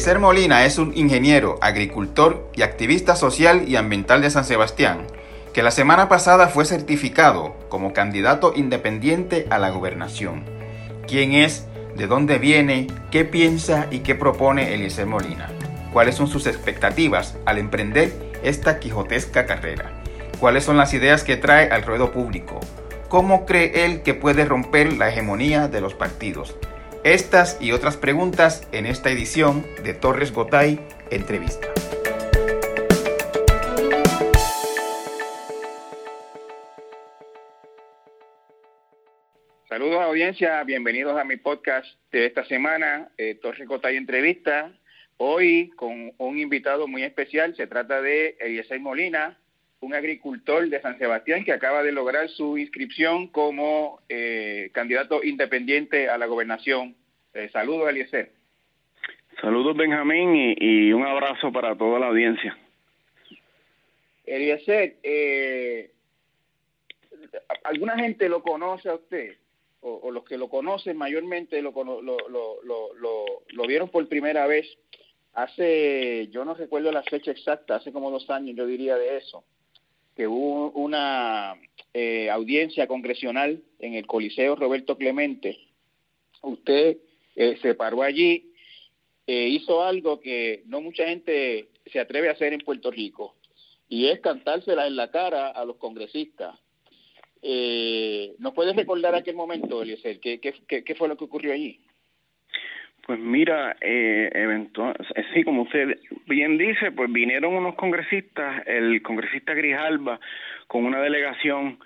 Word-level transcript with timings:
Eliezer 0.00 0.18
Molina 0.18 0.64
es 0.64 0.78
un 0.78 0.96
ingeniero, 0.96 1.58
agricultor 1.60 2.48
y 2.54 2.62
activista 2.62 3.16
social 3.16 3.68
y 3.68 3.76
ambiental 3.76 4.22
de 4.22 4.30
San 4.30 4.46
Sebastián, 4.46 5.06
que 5.52 5.62
la 5.62 5.70
semana 5.70 6.08
pasada 6.08 6.48
fue 6.48 6.64
certificado 6.64 7.54
como 7.68 7.92
candidato 7.92 8.54
independiente 8.56 9.46
a 9.50 9.58
la 9.58 9.68
gobernación. 9.68 10.44
¿Quién 11.06 11.34
es? 11.34 11.66
¿De 11.98 12.06
dónde 12.06 12.38
viene? 12.38 12.86
¿Qué 13.10 13.26
piensa 13.26 13.88
y 13.90 13.98
qué 13.98 14.14
propone 14.14 14.72
Eliezer 14.72 15.04
Molina? 15.04 15.50
¿Cuáles 15.92 16.14
son 16.14 16.28
sus 16.28 16.46
expectativas 16.46 17.36
al 17.44 17.58
emprender 17.58 18.10
esta 18.42 18.78
quijotesca 18.78 19.44
carrera? 19.44 19.92
¿Cuáles 20.38 20.64
son 20.64 20.78
las 20.78 20.94
ideas 20.94 21.24
que 21.24 21.36
trae 21.36 21.68
al 21.68 21.82
ruedo 21.82 22.10
público? 22.10 22.58
¿Cómo 23.10 23.44
cree 23.44 23.84
él 23.84 24.00
que 24.00 24.14
puede 24.14 24.46
romper 24.46 24.94
la 24.94 25.10
hegemonía 25.10 25.68
de 25.68 25.82
los 25.82 25.92
partidos? 25.92 26.56
Estas 27.04 27.56
y 27.62 27.72
otras 27.72 27.96
preguntas 27.96 28.68
en 28.72 28.84
esta 28.84 29.10
edición 29.10 29.64
de 29.82 29.94
Torres 29.94 30.34
Gotay 30.34 30.78
Entrevista. 31.10 31.72
Saludos 39.66 40.02
audiencia, 40.02 40.62
bienvenidos 40.64 41.18
a 41.18 41.24
mi 41.24 41.38
podcast 41.38 41.88
de 42.12 42.26
esta 42.26 42.44
semana, 42.44 43.08
eh, 43.16 43.34
Torres 43.36 43.66
Gotay 43.66 43.96
Entrevista. 43.96 44.70
Hoy 45.16 45.70
con 45.76 46.12
un 46.18 46.38
invitado 46.38 46.86
muy 46.86 47.04
especial, 47.04 47.56
se 47.56 47.66
trata 47.66 48.02
de 48.02 48.36
Eliezer 48.40 48.78
Molina, 48.78 49.38
un 49.80 49.94
agricultor 49.94 50.68
de 50.68 50.80
San 50.82 50.98
Sebastián 50.98 51.44
que 51.44 51.52
acaba 51.52 51.82
de 51.82 51.92
lograr 51.92 52.28
su 52.28 52.58
inscripción 52.58 53.28
como 53.28 54.00
eh, 54.08 54.70
candidato 54.72 55.24
independiente 55.24 56.08
a 56.08 56.18
la 56.18 56.26
gobernación. 56.26 56.96
Eh, 57.34 57.48
saludos, 57.52 57.88
Eliezer. 57.88 58.32
Saludos, 59.40 59.76
Benjamín, 59.76 60.54
y, 60.58 60.92
un 60.92 61.06
abrazo 61.06 61.52
para 61.52 61.76
toda 61.76 61.98
la 61.98 62.08
audiencia. 62.08 62.56
Eliezer, 64.26 64.96
eh, 65.02 65.90
¿alguna 67.64 67.98
gente 67.98 68.28
lo 68.28 68.42
conoce 68.42 68.88
a 68.88 68.94
usted? 68.94 69.36
O, 69.82 70.10
los 70.10 70.24
que 70.24 70.36
lo 70.36 70.50
conocen 70.50 70.98
mayormente 70.98 71.62
lo, 71.62 71.72
lo, 71.72 72.02
lo, 72.02 73.42
lo 73.48 73.66
vieron 73.66 73.88
por 73.88 74.06
primera 74.08 74.46
vez 74.46 74.66
hace, 75.32 76.28
yo 76.30 76.44
no 76.44 76.52
recuerdo 76.52 76.92
la 76.92 77.02
fecha 77.02 77.30
exacta, 77.30 77.76
hace 77.76 77.90
como 77.90 78.10
dos 78.10 78.28
años 78.28 78.56
yo 78.56 78.66
diría 78.66 78.96
de 78.96 79.16
eso 79.16 79.42
que 80.16 80.26
hubo 80.26 80.70
una 80.72 81.54
eh, 81.94 82.28
audiencia 82.30 82.86
congresional 82.86 83.62
en 83.78 83.94
el 83.94 84.06
Coliseo 84.06 84.54
Roberto 84.54 84.98
Clemente. 84.98 85.56
Usted 86.42 86.98
eh, 87.40 87.56
se 87.62 87.74
paró 87.74 88.02
allí, 88.02 88.52
e 89.26 89.48
hizo 89.48 89.82
algo 89.82 90.20
que 90.20 90.62
no 90.66 90.82
mucha 90.82 91.06
gente 91.06 91.68
se 91.86 91.98
atreve 91.98 92.28
a 92.28 92.32
hacer 92.32 92.52
en 92.52 92.60
Puerto 92.60 92.90
Rico, 92.90 93.34
y 93.88 94.08
es 94.08 94.20
cantársela 94.20 94.86
en 94.86 94.94
la 94.94 95.10
cara 95.10 95.48
a 95.48 95.64
los 95.64 95.76
congresistas. 95.76 96.58
Eh, 97.40 98.34
¿Nos 98.40 98.52
puedes 98.52 98.76
recordar 98.76 99.14
aquel 99.14 99.36
momento, 99.36 99.80
Eliezer? 99.80 100.20
¿Qué, 100.20 100.38
qué, 100.38 100.94
fue 100.94 101.08
lo 101.08 101.16
que 101.16 101.24
ocurrió 101.24 101.54
allí? 101.54 101.80
Pues 103.06 103.18
mira, 103.18 103.74
eh, 103.80 104.28
eventual, 104.34 104.94
sí, 105.32 105.42
como 105.42 105.62
usted 105.62 105.98
bien 106.26 106.58
dice, 106.58 106.92
pues 106.92 107.10
vinieron 107.10 107.54
unos 107.54 107.74
congresistas, 107.76 108.66
el 108.66 109.00
congresista 109.00 109.54
Grijalba, 109.54 110.20
con 110.66 110.84
una 110.84 111.00
delegación 111.00 111.78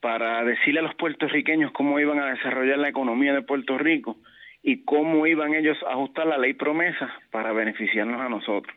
para 0.00 0.44
decirle 0.44 0.80
a 0.80 0.82
los 0.82 0.94
puertorriqueños 0.96 1.72
cómo 1.72 1.98
iban 1.98 2.18
a 2.20 2.34
desarrollar 2.34 2.76
la 2.76 2.90
economía 2.90 3.32
de 3.32 3.40
Puerto 3.40 3.78
Rico 3.78 4.18
y 4.62 4.84
cómo 4.84 5.26
iban 5.26 5.54
ellos 5.54 5.78
a 5.86 5.92
ajustar 5.92 6.26
la 6.26 6.38
ley 6.38 6.54
promesa 6.54 7.12
para 7.30 7.52
beneficiarnos 7.52 8.20
a 8.20 8.28
nosotros. 8.28 8.76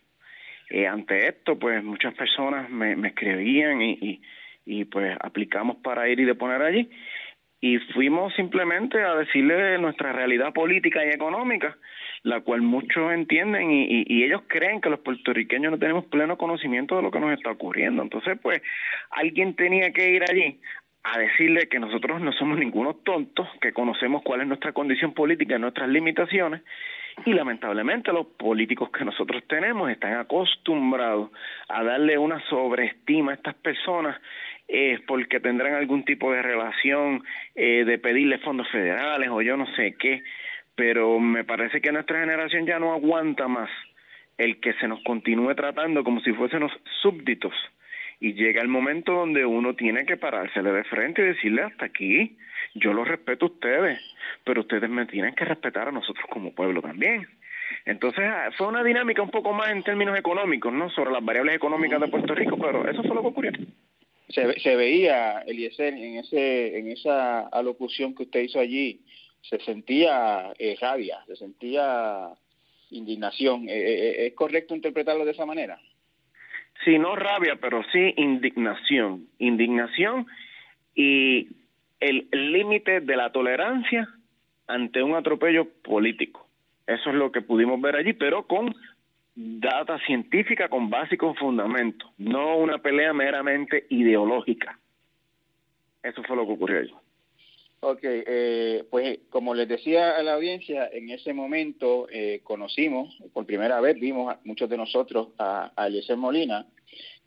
Eh, 0.70 0.88
ante 0.88 1.28
esto, 1.28 1.60
pues 1.60 1.84
muchas 1.84 2.14
personas 2.14 2.70
me, 2.70 2.94
escribían 3.08 3.82
y, 3.82 3.98
y, 4.02 4.22
y 4.66 4.86
pues 4.86 5.18
aplicamos 5.20 5.78
para 5.78 6.08
ir 6.08 6.20
y 6.20 6.26
deponer 6.26 6.62
allí 6.62 6.90
y 7.64 7.78
fuimos 7.94 8.34
simplemente 8.34 9.00
a 9.04 9.16
decirle 9.16 9.78
nuestra 9.78 10.12
realidad 10.12 10.52
política 10.52 11.06
y 11.06 11.10
económica, 11.10 11.78
la 12.24 12.42
cual 12.42 12.64
muchos 12.64 13.14
entienden 13.14 13.70
y, 13.72 14.04
y, 14.08 14.24
ellos 14.24 14.42
creen 14.48 14.82
que 14.82 14.90
los 14.90 15.00
puertorriqueños 15.02 15.72
no 15.72 15.78
tenemos 15.78 16.06
pleno 16.06 16.38
conocimiento 16.40 16.96
de 16.96 17.04
lo 17.04 17.12
que 17.12 17.20
nos 17.20 17.32
está 17.34 17.52
ocurriendo. 17.52 18.02
Entonces, 18.02 18.40
pues, 18.42 18.64
alguien 19.12 19.56
tenía 19.56 19.92
que 19.92 20.10
ir 20.10 20.24
allí 20.24 20.60
a 21.04 21.18
decirle 21.18 21.68
que 21.68 21.80
nosotros 21.80 22.22
no 22.22 22.32
somos 22.34 22.60
ningunos 22.60 23.04
tontos, 23.04 23.48
que 23.60 23.74
conocemos 23.74 24.22
cuál 24.24 24.42
es 24.42 24.48
nuestra 24.48 24.72
condición 24.72 25.14
política 25.14 25.58
nuestras 25.58 25.90
limitaciones, 25.90 26.62
y 27.26 27.34
lamentablemente 27.34 28.14
los 28.14 28.28
políticos 28.28 28.90
que 28.90 29.06
nosotros 29.06 29.44
tenemos 29.48 29.90
están 29.90 30.14
acostumbrados 30.14 31.30
a 31.68 31.84
darle 31.84 32.18
una 32.18 32.40
sobreestima 32.48 33.32
a 33.32 33.36
estas 33.36 33.56
personas 33.56 34.20
es 34.68 35.02
porque 35.02 35.40
tendrán 35.40 35.74
algún 35.74 36.06
tipo 36.06 36.32
de 36.32 36.42
relación 36.42 37.24
eh, 37.56 37.84
de 37.84 37.98
pedirle 37.98 38.38
fondos 38.40 38.70
federales 38.70 39.30
o 39.30 39.42
yo 39.42 39.58
no 39.58 39.68
sé 39.76 39.96
qué, 40.00 40.24
pero 40.76 41.20
me 41.20 41.44
parece 41.44 41.82
que 41.82 41.92
nuestra 41.92 42.22
generación 42.22 42.66
ya 42.66 42.80
no 42.80 42.94
aguanta 42.94 43.48
más 43.48 43.70
el 44.38 44.60
que 44.62 44.74
se 44.74 44.88
nos 44.88 45.04
continúe 45.04 45.54
tratando 45.56 46.04
como 46.04 46.22
si 46.22 46.32
fuésemos 46.32 46.72
súbditos 47.02 47.54
y 48.22 48.34
llega 48.34 48.62
el 48.62 48.70
momento 48.70 49.12
donde 49.12 49.46
uno 49.46 49.76
tiene 49.76 50.06
que 50.06 50.16
parársele 50.16 50.72
de 50.72 50.86
frente 50.86 51.22
y 51.22 51.26
decirle 51.26 51.64
hasta 51.64 51.86
aquí, 51.86 52.38
yo 52.76 52.94
los 52.94 53.06
respeto 53.06 53.48
a 53.48 53.50
ustedes, 53.50 54.00
pero 54.46 54.62
ustedes 54.62 54.90
me 54.90 55.06
tienen 55.06 55.36
que 55.36 55.44
respetar 55.44 55.90
a 55.90 55.92
nosotros 55.92 56.26
como 56.30 56.56
pueblo 56.56 56.82
también. 56.82 57.28
Entonces 57.86 58.24
ah, 58.24 58.50
fue 58.58 58.68
una 58.68 58.84
dinámica 58.84 59.22
un 59.22 59.32
poco 59.32 59.52
más 59.52 59.72
en 59.72 59.84
términos 59.84 60.18
económicos, 60.18 60.72
¿no? 60.72 60.90
Sobre 60.92 61.12
las 61.12 61.26
variables 61.26 61.56
económicas 61.56 62.00
de 62.00 62.08
Puerto 62.08 62.34
Rico, 62.34 62.58
pero 62.58 62.90
eso 62.90 63.04
fue 63.04 63.16
lo 63.16 63.22
que 63.22 63.28
ocurrió 63.28 63.52
se, 64.32 64.60
se 64.60 64.76
veía, 64.76 65.40
Eliezer, 65.42 65.94
en, 65.94 66.18
ese, 66.18 66.78
en 66.78 66.92
esa 66.92 67.48
alocución 67.48 68.16
que 68.16 68.24
usted 68.24 68.42
hizo 68.42 68.60
allí, 68.60 69.02
se 69.42 69.60
sentía 69.60 70.54
eh, 70.58 70.78
rabia, 70.80 71.24
se 71.28 71.36
sentía 71.36 72.30
indignación. 72.92 73.68
Eh, 73.68 73.74
eh, 73.74 74.28
¿Es 74.28 74.34
correcto 74.34 74.76
interpretarlo 74.76 75.26
de 75.26 75.32
esa 75.32 75.46
manera? 75.46 75.80
Sí, 76.84 76.98
no 76.98 77.16
rabia, 77.16 77.58
pero 77.62 77.84
sí 77.92 78.14
indignación. 78.18 79.28
Indignación 79.40 80.26
y 80.96 81.48
el 82.00 82.28
límite 82.32 83.02
de 83.02 83.16
la 83.16 83.32
tolerancia 83.32 84.08
ante 84.68 85.04
un 85.04 85.16
atropello 85.16 85.68
político. 85.84 86.48
Eso 86.88 87.10
es 87.10 87.16
lo 87.16 87.32
que 87.32 87.42
pudimos 87.42 87.80
ver 87.80 87.96
allí, 87.96 88.14
pero 88.14 88.48
con 88.48 88.76
data 89.36 89.98
científica 90.06 90.68
con 90.70 90.90
base 90.90 91.16
y 91.16 91.18
con 91.18 91.36
fundamento, 91.36 92.12
no 92.18 92.58
una 92.58 92.80
pelea 92.80 93.14
meramente 93.14 93.86
ideológica. 93.90 94.78
Eso 96.04 96.24
fue 96.24 96.36
lo 96.36 96.46
que 96.46 96.54
ocurrió 96.54 96.80
allí. 96.80 96.94
Ok, 97.84 98.02
eh, 98.04 98.84
pues 98.92 99.22
como 99.32 99.56
les 99.56 99.68
decía 99.68 100.16
a 100.16 100.22
la 100.22 100.36
audiencia, 100.36 100.88
en 100.94 101.10
ese 101.10 101.34
momento 101.34 102.08
eh, 102.12 102.42
conocimos, 102.44 103.18
por 103.34 103.48
primera 103.48 103.82
vez 103.82 104.00
vimos 104.00 104.32
a 104.32 104.40
muchos 104.44 104.70
de 104.70 104.78
nosotros 104.78 105.30
a, 105.40 105.72
a 105.76 106.16
Molina 106.16 106.68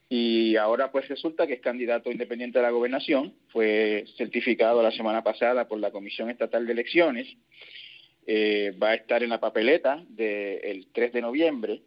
y 0.09 0.55
ahora 0.55 0.93
pues 0.93 1.09
resulta 1.09 1.49
que 1.49 1.55
es 1.55 1.61
candidato 1.61 2.09
independiente 2.09 2.61
a 2.61 2.63
la 2.63 2.71
gobernación, 2.71 3.35
fue 3.49 4.05
certificado 4.17 4.81
la 4.81 4.93
semana 4.93 5.25
pasada 5.25 5.67
por 5.67 5.81
la 5.81 5.91
Comisión 5.91 6.31
Estatal 6.31 6.65
de 6.67 6.73
Elecciones, 6.73 7.27
eh, 8.25 8.73
va 8.81 8.91
a 8.91 8.95
estar 8.95 9.25
en 9.25 9.31
la 9.31 9.41
papeleta 9.41 10.05
del 10.09 10.87
3 10.93 11.15
de 11.15 11.21
noviembre 11.21 11.83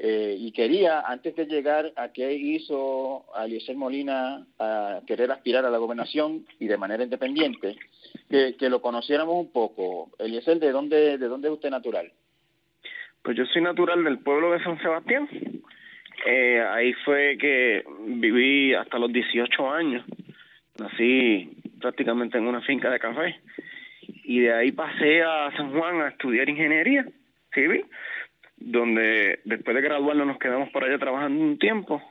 eh, 0.00 0.36
y 0.38 0.52
quería, 0.52 1.00
antes 1.00 1.34
de 1.34 1.46
llegar 1.46 1.92
a 1.96 2.12
qué 2.12 2.32
hizo 2.32 3.24
Eliezer 3.36 3.74
Molina 3.74 4.46
a 4.60 5.00
querer 5.04 5.32
aspirar 5.32 5.64
a 5.64 5.70
la 5.70 5.78
gobernación 5.78 6.46
y 6.60 6.68
de 6.68 6.76
manera 6.76 7.02
independiente, 7.02 7.76
que, 8.30 8.54
que 8.56 8.70
lo 8.70 8.80
conociéramos 8.80 9.34
un 9.34 9.50
poco. 9.50 10.10
Eliezer, 10.20 10.60
¿de 10.60 10.70
dónde, 10.70 11.18
¿de 11.18 11.26
dónde 11.26 11.48
es 11.48 11.54
usted 11.54 11.70
natural? 11.70 12.12
Pues 13.22 13.36
yo 13.36 13.44
soy 13.46 13.60
natural 13.60 14.04
del 14.04 14.20
pueblo 14.20 14.52
de 14.52 14.62
San 14.62 14.80
Sebastián. 14.80 15.28
Eh, 16.24 16.64
ahí 16.70 16.92
fue 17.04 17.36
que 17.36 17.84
viví 18.06 18.74
hasta 18.74 19.00
los 19.00 19.12
18 19.12 19.70
años. 19.70 20.04
Nací 20.78 21.50
prácticamente 21.80 22.38
en 22.38 22.46
una 22.46 22.60
finca 22.60 22.88
de 22.88 23.00
café. 23.00 23.40
Y 24.22 24.40
de 24.40 24.52
ahí 24.52 24.70
pasé 24.70 25.22
a 25.22 25.50
San 25.56 25.72
Juan 25.72 26.02
a 26.02 26.08
estudiar 26.08 26.48
ingeniería 26.48 27.04
civil 27.52 27.84
donde 28.60 29.40
después 29.44 29.74
de 29.74 29.82
graduarnos 29.82 30.26
nos 30.26 30.38
quedamos 30.38 30.70
por 30.70 30.84
allá 30.84 30.98
trabajando 30.98 31.42
un 31.42 31.58
tiempo. 31.58 32.02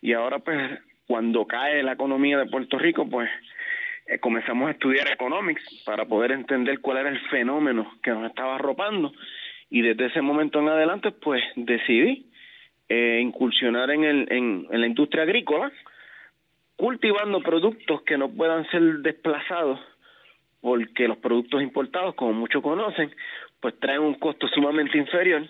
Y 0.00 0.12
ahora 0.12 0.38
pues 0.38 0.58
cuando 1.06 1.46
cae 1.46 1.82
la 1.82 1.92
economía 1.92 2.38
de 2.38 2.46
Puerto 2.46 2.78
Rico 2.78 3.08
pues 3.08 3.30
eh, 4.06 4.18
comenzamos 4.18 4.68
a 4.68 4.72
estudiar 4.72 5.10
economics 5.10 5.62
para 5.84 6.04
poder 6.06 6.32
entender 6.32 6.80
cuál 6.80 6.98
era 6.98 7.10
el 7.10 7.20
fenómeno 7.28 7.92
que 8.02 8.10
nos 8.10 8.26
estaba 8.26 8.56
arropando. 8.56 9.12
Y 9.68 9.82
desde 9.82 10.06
ese 10.06 10.22
momento 10.22 10.60
en 10.60 10.68
adelante 10.68 11.12
pues 11.12 11.42
decidí 11.56 12.26
eh, 12.88 13.20
incursionar 13.22 13.90
en, 13.90 14.04
el, 14.04 14.32
en, 14.32 14.66
en 14.70 14.80
la 14.80 14.86
industria 14.86 15.22
agrícola 15.22 15.72
cultivando 16.76 17.42
productos 17.42 18.02
que 18.02 18.16
no 18.16 18.30
puedan 18.30 18.68
ser 18.70 18.80
desplazados 19.00 19.78
porque 20.60 21.08
los 21.08 21.18
productos 21.18 21.62
importados 21.62 22.14
como 22.14 22.32
muchos 22.32 22.62
conocen 22.62 23.14
pues 23.60 23.78
traen 23.78 24.00
un 24.00 24.14
costo 24.14 24.48
sumamente 24.48 24.96
inferior 24.96 25.46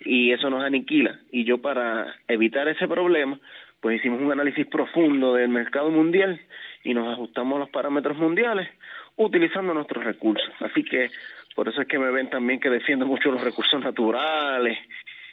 y 0.00 0.32
eso 0.32 0.50
nos 0.50 0.64
aniquila. 0.64 1.20
Y 1.30 1.44
yo 1.44 1.58
para 1.58 2.14
evitar 2.28 2.68
ese 2.68 2.88
problema, 2.88 3.38
pues 3.80 3.98
hicimos 3.98 4.20
un 4.20 4.32
análisis 4.32 4.66
profundo 4.66 5.34
del 5.34 5.48
mercado 5.48 5.90
mundial 5.90 6.40
y 6.84 6.94
nos 6.94 7.08
ajustamos 7.12 7.56
a 7.56 7.60
los 7.60 7.70
parámetros 7.70 8.16
mundiales 8.16 8.68
utilizando 9.16 9.74
nuestros 9.74 10.04
recursos. 10.04 10.52
Así 10.60 10.84
que 10.84 11.10
por 11.54 11.68
eso 11.68 11.82
es 11.82 11.88
que 11.88 11.98
me 11.98 12.10
ven 12.10 12.30
también 12.30 12.60
que 12.60 12.70
defiendo 12.70 13.06
mucho 13.06 13.30
los 13.30 13.42
recursos 13.42 13.82
naturales 13.82 14.78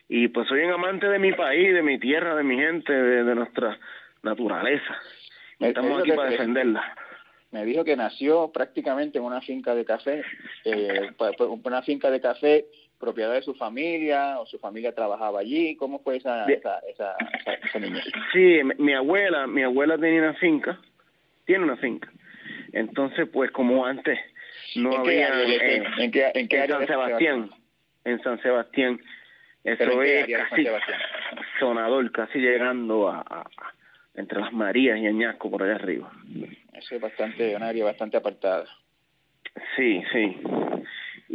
y 0.10 0.28
pues 0.30 0.48
soy 0.48 0.62
un 0.62 0.72
amante 0.72 1.08
de 1.08 1.20
mi 1.20 1.34
país, 1.34 1.74
de 1.74 1.84
mi 1.84 2.00
tierra, 2.00 2.36
de 2.36 2.44
mi 2.44 2.58
gente, 2.58 2.94
de, 2.94 3.36
nuestra 3.36 3.78
naturaleza. 4.24 4.98
Estamos 5.60 6.02
aquí 6.02 6.12
para 6.12 6.30
defenderla. 6.30 6.96
Me 7.52 7.66
dijo 7.66 7.84
que 7.84 7.96
nació 7.96 8.52
prácticamente 8.52 9.18
en 9.18 9.24
una 9.24 9.42
finca 9.42 9.74
de 9.74 9.86
café, 9.86 10.22
eh, 10.66 11.12
una 11.64 11.82
finca 11.82 12.12
de 12.12 12.22
café 12.22 12.66
propiedad 13.00 13.34
de 13.34 13.42
su 13.42 13.54
familia 13.56 14.40
o 14.40 14.46
su 14.46 14.60
familia 14.60 14.94
trabajaba 14.94 15.40
allí? 15.40 15.76
¿Cómo 15.76 16.00
fue 16.00 16.18
esa, 16.18 16.46
esa, 16.46 16.80
esa, 16.90 17.16
esa, 17.64 17.80
niñez? 17.80 18.04
Sí, 18.34 18.60
mi, 18.78 18.94
abuela, 18.94 19.48
mi 19.48 19.64
abuela 19.64 19.98
tenía 19.98 20.22
una 20.22 20.34
finca, 20.36 20.80
tiene 21.46 21.64
una 21.64 21.78
finca. 21.78 22.12
Entonces, 22.74 23.28
pues 23.32 23.52
como 23.52 23.86
antes 23.86 24.20
no 24.76 24.98
había... 24.98 25.44
Eh, 25.44 25.84
¿En 26.00 26.12
qué, 26.12 26.32
en 26.34 26.48
qué 26.48 26.68
San 26.68 26.88
Sebastián, 26.88 27.50
en 28.04 28.24
San 28.24 28.42
Sebastián. 28.42 29.00
Eso 29.64 30.02
es 30.02 30.28
casi 30.28 30.66
sonador, 31.60 32.10
casi 32.12 32.40
llegando 32.40 33.10
a, 33.10 33.46
entre 34.16 34.40
las 34.40 34.54
Marías 34.54 34.98
y 34.98 35.08
Añasco 35.08 35.52
por 35.52 35.64
allá 35.64 35.76
arriba. 35.76 36.12
Eso 36.74 36.96
es 36.96 37.02
bastante, 37.02 37.56
una 37.56 37.68
área 37.68 37.86
bastante 37.86 38.18
apartada. 38.18 38.66
Sí, 39.76 40.02
sí. 40.12 40.38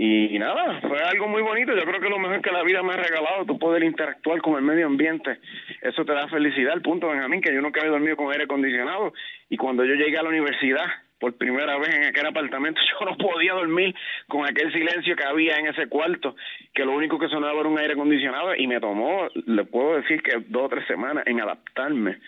Y, 0.04 0.36
nada, 0.36 0.80
fue 0.80 1.00
algo 1.00 1.28
muy 1.28 1.42
bonito. 1.42 1.76
Yo 1.76 1.84
creo 1.84 2.00
que 2.00 2.08
lo 2.08 2.18
mejor 2.18 2.42
que 2.42 2.50
la 2.50 2.64
vida 2.64 2.82
me 2.82 2.92
ha 2.92 2.96
regalado, 2.96 3.46
tú 3.46 3.56
poder 3.56 3.84
interactuar 3.84 4.42
con 4.42 4.56
el 4.56 4.62
medio 4.62 4.88
ambiente, 4.88 5.38
eso 5.80 6.04
te 6.04 6.12
da 6.12 6.26
felicidad. 6.26 6.74
El 6.74 6.82
punto, 6.82 7.06
Benjamín, 7.06 7.40
que 7.40 7.54
yo 7.54 7.60
nunca 7.60 7.78
había 7.78 7.92
dormido 7.92 8.16
con 8.16 8.32
aire 8.32 8.42
acondicionado 8.42 9.12
y 9.48 9.56
cuando 9.56 9.84
yo 9.84 9.94
llegué 9.94 10.18
a 10.18 10.24
la 10.24 10.30
universidad, 10.30 10.86
por 11.20 11.34
primera 11.34 11.78
vez 11.78 11.94
en 11.94 12.06
aquel 12.06 12.26
apartamento, 12.26 12.80
yo 13.00 13.06
no 13.06 13.16
podía 13.16 13.52
dormir 13.52 13.94
con 14.26 14.44
aquel 14.44 14.72
silencio 14.72 15.14
que 15.14 15.22
había 15.22 15.54
en 15.58 15.68
ese 15.68 15.86
cuarto, 15.86 16.34
que 16.74 16.84
lo 16.84 16.94
único 16.94 17.16
que 17.16 17.28
sonaba 17.28 17.60
era 17.60 17.68
un 17.68 17.78
aire 17.78 17.92
acondicionado 17.92 18.56
y 18.56 18.66
me 18.66 18.80
tomó, 18.80 19.28
le 19.46 19.64
puedo 19.66 19.94
decir 19.94 20.20
que 20.20 20.32
dos 20.48 20.64
o 20.64 20.68
tres 20.68 20.84
semanas 20.88 21.22
en 21.28 21.40
adaptarme 21.40 22.18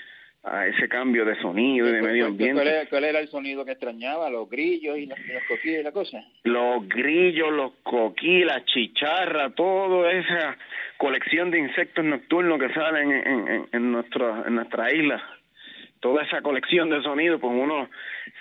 a 0.44 0.66
ese 0.66 0.88
cambio 0.88 1.24
de 1.24 1.40
sonido 1.40 1.88
y 1.88 1.92
de 1.92 2.02
medio 2.02 2.26
ambiente. 2.26 2.86
¿Cuál 2.90 3.04
era, 3.04 3.18
el 3.18 3.28
sonido 3.28 3.64
que 3.64 3.72
extrañaba? 3.72 4.28
¿Los 4.28 4.48
grillos 4.48 4.98
y 4.98 5.06
los, 5.06 5.18
coquillas 5.48 5.80
y 5.80 5.82
la 5.82 5.92
cosa? 5.92 6.24
Los 6.42 6.86
grillos, 6.86 7.50
los 7.50 7.72
coquillas, 7.82 8.46
la 8.46 8.64
chicharra, 8.66 9.50
toda 9.54 10.12
esa 10.12 10.56
colección 10.98 11.50
de 11.50 11.60
insectos 11.60 12.04
nocturnos 12.04 12.60
que 12.60 12.72
salen 12.74 13.10
en, 13.10 13.48
en, 13.48 13.68
en, 13.72 13.92
nuestra, 13.92 14.44
en 14.46 14.54
nuestra 14.56 14.94
isla. 14.94 15.22
Toda 16.00 16.22
esa 16.22 16.42
colección 16.42 16.90
de 16.90 17.02
sonidos, 17.02 17.40
pues 17.40 17.52
uno 17.56 17.88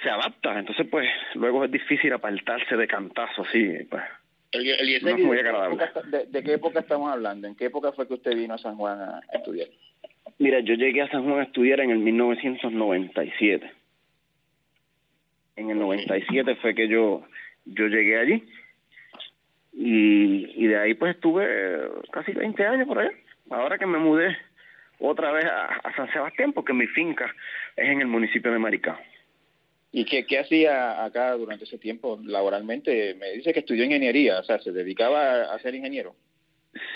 se 0.04 0.10
adapta. 0.10 0.60
Entonces, 0.60 0.86
pues, 0.92 1.08
luego 1.36 1.64
es 1.64 1.72
difícil 1.72 2.12
apartarse 2.12 2.76
de 2.76 2.88
cantazos, 2.88 3.48
sí, 3.54 3.78
pues. 3.90 4.04
El, 4.52 4.66
de, 4.66 6.26
¿De 6.28 6.44
qué 6.44 6.54
época 6.54 6.82
estamos 6.82 7.12
hablando? 7.12 7.48
¿En 7.48 7.56
qué 7.56 7.66
época 7.66 7.92
fue 7.92 8.08
que 8.08 8.14
usted 8.14 8.36
vino 8.36 8.54
a 8.54 8.60
San 8.60 8.76
Juan 8.76 9.00
a 9.02 9.22
estudiar? 9.34 9.68
Mira, 10.40 10.60
yo 10.62 10.76
llegué 10.76 11.02
a 11.02 11.10
San 11.10 11.24
Juan 11.24 11.40
a 11.40 11.44
estudiar 11.44 11.80
en 11.80 11.92
el 11.92 12.00
1997. 12.00 13.72
En 15.56 15.70
el 15.70 15.80
97 15.80 16.56
fue 16.56 16.74
que 16.74 16.88
yo 16.88 17.24
yo 17.66 17.88
llegué 17.88 18.20
allí 18.20 18.44
y, 19.72 20.64
y 20.64 20.68
de 20.68 20.78
ahí 20.78 20.94
pues 20.94 21.16
estuve 21.16 21.48
casi 22.12 22.32
20 22.32 22.66
años 22.66 22.88
por 22.88 23.00
allá. 23.00 23.12
Ahora 23.50 23.78
que 23.78 23.86
me 23.86 23.98
mudé 23.98 24.36
otra 25.00 25.32
vez 25.32 25.46
a, 25.46 25.94
San 25.96 26.12
Sebastián 26.12 26.54
porque 26.54 26.74
mi 26.74 26.88
finca 26.88 27.34
es 27.76 27.90
en 27.90 28.02
el 28.02 28.08
municipio 28.08 28.52
de 28.52 28.60
Maricao. 28.60 28.98
¿Y 29.92 30.06
qué, 30.06 30.26
qué 30.26 30.40
hacía 30.40 31.04
acá 31.04 31.34
durante 31.34 31.66
ese 31.66 31.78
tiempo 31.78 32.20
laboralmente? 32.24 33.14
Me 33.16 33.32
dice 33.32 33.54
que 33.54 33.60
estudió 33.60 33.84
ingeniería, 33.84 34.40
o 34.40 34.44
sea, 34.44 34.58
se 34.60 34.72
dedicaba 34.72 35.54
a, 35.54 35.60
ser 35.60 35.76
ingeniero. 35.76 36.16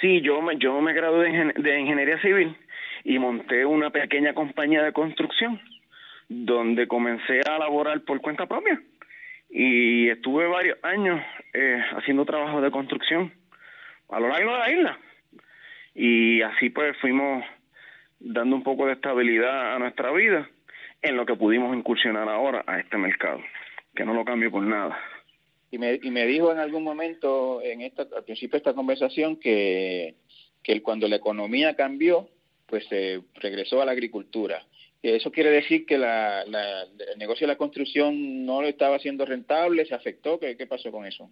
Sí, 0.01 0.21
yo 0.21 0.41
me, 0.41 0.57
yo 0.57 0.81
me 0.81 0.93
gradué 0.93 1.53
de 1.55 1.79
ingeniería 1.79 2.19
civil 2.21 2.55
y 3.07 3.19
monté 3.19 3.65
una 3.65 3.89
pequeña 3.89 4.33
compañía 4.33 4.83
de 4.83 4.91
construcción 4.91 5.61
donde 6.27 6.89
comencé 6.89 7.39
a 7.49 7.57
laborar 7.57 8.01
por 8.01 8.19
cuenta 8.19 8.47
propia. 8.47 8.81
Y 9.49 10.09
estuve 10.09 10.45
varios 10.45 10.77
años 10.83 11.21
eh, 11.53 11.81
haciendo 11.95 12.25
trabajo 12.25 12.59
de 12.59 12.69
construcción 12.69 13.31
a 14.09 14.19
lo 14.19 14.27
largo 14.27 14.51
de 14.51 14.59
la 14.59 14.71
isla. 14.71 14.99
Y 15.95 16.41
así 16.41 16.69
pues 16.69 16.97
fuimos 16.97 17.45
dando 18.19 18.57
un 18.57 18.63
poco 18.63 18.87
de 18.87 18.93
estabilidad 18.93 19.73
a 19.75 19.79
nuestra 19.79 20.11
vida 20.11 20.49
en 21.01 21.15
lo 21.15 21.25
que 21.25 21.35
pudimos 21.35 21.73
incursionar 21.77 22.27
ahora 22.27 22.65
a 22.67 22.77
este 22.77 22.97
mercado 22.97 23.39
que 23.95 24.03
no 24.03 24.13
lo 24.13 24.25
cambio 24.25 24.51
por 24.51 24.63
nada. 24.63 24.99
Y 25.71 25.77
me, 25.77 25.97
y 26.03 26.11
me 26.11 26.25
dijo 26.25 26.51
en 26.51 26.59
algún 26.59 26.83
momento 26.83 27.61
en 27.63 27.81
esta 27.83 28.01
al 28.01 28.25
principio 28.25 28.51
de 28.51 28.57
esta 28.57 28.73
conversación 28.73 29.37
que 29.37 30.15
que 30.61 30.81
cuando 30.81 31.07
la 31.07 31.15
economía 31.15 31.77
cambió 31.77 32.27
pues 32.67 32.85
se 32.87 33.21
regresó 33.35 33.81
a 33.81 33.85
la 33.85 33.93
agricultura. 33.93 34.63
Eso 35.01 35.31
quiere 35.31 35.51
decir 35.51 35.85
que 35.85 35.97
la, 35.97 36.41
el 36.41 37.17
negocio 37.17 37.47
de 37.47 37.53
la 37.53 37.57
construcción 37.57 38.45
no 38.45 38.61
lo 38.61 38.67
estaba 38.67 38.97
haciendo 38.97 39.25
rentable, 39.25 39.85
se 39.85 39.95
afectó. 39.95 40.39
¿Qué, 40.39 40.57
qué 40.57 40.67
pasó 40.67 40.91
con 40.91 41.05
eso? 41.05 41.29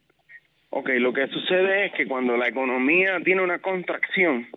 Ok, 0.70 0.90
lo 1.00 1.14
que 1.14 1.28
sucede 1.28 1.88
es 1.88 1.94
que 1.94 2.08
cuando 2.08 2.38
la 2.38 2.48
economía 2.48 3.20
tiene 3.24 3.42
una 3.42 3.60
contracción, 3.60 4.48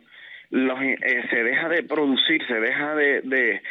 los, 0.50 0.80
eh, 0.82 0.96
se 1.30 1.42
deja 1.42 1.68
de 1.68 1.82
producir, 1.82 2.46
se 2.46 2.60
deja 2.60 2.94
de, 2.94 3.20
de, 3.22 3.62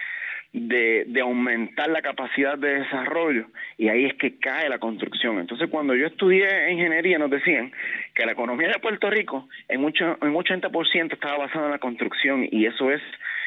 de, 0.60 1.22
aumentar 1.22 1.90
la 1.90 2.02
capacidad 2.02 2.58
de 2.58 2.80
desarrollo 2.80 3.48
y 3.78 3.90
ahí 3.90 4.06
es 4.06 4.14
que 4.16 4.38
cae 4.40 4.70
la 4.70 4.80
construcción. 4.80 5.40
Entonces, 5.40 5.70
cuando 5.70 5.96
yo 5.96 6.08
estudié 6.08 6.72
ingeniería, 6.72 7.18
nos 7.18 7.30
decían 7.30 7.72
que 8.16 8.26
la 8.26 8.32
economía 8.32 8.68
de 8.68 8.80
Puerto 8.80 9.10
Rico 9.10 9.48
en, 9.68 9.82
mucho, 9.82 10.06
en 10.22 10.34
80% 10.34 11.14
estaba 11.14 11.38
basada 11.38 11.66
en 11.66 11.72
la 11.72 11.80
construcción 11.80 12.48
y 12.52 12.66
eso 12.66 12.92
es, 12.92 13.02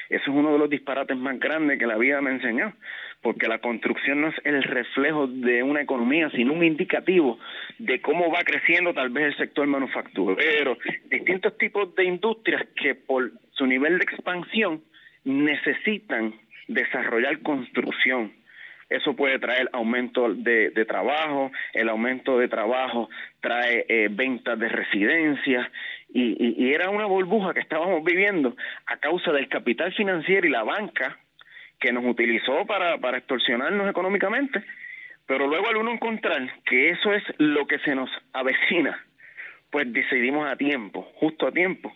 eso 0.09 0.23
es 0.23 0.29
uno 0.29 0.53
de 0.53 0.59
los 0.59 0.71
disparates 0.71 1.17
más 1.17 1.39
grandes 1.39 1.79
que 1.79 1.87
la 1.87 1.97
vida 1.97 2.21
me 2.21 2.31
enseñó, 2.31 2.75
porque 3.23 3.49
la 3.49 3.59
construcción 3.59 4.23
no 4.23 4.29
es 4.29 4.35
el 4.45 4.63
reflejo 4.63 5.27
de 5.27 5.63
una 5.63 5.83
economía, 5.83 6.31
sino 6.31 6.53
un 6.53 6.65
indicativo 6.65 7.39
de 7.79 8.01
cómo 8.01 8.31
va 8.31 8.43
creciendo 8.45 8.95
tal 8.95 9.11
vez 9.11 9.27
el 9.27 9.37
sector 9.37 9.67
manufacturero, 9.67 10.77
distintos 11.11 11.57
tipos 11.59 11.95
de 11.95 12.05
industrias 12.05 12.67
que 12.77 12.95
por 12.95 13.31
su 13.53 13.67
nivel 13.67 13.99
de 13.99 14.05
expansión 14.05 14.83
necesitan 15.25 16.35
desarrollar 16.73 17.41
construcción. 17.41 18.33
Eso 18.89 19.15
puede 19.15 19.39
traer 19.39 19.69
aumento 19.73 20.35
de, 20.35 20.71
trabajo, 20.85 21.53
el 21.75 21.89
aumento 21.89 22.39
de 22.39 22.49
trabajo 22.49 23.09
trae 23.41 23.87
eh, 23.89 24.09
ventas 24.11 24.59
de 24.59 24.69
residencias 24.69 25.71
y, 26.13 26.65
y, 26.65 26.75
era 26.75 26.91
una 26.91 27.07
burbuja 27.07 27.55
que 27.55 27.61
estábamos 27.61 28.03
viviendo 28.03 28.57
a 28.87 28.97
causa 28.97 29.31
del 29.31 29.49
capital 29.49 29.93
financiero 29.95 30.45
y 30.45 30.51
la 30.51 30.65
banca 30.65 31.17
que 31.79 31.93
nos 31.93 32.05
utilizó 32.05 32.67
para, 32.67 32.99
para 32.99 33.19
extorsionarnos 33.19 33.89
económicamente. 33.89 34.65
Pero 35.25 35.47
luego 35.47 35.69
al 35.69 35.77
uno 35.77 35.93
encontrar 35.93 36.43
que 36.65 36.91
eso 36.91 37.13
es 37.15 37.23
lo 37.39 37.69
que 37.69 37.79
se 37.79 37.95
nos 37.95 38.11
avecina, 38.33 39.01
pues 39.71 39.93
decidimos 39.93 40.49
a 40.49 40.57
tiempo, 40.57 41.03
justo 41.15 41.47
a 41.47 41.53
tiempo, 41.53 41.93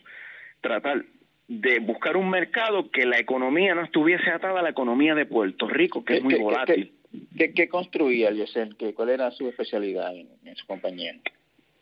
tratar 0.61 1.03
de 1.49 1.79
buscar 1.81 2.17
un 2.17 2.31
mercado 2.31 2.91
que 2.91 3.05
la 3.05 3.19
economía 3.19 3.75
no 3.75 3.85
estuviese 3.85 4.31
atada 4.31 4.61
a 4.61 4.63
la 4.63 4.71
economía 4.71 5.15
de 5.15 5.27
Puerto 5.27 5.69
Rico, 5.69 6.05
que 6.05 6.17
es 6.17 6.23
muy 6.23 6.37
volátil. 6.37 6.93
¿Qué, 7.37 7.53
qué, 7.53 7.69
construía 7.69 8.31
Yesel? 8.31 8.77
¿Cuál 8.95 9.11
era 9.11 9.31
su 9.31 9.49
especialidad 9.49 10.15
en, 10.17 10.57
su 10.57 10.67
compañía? 10.67 11.15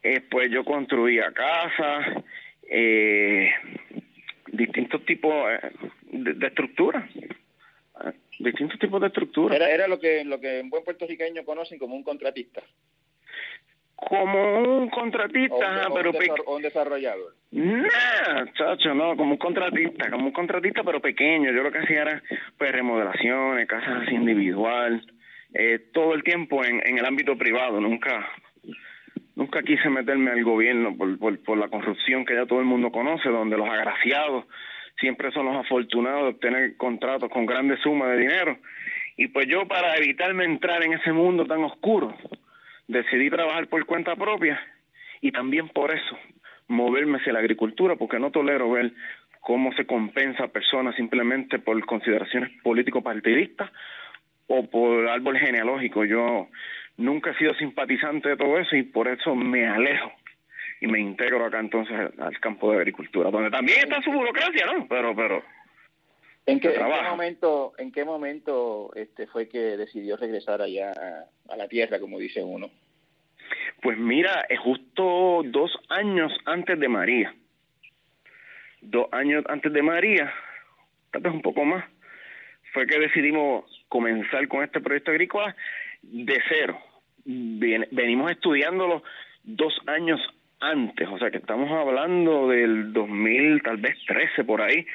Eh, 0.02 0.21
pues 0.31 0.50
yo 0.50 0.64
construía 0.64 1.33
casas, 1.33 2.25
eh, 2.69 3.50
distintos 4.49 5.04
tipos 5.07 5.33
eh, 5.33 5.71
de, 6.11 6.35
de 6.35 6.47
estructuras, 6.49 7.09
distintos 8.38 8.78
tipos 8.78 9.00
de 9.00 9.07
estructuras. 9.07 9.57
Era, 9.57 9.71
era 9.71 9.87
lo 9.87 9.99
que 10.00 10.25
lo 10.25 10.40
que 10.40 10.59
en 10.59 10.69
buen 10.69 10.85
puertorriqueño 10.85 11.45
conocen 11.45 11.78
como 11.78 11.95
un 11.95 12.02
contratista 12.02 12.62
como 14.09 14.59
un 14.59 14.89
contratista, 14.91 15.89
pero 15.95 16.11
un, 16.11 16.55
un 16.57 16.63
desarrollador. 16.63 17.35
No, 17.53 18.47
chacho, 18.55 18.95
no, 18.95 19.17
como 19.17 19.33
un 19.33 19.39
contratista, 19.39 20.11
como 20.11 20.27
un 20.27 20.33
contratista 20.33 20.83
pero 20.85 21.01
pequeño. 21.01 21.53
Yo 21.53 21.63
lo 21.63 21.71
que 21.71 21.79
hacía 21.79 22.03
era 22.03 22.23
pues 22.59 22.73
remodelaciones, 22.73 23.69
casas 23.69 24.03
así 24.03 24.15
individual, 24.15 25.05
eh, 25.55 25.79
todo 25.93 26.15
el 26.15 26.23
tiempo 26.23 26.65
en, 26.65 26.81
en 26.87 26.99
el 26.99 27.05
ámbito 27.05 27.37
privado, 27.37 27.81
nunca 27.81 28.29
nunca 29.35 29.63
quise 29.63 29.89
meterme 29.89 30.31
al 30.31 30.45
gobierno 30.45 30.97
por, 30.97 31.19
por, 31.19 31.43
por 31.43 31.59
la 31.59 31.69
corrupción 31.69 32.25
que 32.25 32.35
ya 32.35 32.47
todo 32.47 32.61
el 32.61 32.67
mundo 32.67 32.91
conoce, 32.91 33.29
donde 33.29 33.57
los 33.57 33.69
agraciados 33.69 34.45
siempre 35.01 35.33
son 35.33 35.47
los 35.47 35.57
afortunados 35.57 36.23
de 36.23 36.29
obtener 36.29 36.77
contratos 36.77 37.31
con 37.31 37.47
grandes 37.47 37.81
sumas 37.81 38.11
de 38.11 38.19
dinero. 38.19 38.59
Y 39.17 39.29
pues 39.29 39.47
yo 39.47 39.67
para 39.67 39.97
evitarme 39.97 40.45
entrar 40.45 40.83
en 40.85 40.95
ese 40.95 41.13
mundo 41.13 41.45
tan 41.47 41.63
oscuro, 41.65 42.15
decidí 42.93 43.31
trabajar 43.31 43.67
por 43.69 43.85
cuenta 43.87 44.15
propia 44.15 44.61
y 45.21 45.33
también 45.33 45.69
por 45.69 45.93
eso, 45.93 46.19
moverme 46.69 47.19
hacia 47.19 47.33
la 47.33 47.41
agricultura 47.41 47.97
porque 47.97 48.19
no 48.19 48.31
tolero 48.31 48.71
ver 48.71 48.93
cómo 49.41 49.73
se 49.75 49.87
compensa 49.87 50.45
a 50.45 50.49
personas 50.49 50.95
simplemente 50.95 51.59
por 51.59 51.85
consideraciones 51.85 52.51
político-partidistas 52.63 53.71
o 54.47 54.69
por 54.71 55.09
árbol 55.09 55.39
genealógico. 55.39 56.05
Yo 56.05 56.49
nunca 56.97 57.31
he 57.31 57.39
sido 57.39 57.55
simpatizante 57.55 58.31
de 58.31 58.37
todo 58.37 58.59
eso 58.59 58.77
y 58.77 58.85
por 58.85 59.09
eso 59.09 59.35
me 59.35 59.67
alejo 59.67 60.13
y 60.81 60.87
me 60.87 61.01
integro 61.01 61.45
acá 61.45 61.61
entonces 61.61 61.97
al 62.19 62.39
campo 62.41 62.73
de 62.73 62.79
agricultura, 62.79 63.31
donde 63.31 63.51
también 63.51 63.79
está 63.81 64.03
su 64.03 64.11
burocracia, 64.11 64.67
¿no? 64.67 64.87
Pero, 64.89 65.15
pero 65.15 65.43
¿En 66.45 66.59
qué, 66.59 66.77
momento, 66.79 67.73
en 67.79 67.93
qué 67.93 68.05
momento 68.05 68.91
este 68.97 69.27
fue 69.29 69.49
que 69.49 69.77
decidió 69.77 70.17
regresar 70.17 70.61
allá 70.61 70.93
a, 71.49 71.57
la 71.57 71.69
tierra, 71.69 72.01
como 72.01 72.19
dice 72.19 72.43
uno? 72.43 72.69
Pues 73.81 73.97
mira, 73.97 74.45
es 74.49 74.59
justo 74.59 75.43
dos 75.45 75.71
años 75.89 76.33
antes 76.45 76.79
de 76.81 76.89
María. 76.89 77.35
Dos 78.81 79.07
años 79.13 79.45
antes 79.49 79.73
de 79.73 79.83
María, 79.83 80.33
tal 81.13 81.23
vez 81.23 81.33
un 81.33 81.43
poco 81.43 81.65
más, 81.65 81.85
fue 82.73 82.87
que 82.87 82.99
decidimos 82.99 83.65
comenzar 83.89 84.49
con 84.49 84.65
este 84.65 84.81
proyecto 84.81 85.13
agrícola 85.13 85.55
de 86.03 86.41
cero. 86.49 86.79
venimos 87.25 88.33
estudiándolo 88.33 89.05
dos 89.45 89.75
años 89.87 90.21
antes, 90.59 91.09
o 91.09 91.19
sea 91.19 91.31
que 91.31 91.39
estamos 91.39 91.71
hablando 91.71 92.49
del 92.49 92.93
2000, 92.93 93.63
tal 93.63 93.77
vez 93.77 93.97
13 94.07 94.45
por 94.45 94.63
ahí, 94.63 94.87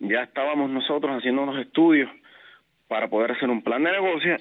ya 0.00 0.22
estábamos 0.22 0.70
nosotros 0.70 1.16
haciendo 1.16 1.42
unos 1.42 1.58
estudios 1.64 2.10
para 2.88 3.08
poder 3.08 3.32
hacer 3.32 3.48
un 3.48 3.62
plan 3.62 3.82
de 3.84 3.92
negocio 3.92 4.36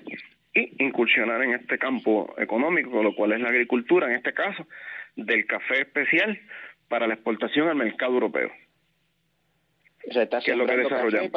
y 0.53 0.83
incursionar 0.83 1.41
en 1.43 1.53
este 1.53 1.77
campo 1.77 2.33
económico, 2.37 3.01
lo 3.01 3.15
cual 3.15 3.33
es 3.33 3.41
la 3.41 3.49
agricultura, 3.49 4.07
en 4.07 4.15
este 4.15 4.33
caso, 4.33 4.67
del 5.15 5.45
café 5.45 5.81
especial 5.81 6.39
para 6.87 7.07
la 7.07 7.15
exportación 7.15 7.69
al 7.69 7.75
mercado 7.75 8.13
europeo. 8.13 8.51
O 10.07 10.13
sea, 10.13 10.23
está 10.23 10.39
es 10.39 10.47
lo 10.55 10.65
que 10.65 10.77
desarrollamos. 10.77 11.31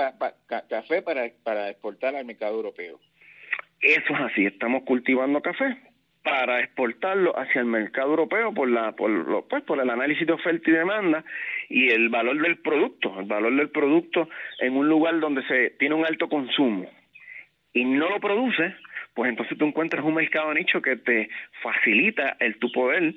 café 0.68 1.02
para, 1.02 1.30
para 1.42 1.70
exportar 1.70 2.16
al 2.16 2.24
mercado 2.24 2.56
europeo. 2.56 2.98
Eso 3.80 4.12
es 4.14 4.20
así, 4.20 4.46
estamos 4.46 4.82
cultivando 4.82 5.40
café 5.40 5.76
para 6.26 6.58
exportarlo 6.58 7.38
hacia 7.38 7.60
el 7.60 7.66
mercado 7.66 8.10
europeo 8.10 8.52
por 8.52 8.68
la 8.68 8.92
por 8.92 9.08
lo, 9.08 9.46
pues 9.46 9.62
por 9.62 9.80
el 9.80 9.88
análisis 9.88 10.26
de 10.26 10.32
oferta 10.32 10.68
y 10.68 10.72
demanda 10.72 11.24
y 11.68 11.90
el 11.90 12.08
valor 12.08 12.40
del 12.40 12.58
producto, 12.58 13.18
el 13.18 13.26
valor 13.26 13.54
del 13.56 13.70
producto 13.70 14.28
en 14.60 14.76
un 14.76 14.88
lugar 14.88 15.18
donde 15.20 15.42
se 15.46 15.70
tiene 15.78 15.94
un 15.94 16.06
alto 16.06 16.28
consumo 16.28 16.88
y 17.72 17.84
no 17.84 18.08
lo 18.08 18.20
produce, 18.20 18.74
pues 19.14 19.30
entonces 19.30 19.56
tú 19.58 19.64
encuentras 19.64 20.04
un 20.04 20.14
mercado 20.14 20.52
nicho 20.54 20.80
que 20.80 20.96
te 20.96 21.28
facilita 21.62 22.36
el 22.40 22.58
tu 22.58 22.70
poder 22.72 23.14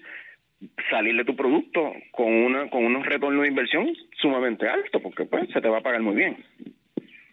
salir 0.90 1.16
de 1.16 1.26
tu 1.26 1.36
producto 1.36 1.94
con 2.12 2.28
una 2.28 2.70
con 2.70 2.84
unos 2.84 3.06
retornos 3.06 3.44
de 3.44 3.48
inversión 3.48 3.96
sumamente 4.20 4.68
altos 4.68 5.02
porque 5.02 5.26
pues 5.26 5.50
se 5.54 5.62
te 5.62 5.70
va 5.70 5.78
a 5.78 5.84
pagar 5.84 6.02
muy 6.02 6.16
bien. 6.16 6.44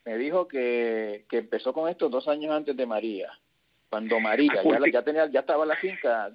Me 0.04 0.16
dijo 0.18 0.46
que, 0.46 1.24
que 1.28 1.38
empezó 1.38 1.72
con 1.72 1.88
esto 1.90 2.08
dos 2.08 2.28
años 2.28 2.52
antes 2.52 2.76
de 2.76 2.86
María. 2.86 3.28
Cuando 3.88 4.20
María 4.20 4.62
ya, 4.62 4.80
ya, 4.92 5.02
tenía, 5.02 5.26
ya 5.26 5.40
estaba 5.40 5.66
la 5.66 5.74
finca. 5.76 6.30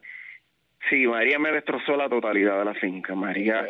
Sí, 0.90 1.08
María 1.08 1.40
me 1.40 1.52
destrozó 1.52 1.96
la 1.96 2.10
totalidad 2.10 2.60
de 2.60 2.66
la 2.66 2.74
finca. 2.74 3.16
María, 3.16 3.66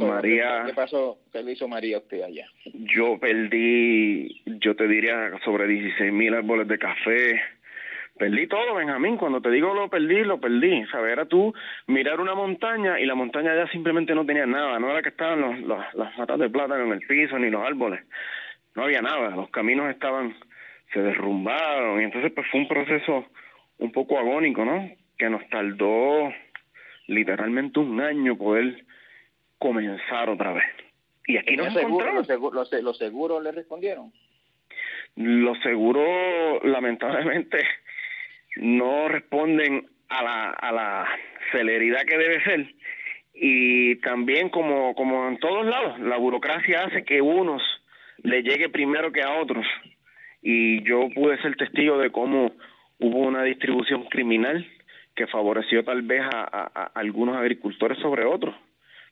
María, 0.00 0.64
¿qué 0.66 0.74
pasó? 0.74 1.18
¿Qué 1.32 1.42
le 1.42 1.52
hizo 1.52 1.68
María 1.68 1.96
a 1.96 2.00
usted 2.00 2.22
allá? 2.22 2.46
Yo 2.64 3.18
perdí, 3.18 4.42
yo 4.44 4.74
te 4.74 4.88
diría, 4.88 5.32
sobre 5.44 5.66
16 5.66 6.12
mil 6.12 6.34
árboles 6.34 6.68
de 6.68 6.78
café. 6.78 7.40
Perdí 8.18 8.46
todo, 8.46 8.74
Benjamín. 8.74 9.16
Cuando 9.16 9.40
te 9.40 9.50
digo 9.50 9.72
lo 9.72 9.88
perdí, 9.88 10.24
lo 10.24 10.40
perdí. 10.40 10.84
¿Sabes? 10.86 11.12
Era 11.12 11.26
tú 11.26 11.54
mirar 11.86 12.20
una 12.20 12.34
montaña 12.34 13.00
y 13.00 13.06
la 13.06 13.14
montaña 13.14 13.54
ya 13.54 13.66
simplemente 13.68 14.14
no 14.14 14.26
tenía 14.26 14.46
nada. 14.46 14.78
No 14.78 14.90
era 14.90 15.02
que 15.02 15.08
estaban 15.08 15.40
los, 15.66 15.94
las 15.94 16.18
matas 16.18 16.38
de 16.38 16.50
plátano 16.50 16.84
en 16.84 16.92
el 16.92 17.06
piso 17.06 17.38
ni 17.38 17.50
los 17.50 17.64
árboles. 17.64 18.00
No 18.74 18.84
había 18.84 19.00
nada. 19.00 19.30
Los 19.30 19.48
caminos 19.50 19.90
estaban 19.90 20.34
se 20.92 21.00
derrumbaron 21.00 22.00
y 22.00 22.04
entonces 22.04 22.32
pues 22.32 22.46
fue 22.50 22.60
un 22.60 22.68
proceso 22.68 23.24
un 23.78 23.92
poco 23.92 24.18
agónico, 24.18 24.64
¿no? 24.64 24.90
Que 25.18 25.28
nos 25.30 25.46
tardó 25.48 26.32
literalmente 27.06 27.80
un 27.80 28.00
año 28.00 28.36
poder 28.36 28.84
comenzar 29.58 30.28
otra 30.28 30.52
vez. 30.52 30.64
Y 31.26 31.36
aquí 31.36 31.56
nos 31.56 31.74
encontramos. 31.76 32.28
Los, 32.28 32.72
los, 32.72 32.98
seguros 32.98 33.42
le 33.42 33.52
respondieron? 33.52 34.12
Los 35.16 35.58
seguros, 35.60 36.64
lamentablemente, 36.64 37.58
no 38.56 39.08
responden 39.08 39.86
a 40.08 40.22
la, 40.22 40.50
a 40.50 40.72
la 40.72 41.08
celeridad 41.52 42.02
que 42.04 42.18
debe 42.18 42.42
ser. 42.42 42.74
Y 43.34 43.96
también, 43.96 44.50
como, 44.50 44.94
como 44.94 45.28
en 45.28 45.38
todos 45.38 45.64
lados, 45.66 45.98
la 46.00 46.16
burocracia 46.16 46.84
hace 46.84 47.04
que 47.04 47.20
unos 47.20 47.62
le 48.22 48.42
llegue 48.42 48.68
primero 48.68 49.12
que 49.12 49.22
a 49.22 49.40
otros 49.40 49.66
y 50.42 50.82
yo 50.82 51.08
pude 51.14 51.40
ser 51.40 51.56
testigo 51.56 51.98
de 51.98 52.10
cómo 52.10 52.52
hubo 52.98 53.18
una 53.18 53.44
distribución 53.44 54.04
criminal 54.04 54.66
que 55.14 55.26
favoreció 55.26 55.84
tal 55.84 56.02
vez 56.02 56.22
a, 56.32 56.90
algunos 56.94 57.36
agricultores 57.36 57.98
sobre 57.98 58.24
otros. 58.24 58.54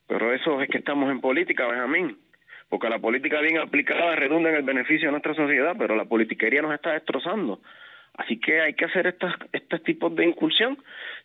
Pero 0.06 0.32
eso 0.32 0.60
es 0.60 0.68
que 0.68 0.78
estamos 0.78 1.10
en 1.10 1.20
política, 1.20 1.66
Benjamín, 1.68 2.18
porque 2.68 2.88
la 2.88 2.98
política 2.98 3.40
bien 3.40 3.58
aplicada 3.58 4.16
redunda 4.16 4.50
en 4.50 4.56
el 4.56 4.62
beneficio 4.62 5.08
de 5.08 5.12
nuestra 5.12 5.34
sociedad, 5.34 5.76
pero 5.78 5.96
la 5.96 6.04
politiquería 6.04 6.62
nos 6.62 6.74
está 6.74 6.92
destrozando. 6.92 7.60
Así 8.14 8.40
que 8.40 8.60
hay 8.60 8.74
que 8.74 8.86
hacer 8.86 9.06
estas, 9.06 9.34
estos 9.52 9.82
tipos 9.82 10.14
de 10.16 10.26
incursión 10.26 10.78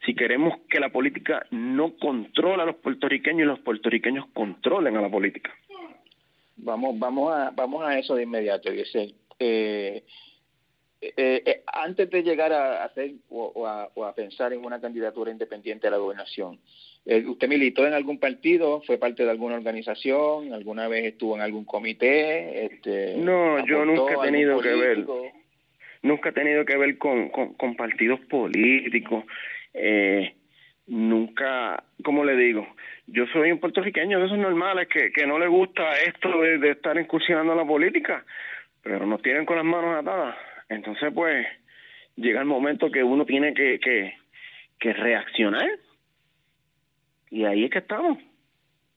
si 0.05 0.13
queremos 0.13 0.59
que 0.69 0.79
la 0.79 0.89
política 0.89 1.45
no 1.51 1.97
controle 1.97 2.61
a 2.61 2.65
los 2.65 2.75
puertorriqueños 2.75 3.41
y 3.41 3.45
los 3.45 3.59
puertorriqueños 3.59 4.27
controlen 4.33 4.95
a 4.95 5.01
la 5.01 5.09
política. 5.09 5.51
Vamos, 6.57 6.97
vamos 6.97 7.33
a, 7.33 7.51
vamos 7.51 7.83
a 7.83 7.97
eso 7.97 8.15
de 8.15 8.23
inmediato, 8.23 8.71
dice 8.71 9.13
eh, 9.39 10.03
eh, 11.01 11.43
eh, 11.45 11.63
antes 11.67 12.09
de 12.09 12.23
llegar 12.23 12.53
a 12.53 12.83
hacer 12.83 13.11
o, 13.29 13.67
a, 13.67 14.15
pensar 14.15 14.53
en 14.53 14.63
una 14.63 14.79
candidatura 14.79 15.31
independiente 15.31 15.87
a 15.87 15.91
la 15.91 15.97
gobernación, 15.97 16.59
eh, 17.05 17.23
¿usted 17.27 17.47
militó 17.47 17.85
en 17.85 17.93
algún 17.93 18.19
partido? 18.19 18.81
¿Fue 18.81 18.97
parte 18.97 19.23
de 19.23 19.31
alguna 19.31 19.55
organización? 19.55 20.53
¿Alguna 20.53 20.87
vez 20.87 21.05
estuvo 21.05 21.35
en 21.35 21.41
algún 21.41 21.65
comité? 21.65 22.65
Este, 22.65 23.15
no, 23.17 23.65
yo 23.65 23.85
nunca 23.85 24.15
he 24.15 24.25
tenido 24.25 24.59
que 24.59 24.73
ver. 24.73 25.05
Nunca 26.01 26.29
he 26.29 26.33
tenido 26.33 26.65
que 26.65 26.77
ver 26.77 26.97
con, 26.97 27.29
con, 27.29 27.75
partidos 27.75 28.19
políticos. 28.21 29.25
Eh, 29.73 30.35
nunca, 30.87 31.83
como 32.03 32.23
le 32.23 32.35
digo, 32.35 32.67
yo 33.07 33.25
soy 33.33 33.51
un 33.51 33.59
puertorriqueño 33.59 34.19
de 34.19 34.27
esos 34.27 34.37
normales 34.37 34.87
que, 34.87 35.11
que 35.11 35.25
no 35.25 35.39
le 35.39 35.47
gusta 35.47 35.97
esto 36.05 36.41
de, 36.41 36.59
de 36.59 36.71
estar 36.71 36.97
incursionando 36.99 37.53
en 37.53 37.57
la 37.57 37.65
política 37.65 38.23
pero 38.85 39.03
nos 39.07 39.19
tienen 39.23 39.47
con 39.47 39.55
las 39.55 39.65
manos 39.65 39.99
atadas. 39.99 40.35
Entonces, 40.69 41.11
pues, 41.13 41.45
llega 42.15 42.39
el 42.39 42.45
momento 42.45 42.91
que 42.91 43.03
uno 43.03 43.25
tiene 43.25 43.53
que, 43.53 43.79
que, 43.79 44.13
que 44.79 44.93
reaccionar. 44.93 45.69
Y 47.29 47.45
ahí 47.45 47.65
es 47.65 47.71
que 47.71 47.79
estamos. 47.79 48.17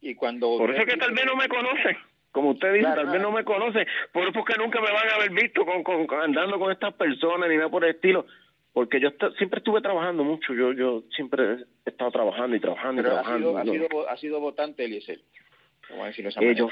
Y 0.01 0.15
cuando 0.15 0.59
por 0.59 0.71
eso 0.71 0.83
es 0.83 0.87
que 0.87 0.97
tal 0.97 1.13
vez 1.13 1.27
no 1.27 1.35
me 1.35 1.49
conoce, 1.49 1.97
como 2.31 2.51
usted 2.51 2.73
dice, 2.75 2.87
tal 2.95 3.07
vez 3.07 3.21
no 3.21 3.33
me 3.33 3.45
conoce, 3.45 3.87
por 4.13 4.23
eso 4.23 4.33
porque 4.33 4.55
nunca 4.57 4.81
me 4.81 4.93
van 4.93 5.09
a 5.09 5.15
haber 5.17 5.31
visto 5.31 5.65
con, 5.65 5.83
con, 5.83 6.07
andando 6.21 6.59
con 6.59 6.71
estas 6.71 6.95
personas 6.95 7.49
ni 7.49 7.57
nada 7.57 7.69
por 7.69 7.85
el 7.85 7.97
estilo, 7.97 8.27
porque 8.73 9.01
yo 9.01 9.11
siempre 9.37 9.59
estuve 9.59 9.81
trabajando 9.81 10.23
mucho, 10.23 10.55
yo 10.55 10.73
yo 10.73 11.03
siempre 11.17 11.65
he 11.85 11.91
estado 11.91 12.13
trabajando 12.13 12.55
y 12.55 12.61
trabajando 12.61 13.03
y 13.03 13.05
trabajando. 13.05 13.59
Ha 13.59 13.65
sido, 13.65 13.73
ha 13.73 13.89
sido, 13.89 14.09
ha 14.11 14.17
sido 14.17 14.41
votante, 14.41 14.85
Eliezer. 14.85 15.19
Eh, 15.90 16.54
yo, 16.54 16.68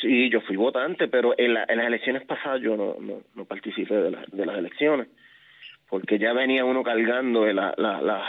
sí, 0.00 0.30
yo 0.30 0.40
fui 0.40 0.56
votante, 0.56 1.08
pero 1.08 1.34
en, 1.38 1.54
la, 1.54 1.64
en 1.68 1.78
las 1.78 1.86
elecciones 1.86 2.24
pasadas 2.24 2.60
yo 2.60 2.76
no, 2.76 2.96
no, 3.00 3.22
no 3.34 3.44
participé 3.44 3.94
de, 3.94 4.16
de 4.32 4.46
las 4.46 4.58
elecciones, 4.58 5.08
porque 5.88 6.18
ya 6.18 6.32
venía 6.32 6.64
uno 6.64 6.82
cargando 6.82 7.44
de 7.44 7.54
la, 7.54 7.74
la, 7.76 8.00
la 8.02 8.24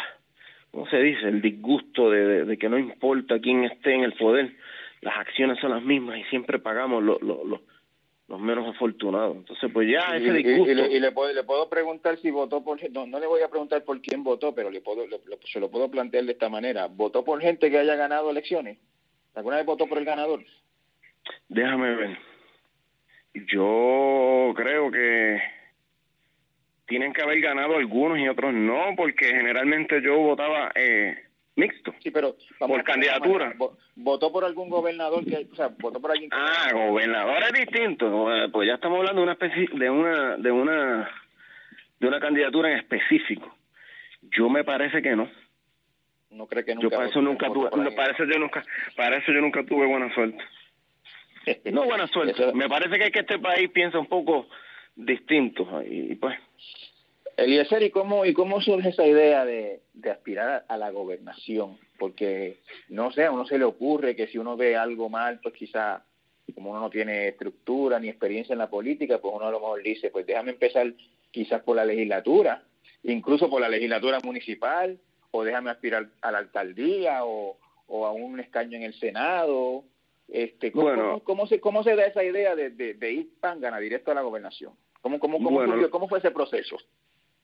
¿cómo 0.72 0.88
se 0.88 0.98
dice? 1.02 1.28
El 1.28 1.42
disgusto 1.42 2.10
de, 2.12 2.46
de, 2.46 2.58
que 2.58 2.70
no 2.70 2.78
importa 2.78 3.40
quién 3.40 3.64
esté 3.64 3.94
en 3.94 4.04
el 4.04 4.14
poder, 4.14 4.54
las 5.02 5.18
acciones 5.18 5.60
son 5.60 5.72
las 5.72 5.84
mismas 5.84 6.20
y 6.20 6.24
siempre 6.26 6.60
pagamos 6.60 7.04
los 7.04 7.22
los 8.30 8.40
menos 8.40 8.68
afortunados. 8.68 9.38
Entonces, 9.38 9.72
pues 9.74 9.90
ya 9.90 10.16
ese 10.16 10.32
disgusto... 10.32 10.72
Y, 10.72 11.00
le, 11.00 11.12
puedo, 11.12 11.34
le 11.34 11.44
puedo 11.44 11.68
preguntar 11.68 12.16
si 12.18 12.30
votó 12.30 12.64
por... 12.64 12.78
No, 12.92 13.08
no 13.08 13.20
le 13.20 13.26
voy 13.26 13.42
a 13.42 13.50
preguntar 13.50 13.84
por 13.84 14.00
quién 14.02 14.24
votó, 14.24 14.54
pero 14.54 14.70
le 14.70 14.82
puedo, 14.82 15.04
se 15.46 15.60
lo 15.60 15.72
puedo 15.72 15.90
plantear 15.90 16.26
de 16.26 16.34
esta 16.34 16.48
manera. 16.48 16.86
¿Votó 16.86 17.26
por 17.26 17.42
gente 17.42 17.72
que 17.72 17.80
haya 17.80 17.96
ganado 17.96 18.30
elecciones? 18.30 18.78
¿Alguna 19.40 19.56
vez 19.56 19.66
votó 19.66 19.88
por 19.88 19.98
el 19.98 20.04
ganador? 20.04 20.44
Déjame 21.48 21.96
ver. 21.96 22.18
Yo 23.34 24.52
creo 24.54 24.92
que 24.92 25.42
tienen 26.86 27.14
que 27.14 27.22
haber 27.22 27.40
ganado 27.40 27.78
algunos 27.78 28.20
y 28.20 28.28
otros 28.28 28.54
no, 28.54 28.96
porque 28.98 29.28
generalmente 29.28 30.02
yo 30.02 30.18
votaba 30.18 30.74
eh, 30.76 31.18
mixto. 31.56 31.96
Sí, 32.00 32.12
pero 32.12 32.36
por 32.60 32.84
candidatura. 32.84 33.54
¿Votó 33.96 34.30
por 34.30 34.44
algún 34.44 34.68
gobernador 34.68 35.24
que, 35.24 35.48
o 35.50 35.56
sea, 35.56 35.70
votó 35.80 36.02
por 36.02 36.12
alguien? 36.12 36.30
ah, 36.34 36.72
gobernador 36.74 37.42
es 37.44 37.54
distinto. 37.54 38.36
Eh, 38.36 38.50
pues 38.50 38.68
ya 38.68 38.74
estamos 38.74 38.98
hablando 39.00 39.22
de 39.22 39.24
una 39.24 39.34
especie, 39.34 39.70
de 39.72 39.90
una, 39.90 40.36
de 40.36 40.52
una, 40.52 41.10
de 41.98 42.08
una 42.10 42.20
candidatura 42.20 42.74
en 42.74 42.80
específico. 42.80 43.56
Yo 44.38 44.50
me 44.50 44.66
parece 44.66 45.02
que 45.02 45.16
no. 45.16 45.30
No 46.32 46.48
cree 46.48 46.64
que 46.64 46.76
nunca 46.76 46.84
yo 46.84 46.90
para 46.92 47.10
eso 47.10 47.22
nunca 47.22 47.48
tuve 47.48 47.92
para 47.92 48.14
eso 48.14 48.24
yo 48.26 48.40
nunca 48.40 48.64
para 48.96 49.18
eso 49.18 49.32
yo 49.32 49.42
nunca 49.42 49.64
tuve 49.64 49.86
buena 49.86 50.14
suerte. 50.14 50.44
No 51.72 51.86
buena 51.86 52.06
suerte. 52.08 52.54
Me 52.54 52.70
parece 52.70 52.98
que, 52.98 53.06
es 53.06 53.12
que 53.12 53.20
este 53.20 53.40
país 53.40 53.70
piensa 53.72 53.98
un 53.98 54.06
poco 54.08 54.48
distinto 54.96 55.82
y 55.84 56.16
pues. 56.16 56.38
Eliezer, 57.38 57.82
¿y 57.84 57.90
cómo, 57.90 58.26
¿y 58.26 58.34
cómo 58.34 58.60
surge 58.60 58.90
esa 58.90 59.08
idea 59.08 59.46
de, 59.46 59.80
de 59.94 60.12
aspirar 60.12 60.66
a 60.68 60.76
la 60.76 60.90
gobernación? 60.90 61.78
Porque, 61.98 62.60
no 62.90 63.12
sé, 63.12 63.26
a 63.26 63.32
uno 63.32 63.46
se 63.46 63.58
le 63.58 63.64
ocurre 63.64 64.16
que 64.16 64.28
si 64.28 64.38
uno 64.38 64.58
ve 64.58 64.76
algo 64.76 65.08
mal, 65.08 65.40
pues 65.42 65.56
quizá, 65.56 66.04
como 66.54 66.72
uno 66.72 66.82
no 66.82 66.90
tiene 66.90 67.30
estructura 67.30 67.98
ni 67.98 68.10
experiencia 68.10 68.52
en 68.52 68.60
la 68.60 68.70
política, 68.70 69.20
pues 69.20 69.34
uno 69.34 69.46
a 69.46 69.52
lo 69.52 69.60
mejor 69.62 69.82
dice, 69.82 70.10
pues 70.10 70.26
déjame 70.26 70.52
empezar 70.52 70.94
quizás 71.32 71.62
por 71.64 71.78
la 71.78 71.86
legislatura, 71.86 72.62
incluso 73.04 73.50
por 73.50 73.62
la 73.62 73.70
legislatura 73.70 74.20
municipal, 74.22 75.00
o 75.32 75.44
déjame 75.44 75.70
aspirar 75.70 76.08
a 76.22 76.32
la 76.32 76.40
alcaldía 76.40 77.24
o, 77.26 77.58
o 77.88 78.06
a 78.06 78.12
un 78.12 78.40
escaño 78.40 78.78
en 78.78 78.84
el 78.84 78.94
Senado. 78.94 79.84
Este, 80.28 80.72
¿cómo, 80.72 81.22
cómo, 81.24 81.48
se, 81.48 81.60
¿Cómo 81.60 81.84
se 81.84 81.96
da 81.96 82.06
esa 82.06 82.24
idea 82.24 82.56
de, 82.56 82.70
de, 82.70 82.94
de 82.94 83.12
ir 83.12 83.30
pangana 83.40 83.80
directo 83.80 84.12
a 84.12 84.16
la 84.16 84.22
gobernación? 84.22 84.74
¿Cómo, 85.02 85.20
cómo, 85.20 85.42
cómo, 85.42 85.90
¿Cómo 85.90 86.08
fue 86.08 86.20
ese 86.20 86.32
proceso? 86.32 86.78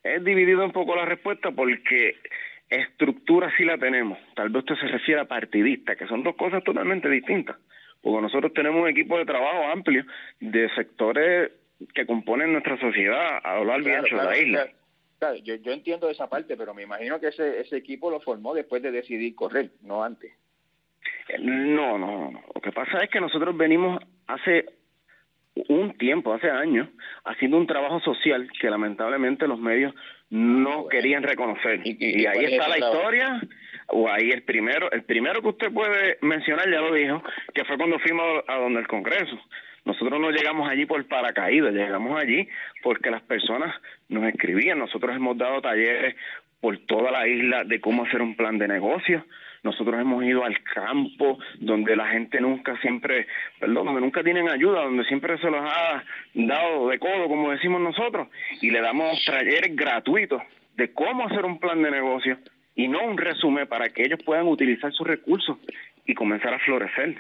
He 0.04 0.20
dividido 0.20 0.64
un 0.64 0.72
poco 0.72 0.96
la 0.96 1.06
respuesta 1.06 1.52
porque 1.52 2.16
estructura 2.70 3.52
sí 3.58 3.64
la 3.64 3.78
tenemos. 3.78 4.20
Tal 4.36 4.50
vez 4.50 4.64
usted 4.64 4.76
se 4.76 4.88
refiere 4.88 5.22
a 5.22 5.26
partidista, 5.26 5.96
que 5.96 6.08
son 6.08 6.24
dos 6.24 6.36
cosas 6.36 6.64
totalmente 6.64 7.10
distintas. 7.10 7.58
Porque 8.02 8.22
nosotros 8.22 8.54
tenemos 8.54 8.84
un 8.84 8.90
equipo 8.90 9.18
de 9.18 9.26
trabajo 9.26 9.64
amplio 9.72 10.06
de 10.40 10.70
sectores 10.76 11.52
que 11.94 12.06
componen 12.06 12.52
nuestra 12.52 12.80
sociedad 12.80 13.40
a 13.44 13.56
lo 13.56 13.66
largo 13.66 13.90
y 13.90 13.94
ancho 13.94 14.18
de 14.18 14.24
la 14.24 14.38
isla. 14.38 14.64
Claro, 14.64 14.78
yo, 15.44 15.56
yo 15.56 15.72
entiendo 15.72 16.10
esa 16.10 16.28
parte, 16.28 16.58
pero 16.58 16.74
me 16.74 16.84
imagino 16.84 17.20
que 17.20 17.28
ese, 17.28 17.60
ese 17.60 17.78
equipo 17.78 18.10
lo 18.10 18.20
formó 18.20 18.54
después 18.54 18.82
de 18.82 18.92
decidir 18.92 19.36
correr, 19.36 19.72
no 19.82 20.04
antes. 20.04 20.32
No, 21.40 21.98
no, 21.98 22.32
no. 22.32 22.44
Lo 22.54 22.62
que 22.62 22.72
pasa 22.72 23.04
es 23.04 23.10
que 23.10 23.20
nosotros 23.20 23.56
venimos 23.58 24.00
hace 24.28 24.66
un 25.70 25.98
tiempo, 25.98 26.34
hace 26.34 26.50
años, 26.50 26.90
haciendo 27.24 27.58
un 27.58 27.68
trabajo 27.68 28.00
social 28.02 28.48
que 28.60 28.70
lamentablemente 28.70 29.48
los 29.48 29.60
medios 29.60 29.94
no 30.30 30.88
querían 30.88 31.24
reconocer. 31.24 31.82
Y, 31.84 32.26
ahí 32.26 32.46
está 32.46 32.68
la 32.68 32.78
historia, 32.78 33.42
o 33.88 34.10
ahí 34.10 34.32
el 34.32 34.44
primero, 34.44 34.92
el 34.92 35.04
primero 35.04 35.42
que 35.42 35.50
usted 35.50 35.72
puede 35.72 36.18
mencionar, 36.22 36.70
ya 36.70 36.82
lo 36.82 36.94
dijo, 36.94 37.24
que 37.54 37.64
fue 37.64 37.78
cuando 37.78 38.00
fuimos 38.00 38.44
a 38.48 38.58
donde 38.58 38.82
el 38.82 38.88
Congreso. 38.88 39.40
Nosotros 39.86 40.20
no 40.20 40.32
llegamos 40.32 40.68
allí 40.68 40.86
por 40.86 41.06
paracaídas, 41.08 41.74
llegamos 41.74 42.20
allí 42.20 42.48
porque 42.82 43.12
las 43.12 43.22
personas 43.22 43.74
nos 44.10 44.26
escribían. 44.26 44.80
Nosotros 44.80 45.16
hemos 45.16 45.38
dado 45.38 45.62
talleres 45.62 46.16
por 46.60 46.78
toda 46.80 47.12
la 47.12 47.28
isla 47.28 47.64
de 47.64 47.80
cómo 47.80 48.04
hacer 48.04 48.22
un 48.24 48.36
plan 48.36 48.58
de 48.58 48.68
negocio. 48.68 49.24
Nosotros 49.62 50.00
hemos 50.00 50.24
ido 50.24 50.44
al 50.44 50.62
campo 50.64 51.38
donde 51.60 51.96
la 51.96 52.08
gente 52.08 52.42
nunca 52.42 52.76
siempre, 52.82 53.28
perdón, 53.60 53.86
donde 53.86 54.02
nunca 54.02 54.24
tienen 54.24 54.50
ayuda, 54.50 54.84
donde 54.84 55.04
siempre 55.06 55.38
se 55.38 55.50
los 55.50 55.62
ha 55.62 56.04
dado 56.34 56.90
de 56.90 57.00
codo, 57.00 57.28
como 57.28 57.52
decimos 57.52 57.82
nosotros, 57.82 58.28
y 58.62 58.72
le 58.72 58.82
damos 58.82 59.24
talleres 59.26 59.76
gratuitos 59.76 60.42
de 60.76 60.92
cómo 60.94 61.28
hacer 61.28 61.46
un 61.46 61.60
plan 61.60 61.82
de 61.82 61.92
negocio 61.92 62.38
y 62.76 62.88
no 62.88 63.04
un 63.04 63.18
resumen 63.18 63.68
para 63.68 63.90
que 63.90 64.04
ellos 64.04 64.20
puedan 64.26 64.48
utilizar 64.48 64.92
sus 64.92 65.08
recursos 65.08 65.58
y 66.06 66.14
comenzar 66.14 66.54
a 66.54 66.60
florecer. 66.60 67.16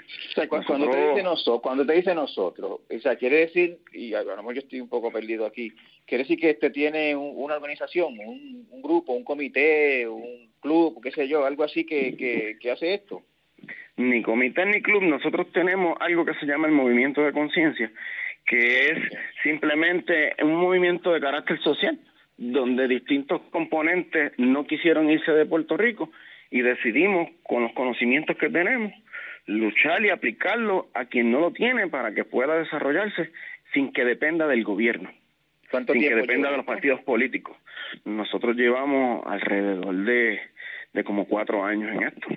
cuando, 0.47 0.89
te 0.89 1.09
dice 1.09 1.23
nosotros, 1.23 1.61
cuando 1.61 1.85
te 1.85 1.93
dice 1.93 2.13
nosotros, 2.13 2.81
o 2.89 2.99
sea, 2.99 3.15
quiere 3.15 3.37
decir, 3.37 3.79
y 3.91 4.13
a 4.13 4.23
lo 4.23 4.37
mejor 4.37 4.53
yo 4.53 4.61
estoy 4.61 4.79
un 4.79 4.89
poco 4.89 5.11
perdido 5.11 5.45
aquí, 5.45 5.71
quiere 6.05 6.23
decir 6.23 6.39
que 6.39 6.51
este 6.51 6.69
tiene 6.69 7.15
una 7.15 7.55
organización, 7.55 8.17
un, 8.19 8.81
grupo, 8.81 9.13
un 9.13 9.23
comité, 9.23 10.07
un 10.07 10.51
club, 10.59 10.99
qué 11.01 11.11
sé 11.11 11.27
yo, 11.27 11.45
algo 11.45 11.63
así 11.63 11.85
que, 11.85 12.15
que, 12.15 12.57
que 12.59 12.71
hace 12.71 12.93
esto. 12.93 13.23
Ni 13.97 14.21
comité 14.21 14.65
ni 14.65 14.81
club, 14.81 15.01
nosotros 15.03 15.51
tenemos 15.51 15.97
algo 15.99 16.23
que 16.23 16.35
se 16.35 16.45
llama 16.45 16.67
el 16.67 16.73
movimiento 16.73 17.21
de 17.21 17.33
conciencia, 17.33 17.91
que 18.45 18.91
es 18.91 18.99
simplemente 19.41 20.35
un 20.43 20.55
movimiento 20.55 21.11
de 21.11 21.21
carácter 21.21 21.59
social, 21.61 21.97
donde 22.37 22.87
distintos 22.87 23.41
componentes 23.49 24.33
no 24.37 24.67
quisieron 24.67 25.09
irse 25.09 25.31
de 25.31 25.45
Puerto 25.45 25.77
Rico 25.77 26.11
y 26.51 26.61
decidimos, 26.61 27.29
con 27.43 27.63
los 27.63 27.73
conocimientos 27.73 28.37
que 28.37 28.49
tenemos, 28.49 28.93
luchar 29.45 30.03
y 30.03 30.09
aplicarlo 30.09 30.89
a 30.93 31.05
quien 31.05 31.31
no 31.31 31.39
lo 31.39 31.51
tiene 31.51 31.87
para 31.87 32.13
que 32.13 32.23
pueda 32.23 32.57
desarrollarse 32.57 33.31
sin 33.73 33.91
que 33.93 34.05
dependa 34.05 34.47
del 34.47 34.63
gobierno, 34.63 35.09
sin 35.71 35.85
que 35.85 36.15
dependa 36.15 36.49
de 36.49 36.57
los 36.57 36.65
partidos 36.65 37.01
políticos. 37.01 37.57
Nosotros 38.05 38.55
llevamos 38.55 39.25
alrededor 39.25 39.95
de, 39.95 40.39
de 40.93 41.03
como 41.03 41.25
cuatro 41.25 41.63
años 41.63 41.91
en 41.91 42.03
esto. 42.03 42.27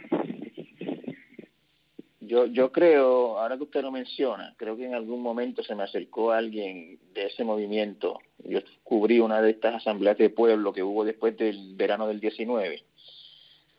Yo, 2.20 2.44
yo 2.44 2.70
creo, 2.72 3.38
ahora 3.38 3.56
que 3.56 3.62
usted 3.62 3.80
lo 3.80 3.90
menciona, 3.90 4.52
creo 4.58 4.76
que 4.76 4.84
en 4.84 4.94
algún 4.94 5.22
momento 5.22 5.62
se 5.62 5.74
me 5.74 5.84
acercó 5.84 6.30
alguien 6.30 6.98
de 7.14 7.26
ese 7.26 7.42
movimiento. 7.42 8.20
Yo 8.44 8.60
cubrí 8.82 9.18
una 9.18 9.40
de 9.40 9.52
estas 9.52 9.76
asambleas 9.76 10.18
de 10.18 10.28
pueblo 10.28 10.74
que 10.74 10.82
hubo 10.82 11.06
después 11.06 11.38
del 11.38 11.74
verano 11.74 12.06
del 12.06 12.20
19 12.20 12.82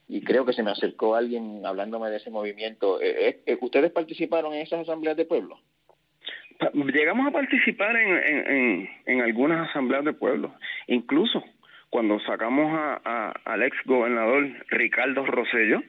y 0.10 0.22
creo 0.22 0.43
que 0.43 0.54
se 0.54 0.63
me 0.63 0.72
acercó 0.72 1.15
alguien 1.15 1.63
hablándome 1.63 2.10
de 2.10 2.17
ese 2.17 2.32
movimiento. 2.32 3.00
Eh, 3.00 3.30
eh, 3.30 3.39
eh, 3.45 3.58
¿Ustedes 3.62 3.91
participaron 3.91 4.54
en 4.54 4.62
esas 4.62 4.82
asambleas 4.82 5.15
de 5.15 5.26
pueblo? 5.26 5.60
Llegamos 6.74 7.28
a 7.28 7.32
participar 7.32 7.95
en, 7.95 8.17
en, 8.17 8.89
en, 9.06 9.22
algunas 9.22 9.69
asambleas 9.69 10.04
de 10.04 10.12
pueblo, 10.12 10.54
incluso 10.88 11.41
cuando 11.89 12.19
sacamos 12.19 12.72
a, 12.74 13.32
al 13.45 13.63
ex 13.63 13.78
gobernador 13.86 14.50
Ricardo 14.67 15.26
Rosello, 15.26 15.82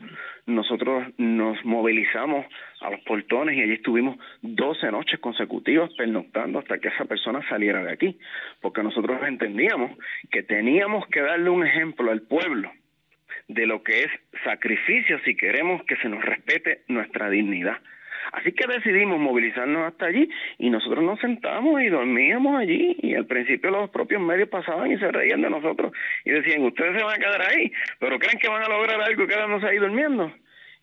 nosotros 0.46 1.08
nos 1.18 1.62
movilizamos 1.64 2.46
a 2.82 2.90
los 2.90 3.00
portones 3.00 3.56
y 3.56 3.62
allí 3.62 3.72
estuvimos 3.72 4.16
12 4.42 4.92
noches 4.92 5.18
consecutivas 5.18 5.90
pernoctando 5.94 6.60
hasta 6.60 6.78
que 6.78 6.88
esa 6.88 7.04
persona 7.04 7.46
saliera 7.48 7.82
de 7.82 7.92
aquí, 7.92 8.18
porque 8.60 8.82
nosotros 8.82 9.18
entendíamos 9.26 9.98
que 10.30 10.42
teníamos 10.42 11.06
que 11.08 11.20
darle 11.20 11.50
un 11.50 11.66
ejemplo 11.66 12.10
al 12.12 12.22
pueblo 12.22 12.70
de 13.54 13.66
lo 13.66 13.82
que 13.82 14.04
es 14.04 14.10
sacrificio 14.44 15.18
si 15.24 15.36
queremos 15.36 15.82
que 15.84 15.96
se 15.96 16.08
nos 16.08 16.24
respete 16.24 16.82
nuestra 16.86 17.28
dignidad. 17.28 17.78
Así 18.32 18.52
que 18.52 18.66
decidimos 18.66 19.18
movilizarnos 19.18 19.88
hasta 19.88 20.06
allí 20.06 20.28
y 20.58 20.70
nosotros 20.70 21.02
nos 21.02 21.18
sentamos 21.18 21.82
y 21.82 21.88
dormíamos 21.88 22.60
allí 22.60 22.96
y 23.02 23.14
al 23.14 23.26
principio 23.26 23.70
los 23.70 23.90
propios 23.90 24.22
medios 24.22 24.48
pasaban 24.48 24.92
y 24.92 24.98
se 24.98 25.10
reían 25.10 25.42
de 25.42 25.50
nosotros 25.50 25.92
y 26.24 26.30
decían, 26.30 26.62
ustedes 26.62 26.96
se 26.96 27.02
van 27.02 27.16
a 27.16 27.18
quedar 27.18 27.42
ahí, 27.42 27.72
pero 27.98 28.18
creen 28.20 28.38
que 28.38 28.48
van 28.48 28.62
a 28.62 28.68
lograr 28.68 29.00
algo 29.00 29.26
quedándose 29.26 29.66
ahí 29.66 29.78
durmiendo. 29.78 30.32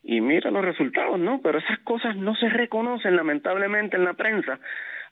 Y 0.03 0.19
mira 0.19 0.51
los 0.51 0.65
resultados, 0.65 1.19
¿no? 1.19 1.41
Pero 1.41 1.59
esas 1.59 1.79
cosas 1.79 2.17
no 2.17 2.35
se 2.35 2.49
reconocen 2.49 3.15
lamentablemente 3.15 3.95
en 3.95 4.03
la 4.03 4.13
prensa 4.13 4.59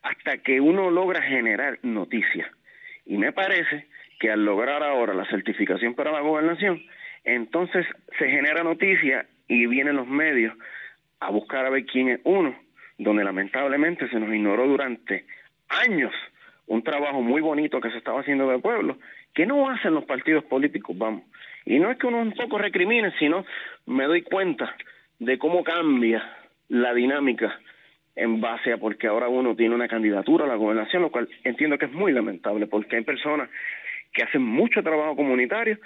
hasta 0.04 0.38
que 0.40 0.60
uno 0.60 0.92
logra 0.92 1.22
generar 1.22 1.80
noticias. 1.84 2.50
Y 3.06 3.18
me 3.18 3.32
parece 3.32 3.88
que 4.20 4.32
al 4.32 4.44
lograr 4.44 4.84
ahora 4.84 5.14
la 5.14 5.26
certificación 5.26 5.96
para 5.96 6.12
la 6.12 6.22
gobernación, 6.22 6.82
entonces 7.26 7.86
se 8.18 8.30
genera 8.30 8.64
noticia 8.64 9.26
y 9.48 9.66
vienen 9.68 9.96
los 9.96 10.08
medios 10.08 10.56
a 11.20 11.32
buscar 11.32 11.66
a 11.66 11.70
ver 11.70 11.86
quién 11.86 12.10
es 12.10 12.20
uno, 12.24 12.56
donde 12.98 13.24
lamentablemente 13.24 14.08
se 14.10 14.20
nos 14.20 14.34
ignoró 14.34 14.68
durante 14.68 15.26
años 15.68 16.14
un 16.68 16.84
trabajo 16.84 17.22
muy 17.22 17.42
bonito 17.42 17.82
que 17.82 17.92
se 17.92 17.98
estaba 17.98 18.22
haciendo 18.22 18.48
del 18.50 18.62
pueblo, 18.62 18.98
que 19.34 19.46
no 19.46 19.70
hacen 19.70 19.94
los 19.94 20.06
partidos 20.06 20.44
políticos, 20.46 20.98
vamos. 20.98 21.24
Y 21.66 21.80
no 21.80 21.92
es 21.92 21.98
que 21.98 22.08
uno 22.08 22.20
un 22.20 22.34
poco 22.34 22.58
recrimine, 22.58 23.12
sino 23.20 23.46
me 23.86 24.06
doy 24.06 24.22
cuenta 24.22 24.76
de 25.20 25.38
cómo 25.38 25.64
cambia 25.64 26.24
la 26.70 26.94
dinámica 26.94 27.60
en 28.16 28.40
base 28.40 28.72
a 28.72 28.78
porque 28.78 29.08
ahora 29.08 29.28
uno 29.28 29.56
tiene 29.56 29.76
una 29.76 29.88
candidatura 29.88 30.46
a 30.46 30.48
la 30.48 30.56
gobernación, 30.56 31.02
lo 31.02 31.12
cual 31.12 31.28
entiendo 31.44 31.78
que 31.78 31.86
es 31.86 31.92
muy 31.92 32.12
lamentable, 32.12 32.68
porque 32.68 32.96
hay 32.96 33.04
personas 33.04 33.50
que 34.16 34.24
hacen 34.24 34.42
mucho 34.42 34.82
trabajo 34.82 35.16
comunitario 35.16 35.78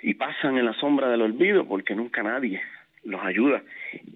y 0.00 0.14
pasan 0.14 0.56
en 0.56 0.64
la 0.64 0.72
sombra 0.74 1.10
del 1.10 1.20
olvido 1.20 1.66
porque 1.66 1.94
nunca 1.94 2.22
nadie 2.22 2.62
los 3.02 3.20
ayuda. 3.22 3.62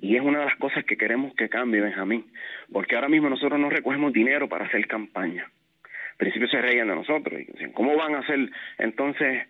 Y 0.01 0.15
es 0.15 0.23
una 0.23 0.39
de 0.39 0.45
las 0.47 0.57
cosas 0.57 0.85
que 0.85 0.97
queremos 0.97 1.35
que 1.35 1.49
cambie, 1.49 1.81
Benjamín, 1.81 2.25
porque 2.73 2.95
ahora 2.95 3.09
mismo 3.09 3.29
nosotros 3.29 3.59
no 3.59 3.69
recogemos 3.69 4.13
dinero 4.13 4.49
para 4.49 4.67
hacer 4.67 4.87
campaña. 4.87 5.51
Al 5.83 6.17
principio 6.17 6.49
se 6.49 6.63
reían 6.63 6.89
de 6.89 6.95
nosotros 6.95 7.41
y 7.41 7.45
dicen, 7.45 7.73
¿cómo 7.73 7.97
van 7.97 8.15
a 8.15 8.21
hacer 8.21 8.49
entonces, 8.79 9.49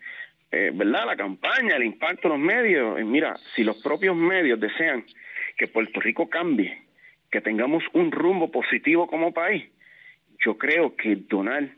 eh, 0.51 0.71
verdad, 0.73 1.05
la 1.05 1.15
campaña, 1.15 1.75
el 1.75 1.83
impacto 1.83 2.27
de 2.27 2.37
los 2.37 2.43
medios? 2.43 2.99
Y 2.99 3.03
mira, 3.03 3.35
si 3.55 3.63
los 3.63 3.81
propios 3.83 4.15
medios 4.15 4.59
desean 4.59 5.05
que 5.57 5.67
Puerto 5.67 5.99
Rico 5.99 6.27
cambie, 6.27 6.75
que 7.29 7.39
tengamos 7.41 7.83
un 7.93 8.11
rumbo 8.11 8.51
positivo 8.51 9.05
como 9.05 9.31
país, 9.31 9.63
yo 10.43 10.57
creo 10.57 10.95
que 10.95 11.15
donar 11.15 11.69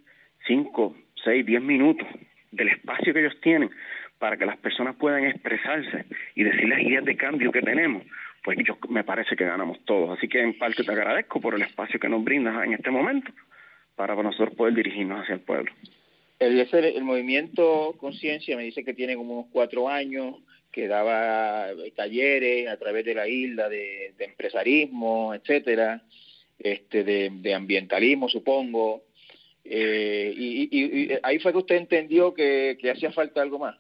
cinco, 0.48 0.96
seis, 1.24 1.46
diez 1.46 1.62
minutos 1.62 2.08
del 2.52 2.70
espacio 2.70 3.14
que 3.14 3.20
ellos 3.20 3.40
tienen 3.42 3.70
para 4.18 4.38
que 4.38 4.46
las 4.46 4.58
personas 4.58 4.96
puedan 4.96 5.26
expresarse 5.26 6.06
y 6.36 6.44
decir 6.44 6.68
las 6.68 6.82
ideas 6.82 7.06
de 7.06 7.16
cambio 7.16 7.52
que 7.52 7.62
tenemos, 7.62 8.04
pues 8.44 8.58
yo 8.66 8.78
me 8.90 9.04
parece 9.04 9.36
que 9.36 9.46
ganamos 9.46 9.84
todos. 9.86 10.18
Así 10.18 10.28
que 10.28 10.42
en 10.42 10.58
parte 10.58 10.84
te 10.84 10.92
agradezco 10.92 11.40
por 11.40 11.56
el 11.56 11.62
espacio 11.62 12.00
que 12.00 12.10
nos 12.10 12.24
brindas 12.24 12.64
en 12.66 12.74
este 12.74 12.92
momento 12.92 13.32
para 13.96 14.16
nosotros 14.16 14.56
poder 14.56 14.74
dirigirnos 14.74 15.22
hacia 15.22 15.36
el 15.36 15.42
pueblo. 15.42 15.72
El, 16.40 16.58
el 16.58 17.04
movimiento 17.04 17.96
Conciencia 17.98 18.56
me 18.56 18.64
dice 18.64 18.86
que 18.86 18.94
tiene 18.94 19.16
como 19.16 19.40
unos 19.40 19.52
cuatro 19.52 19.90
años. 19.90 20.38
que 20.72 20.88
daba 20.88 21.68
talleres 21.96 22.70
a 22.70 22.78
través 22.78 23.04
de 23.04 23.16
la 23.16 23.28
isla 23.28 23.68
de, 23.68 24.14
empresarismo, 24.20 25.34
etcétera, 25.34 26.04
este, 26.60 27.04
de, 27.04 27.54
ambientalismo, 27.54 28.30
supongo. 28.30 29.04
Eh, 29.64 30.34
y, 30.36 31.12
ahí 31.24 31.40
fue 31.40 31.52
que 31.52 31.58
usted 31.58 31.76
entendió 31.76 32.34
que, 32.34 32.78
hacía 32.92 33.12
falta 33.12 33.42
algo 33.42 33.60
más. 33.60 33.78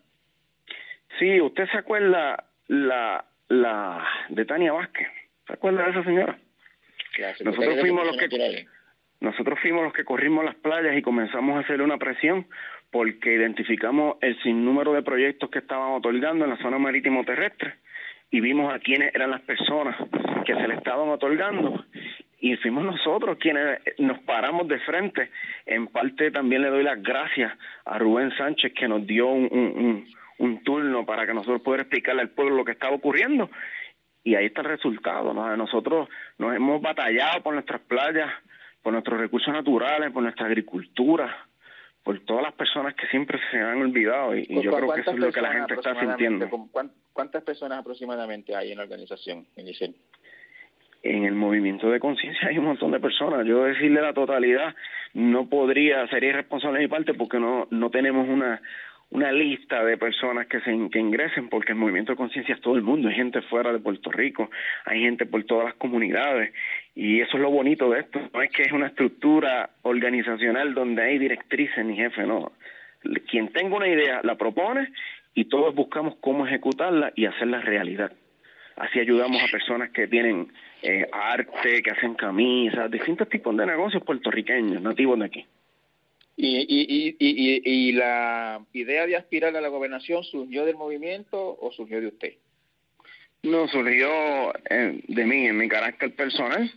Sí, 1.17 1.41
usted 1.41 1.67
se 1.71 1.77
acuerda 1.77 2.45
la, 2.67 3.25
la 3.47 4.07
de 4.29 4.45
Tania 4.45 4.73
Vázquez. 4.73 5.07
¿Se 5.47 5.53
acuerda 5.53 5.85
de 5.85 5.91
esa 5.91 6.03
señora? 6.03 6.39
nosotros 7.43 7.79
fuimos 7.81 8.05
los 8.05 8.17
que 8.17 8.67
nosotros 9.19 9.59
fuimos 9.61 9.83
los 9.83 9.93
que 9.93 10.05
corrimos 10.05 10.45
las 10.45 10.55
playas 10.55 10.95
y 10.95 11.01
comenzamos 11.01 11.57
a 11.57 11.59
hacer 11.59 11.81
una 11.81 11.97
presión 11.97 12.47
porque 12.89 13.33
identificamos 13.33 14.15
el 14.21 14.41
sinnúmero 14.41 14.93
de 14.93 15.03
proyectos 15.03 15.49
que 15.49 15.59
estaban 15.59 15.91
otorgando 15.91 16.45
en 16.45 16.51
la 16.51 16.57
zona 16.57 16.77
marítimo 16.77 17.25
terrestre 17.25 17.75
y 18.31 18.39
vimos 18.39 18.73
a 18.73 18.79
quiénes 18.79 19.13
eran 19.13 19.31
las 19.31 19.41
personas 19.41 19.97
que 20.45 20.55
se 20.55 20.67
le 20.67 20.75
estaban 20.75 21.09
otorgando 21.09 21.85
y 22.39 22.55
fuimos 22.57 22.85
nosotros 22.85 23.37
quienes 23.39 23.79
nos 23.97 24.19
paramos 24.19 24.67
de 24.67 24.79
frente. 24.79 25.29
En 25.65 25.87
parte 25.87 26.31
también 26.31 26.61
le 26.61 26.69
doy 26.69 26.83
las 26.83 27.01
gracias 27.01 27.51
a 27.85 27.97
Rubén 27.97 28.31
Sánchez 28.37 28.73
que 28.73 28.87
nos 28.87 29.05
dio 29.05 29.27
un, 29.27 30.05
un, 30.37 30.63
turno 30.63 31.05
para 31.05 31.25
que 31.25 31.33
nosotros 31.33 31.61
pudiéramos 31.61 31.87
explicarle 31.87 32.21
al 32.21 32.29
pueblo 32.29 32.55
lo 32.55 32.65
que 32.65 32.71
estaba 32.71 32.95
ocurriendo 32.95 33.49
y 34.23 34.35
ahí 34.35 34.45
está 34.45 34.61
el 34.61 34.67
resultado. 34.67 35.33
Nosotros 35.33 36.07
nos 36.37 36.55
hemos 36.55 36.81
batallado 36.81 37.43
por 37.43 37.53
nuestras 37.53 37.81
playas, 37.81 38.31
por 38.81 38.93
nuestros 38.93 39.19
recursos 39.19 39.53
naturales, 39.53 40.11
por 40.11 40.23
nuestra 40.23 40.45
agricultura, 40.45 41.45
por 42.03 42.19
todas 42.21 42.43
las 42.43 42.53
personas 42.53 42.95
que 42.95 43.07
siempre 43.07 43.39
se 43.51 43.57
han 43.57 43.81
olvidado 43.81 44.35
y, 44.35 44.45
yo 44.61 44.71
creo 44.71 44.93
que 44.93 45.01
eso 45.01 45.11
es 45.11 45.19
lo 45.19 45.31
que 45.31 45.41
la 45.41 45.53
gente 45.53 45.73
está 45.73 45.99
sintiendo. 45.99 46.49
¿Cuántas 47.11 47.43
personas 47.43 47.79
aproximadamente 47.79 48.55
hay 48.55 48.71
en 48.71 48.77
la 48.77 48.83
organización, 48.83 49.45
en 49.57 49.67
En 51.01 51.23
el 51.23 51.33
movimiento 51.33 51.89
de 51.89 51.99
conciencia 51.99 52.49
hay 52.49 52.57
un 52.57 52.65
montón 52.65 52.91
de 52.91 52.99
personas. 52.99 53.45
Yo 53.45 53.63
decirle 53.63 54.01
la 54.01 54.13
totalidad 54.13 54.75
no 55.13 55.47
podría, 55.47 56.07
sería 56.07 56.29
irresponsable 56.29 56.79
de 56.79 56.85
mi 56.85 56.89
parte 56.89 57.13
porque 57.13 57.39
no, 57.39 57.67
no 57.71 57.89
tenemos 57.89 58.27
una 58.27 58.61
una 59.11 59.31
lista 59.31 59.83
de 59.83 59.97
personas 59.97 60.47
que 60.47 60.59
se 60.61 60.71
que 60.91 60.99
ingresen 60.99 61.49
porque 61.49 61.71
el 61.71 61.77
movimiento 61.77 62.11
de 62.11 62.17
conciencia 62.17 62.53
es 62.53 62.61
todo 62.61 62.75
el 62.75 62.83
mundo, 62.83 63.09
hay 63.09 63.15
gente 63.15 63.41
fuera 63.41 63.71
de 63.71 63.79
Puerto 63.79 64.11
Rico, 64.11 64.49
hay 64.85 65.01
gente 65.01 65.25
por 65.25 65.43
todas 65.45 65.65
las 65.65 65.73
comunidades 65.75 66.53
y 66.95 67.21
eso 67.21 67.37
es 67.37 67.41
lo 67.41 67.49
bonito 67.49 67.89
de 67.89 68.01
esto, 68.01 68.19
no 68.33 68.41
es 68.41 68.51
que 68.51 68.63
es 68.63 68.71
una 68.71 68.87
estructura 68.87 69.71
organizacional 69.81 70.73
donde 70.73 71.01
hay 71.01 71.17
directrices 71.17 71.83
ni 71.85 71.95
jefe, 71.95 72.25
no. 72.25 72.51
Quien 73.29 73.47
tenga 73.51 73.77
una 73.77 73.87
idea 73.87 74.21
la 74.23 74.35
propone 74.35 74.89
y 75.33 75.45
todos 75.45 75.73
buscamos 75.73 76.15
cómo 76.19 76.45
ejecutarla 76.45 77.11
y 77.15 77.25
hacerla 77.25 77.61
realidad. 77.61 78.11
Así 78.79 78.97
ayudamos 78.97 79.43
a 79.43 79.47
personas 79.47 79.89
que 79.89 80.07
tienen 80.07 80.53
eh, 80.81 81.05
arte, 81.11 81.83
que 81.83 81.91
hacen 81.91 82.13
camisas, 82.13 82.89
distintos 82.89 83.27
tipos 83.27 83.55
de 83.57 83.65
negocios 83.65 84.01
puertorriqueños, 84.03 84.81
nativos 84.81 85.19
de 85.19 85.25
aquí. 85.25 85.45
Y, 86.37 86.59
y, 86.59 87.15
y, 87.19 87.61
y, 87.65 87.91
la 87.91 88.61
idea 88.71 89.05
de 89.05 89.17
aspirar 89.17 89.53
a 89.57 89.59
la 89.59 89.67
gobernación 89.67 90.23
surgió 90.23 90.63
del 90.63 90.77
movimiento 90.77 91.57
o 91.59 91.73
surgió 91.73 91.99
de 91.99 92.07
usted? 92.07 92.33
No, 93.43 93.67
surgió 93.67 94.53
eh, 94.69 95.03
de 95.05 95.25
mí, 95.25 95.47
en 95.47 95.57
mi 95.57 95.67
carácter 95.67 96.15
personal, 96.15 96.71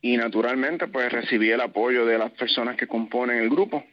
y 0.00 0.16
naturalmente 0.16 0.86
pues 0.86 1.10
recibí 1.10 1.50
el 1.50 1.60
apoyo 1.60 2.06
de 2.06 2.18
las 2.18 2.30
personas 2.30 2.76
que 2.76 2.86
componen 2.86 3.38
el 3.38 3.50
grupo, 3.50 3.84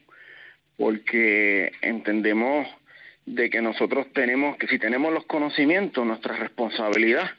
porque 0.77 1.71
entendemos 1.81 2.67
de 3.25 3.49
que 3.49 3.63
nosotros 3.63 4.05
tenemos, 4.13 4.55
que 4.57 4.67
si 4.67 4.77
tenemos 4.77 5.11
los 5.11 5.25
conocimientos, 5.25 6.05
nuestra 6.05 6.37
responsabilidad 6.37 7.31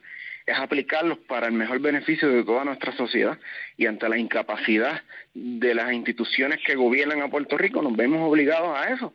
es 0.51 0.59
aplicarlos 0.59 1.19
para 1.19 1.47
el 1.47 1.53
mejor 1.53 1.81
beneficio 1.81 2.29
de 2.29 2.45
toda 2.45 2.65
nuestra 2.65 2.93
sociedad 2.97 3.39
y 3.77 3.87
ante 3.87 4.09
la 4.09 4.19
incapacidad 4.19 5.03
de 5.35 5.75
las 5.75 5.93
instituciones 5.93 6.61
que 6.67 6.75
gobiernan 6.75 7.23
a 7.23 7.29
Puerto 7.29 7.57
Rico 7.57 7.83
nos 7.83 7.97
vemos 7.97 8.21
obligados 8.21 8.77
a 8.77 8.91
eso. 8.93 9.13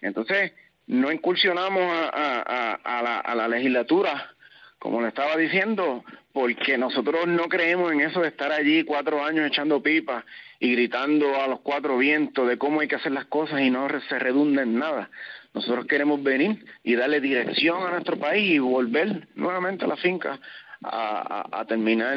Entonces, 0.00 0.52
no 0.86 1.10
incursionamos 1.10 1.82
a, 2.12 3.00
la, 3.02 3.18
a 3.18 3.34
la 3.34 3.48
legislatura, 3.48 4.30
como 4.78 5.02
le 5.02 5.08
estaba 5.08 5.36
diciendo, 5.36 6.04
porque 6.32 6.78
nosotros 6.78 7.26
no 7.26 7.48
creemos 7.48 7.92
en 7.92 8.02
eso 8.02 8.20
de 8.20 8.28
estar 8.28 8.52
allí 8.52 8.84
cuatro 8.84 9.24
años 9.24 9.46
echando 9.46 9.82
pipa 9.82 10.24
y 10.60 10.72
gritando 10.72 11.40
a 11.40 11.48
los 11.48 11.60
cuatro 11.60 11.98
vientos 11.98 12.46
de 12.46 12.58
cómo 12.58 12.80
hay 12.80 12.88
que 12.88 12.96
hacer 12.96 13.12
las 13.12 13.24
cosas 13.24 13.60
y 13.62 13.70
no 13.70 13.88
se 14.08 14.18
redunda 14.18 14.62
en 14.62 14.78
nada. 14.78 15.10
Nosotros 15.54 15.86
queremos 15.86 16.22
venir 16.22 16.64
y 16.84 16.94
darle 16.94 17.20
dirección 17.20 17.82
a 17.86 17.90
nuestro 17.90 18.18
país 18.18 18.52
y 18.52 18.58
volver 18.58 19.26
nuevamente 19.34 19.86
a 19.86 19.88
la 19.88 19.96
finca 19.96 20.38
a, 20.82 21.64
terminar 21.68 22.16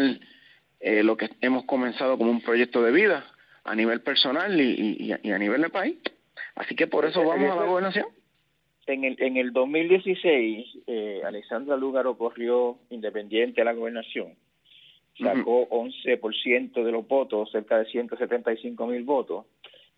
eh, 0.80 1.04
lo 1.04 1.18
que 1.18 1.30
hemos 1.42 1.66
comenzado 1.66 2.18
como 2.18 2.32
un 2.32 2.42
proyecto 2.42 2.82
de 2.82 2.92
vida 2.92 3.26
a 3.64 3.76
nivel 3.76 4.02
personal 4.02 4.60
y, 4.60 5.12
a, 5.12 5.38
nivel 5.38 5.62
de 5.62 5.70
país. 5.70 5.98
Así 6.56 6.76
que 6.76 6.88
por 6.88 7.06
eso 7.06 7.24
vamos 7.24 7.52
a 7.52 7.56
la 7.56 7.66
gobernación. 7.66 8.08
En 8.88 9.04
el, 9.04 9.22
en 9.22 9.38
el 9.38 9.54
2016, 9.54 10.66
eh, 10.88 11.22
Alexandra 11.24 11.78
Lúgaro 11.78 12.18
corrió 12.18 12.80
independiente 12.90 13.62
a 13.62 13.66
la 13.66 13.74
gobernación. 13.74 14.36
Sacó 15.22 15.68
11% 15.70 16.84
de 16.84 16.92
los 16.92 17.08
votos, 17.08 17.52
cerca 17.52 17.78
de 17.78 17.86
175 17.86 18.88
mil 18.88 19.04
votos, 19.04 19.46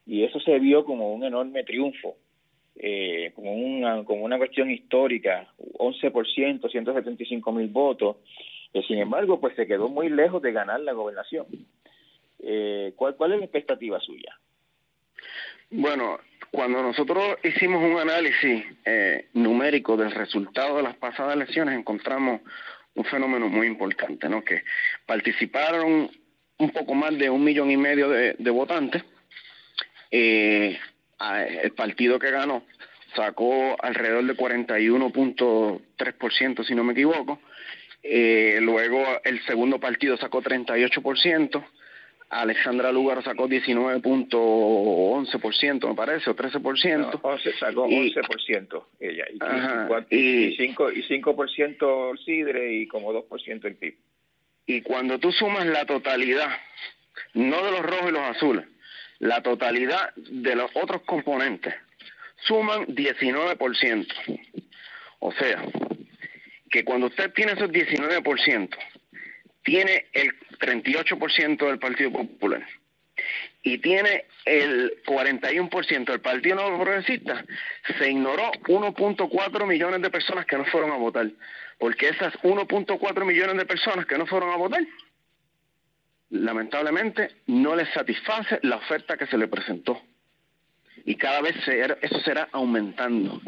y 0.06 0.24
eso 0.24 0.40
se 0.40 0.58
vio 0.58 0.84
como 0.84 1.14
un 1.14 1.24
enorme 1.24 1.64
triunfo, 1.64 2.18
eh, 2.76 3.32
como, 3.36 3.54
una, 3.54 4.04
como 4.04 4.24
una 4.24 4.38
cuestión 4.38 4.70
histórica, 4.72 5.48
11%, 5.58 6.72
175 6.72 7.52
mil 7.52 7.68
votos, 7.68 8.18
sin 8.88 9.00
embargo, 9.00 9.40
pues 9.40 9.56
se 9.56 9.68
quedó 9.68 9.90
muy 9.90 10.10
lejos 10.10 10.42
de 10.42 10.52
ganar 10.52 10.80
la 10.80 10.94
gobernación. 10.94 11.46
Eh, 12.40 12.94
¿cuál, 12.96 13.16
¿Cuál 13.16 13.34
es 13.34 13.40
la 13.40 13.46
expectativa 13.46 14.00
suya? 14.00 14.38
Bueno, 15.70 16.20
cuando 16.52 16.84
nosotros 16.84 17.38
hicimos 17.44 17.82
un 17.82 17.98
análisis 17.98 18.66
eh, 18.84 19.30
numérico 19.34 19.96
del 19.96 20.12
resultado 20.12 20.78
de 20.78 20.84
las 20.84 20.96
pasadas 20.98 21.36
elecciones, 21.36 21.78
encontramos 21.78 22.42
un 22.94 23.06
fenómeno 23.06 23.48
muy 23.48 23.68
importante, 23.68 24.28
¿no? 24.28 24.44
Que 24.44 24.64
participaron 25.06 26.12
un 26.58 26.70
poco 26.72 26.94
más 26.94 27.18
de 27.18 27.30
un 27.30 27.44
millón 27.44 27.72
y 27.72 27.78
medio 27.78 28.10
de, 28.10 28.52
votantes. 28.52 29.04
Eh, 30.12 30.78
el 31.64 31.72
partido 31.72 32.20
que 32.20 32.32
ganó 32.32 32.64
sacó 33.16 33.78
alrededor 33.82 34.26
de 34.26 34.36
41.3%, 34.36 36.66
si 36.66 36.76
no 36.76 36.84
me 36.84 36.92
equivoco, 36.94 37.40
eh, 38.04 38.60
luego 38.62 39.04
el 39.24 39.42
segundo 39.46 39.80
partido 39.80 40.18
sacó 40.18 40.42
38%. 40.42 41.64
Alexandra 42.30 42.92
Lugar 42.94 43.24
sacó 43.24 43.48
19.11%, 43.50 45.90
me 45.90 45.96
parece, 45.96 46.30
o 46.30 46.36
13%. 46.36 46.98
No, 46.98 47.12
11, 47.22 47.54
sacó 47.60 47.88
11% 47.88 48.84
ella. 49.02 49.26
Y, 50.10 50.56
5%, 50.58 50.94
y 50.96 51.04
5 51.04 51.44
el 51.44 51.50
Sidre 52.20 52.74
y 52.74 52.88
como 52.88 53.12
2% 53.12 53.66
el 53.66 53.76
PIB. 53.76 53.98
Y 54.66 54.82
cuando 54.82 55.20
tú 55.20 55.34
sumas 55.34 55.66
la 55.66 55.86
totalidad, 55.86 56.48
no 57.34 57.66
de 57.66 57.72
los 57.72 57.82
rojos 57.82 58.10
y 58.10 58.14
los 58.14 58.22
azules, 58.22 58.66
la 59.22 59.42
totalidad 59.44 60.14
de 60.16 60.56
los 60.56 60.72
otros 60.74 61.04
componentes, 61.04 61.74
suman 62.38 62.88
19%. 62.88 64.08
O 65.20 65.32
sea, 65.34 65.64
que 66.72 66.84
cuando 66.84 67.08
usted 67.08 67.32
tiene 67.32 67.52
esos 67.52 67.70
19%, 67.70 68.70
tiene 69.64 70.08
el 70.14 70.34
38% 70.58 71.68
del 71.68 71.78
Partido 71.78 72.12
Popular 72.12 72.66
y 73.62 73.78
tiene 73.78 74.26
el 74.46 75.04
41% 75.06 76.06
del 76.06 76.22
Partido 76.22 76.56
Nuevo 76.56 76.82
Progresista, 76.82 77.46
se 78.00 78.10
ignoró 78.10 78.52
1.4 78.64 79.68
millones 79.68 80.02
de 80.02 80.10
personas 80.10 80.48
que 80.48 80.58
no 80.58 80.66
fueron 80.66 80.90
a 80.90 80.96
votar, 80.96 81.30
porque 81.78 82.10
esas 82.10 82.34
1.4 82.42 83.26
millones 83.26 83.56
de 83.56 83.66
personas 83.66 84.08
que 84.08 84.18
no 84.18 84.26
fueron 84.26 84.50
a 84.50 84.56
votar, 84.56 84.82
lamentablemente 86.32 87.30
no 87.48 87.76
les 87.76 87.90
satisface 87.90 88.60
la 88.64 88.78
oferta 88.78 89.18
que 89.18 89.28
se 89.28 89.38
le 89.38 89.48
presentó. 89.48 90.02
Y 91.06 91.16
cada 91.16 91.42
vez 91.42 91.56
eso 92.02 92.20
será 92.22 92.48
aumentando. 92.52 93.42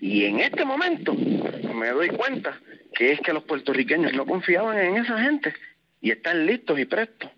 Y 0.00 0.24
en 0.24 0.40
este 0.40 0.64
momento 0.64 1.14
me 1.14 1.90
doy 1.90 2.08
cuenta 2.10 2.58
que 2.94 3.12
es 3.12 3.20
que 3.20 3.32
los 3.32 3.44
puertorriqueños 3.44 4.12
no 4.12 4.26
confiaban 4.26 4.78
en 4.78 4.96
esa 4.96 5.20
gente 5.20 5.54
y 6.00 6.10
están 6.10 6.46
listos 6.46 6.78
y 6.78 6.84
prestos 6.84 7.30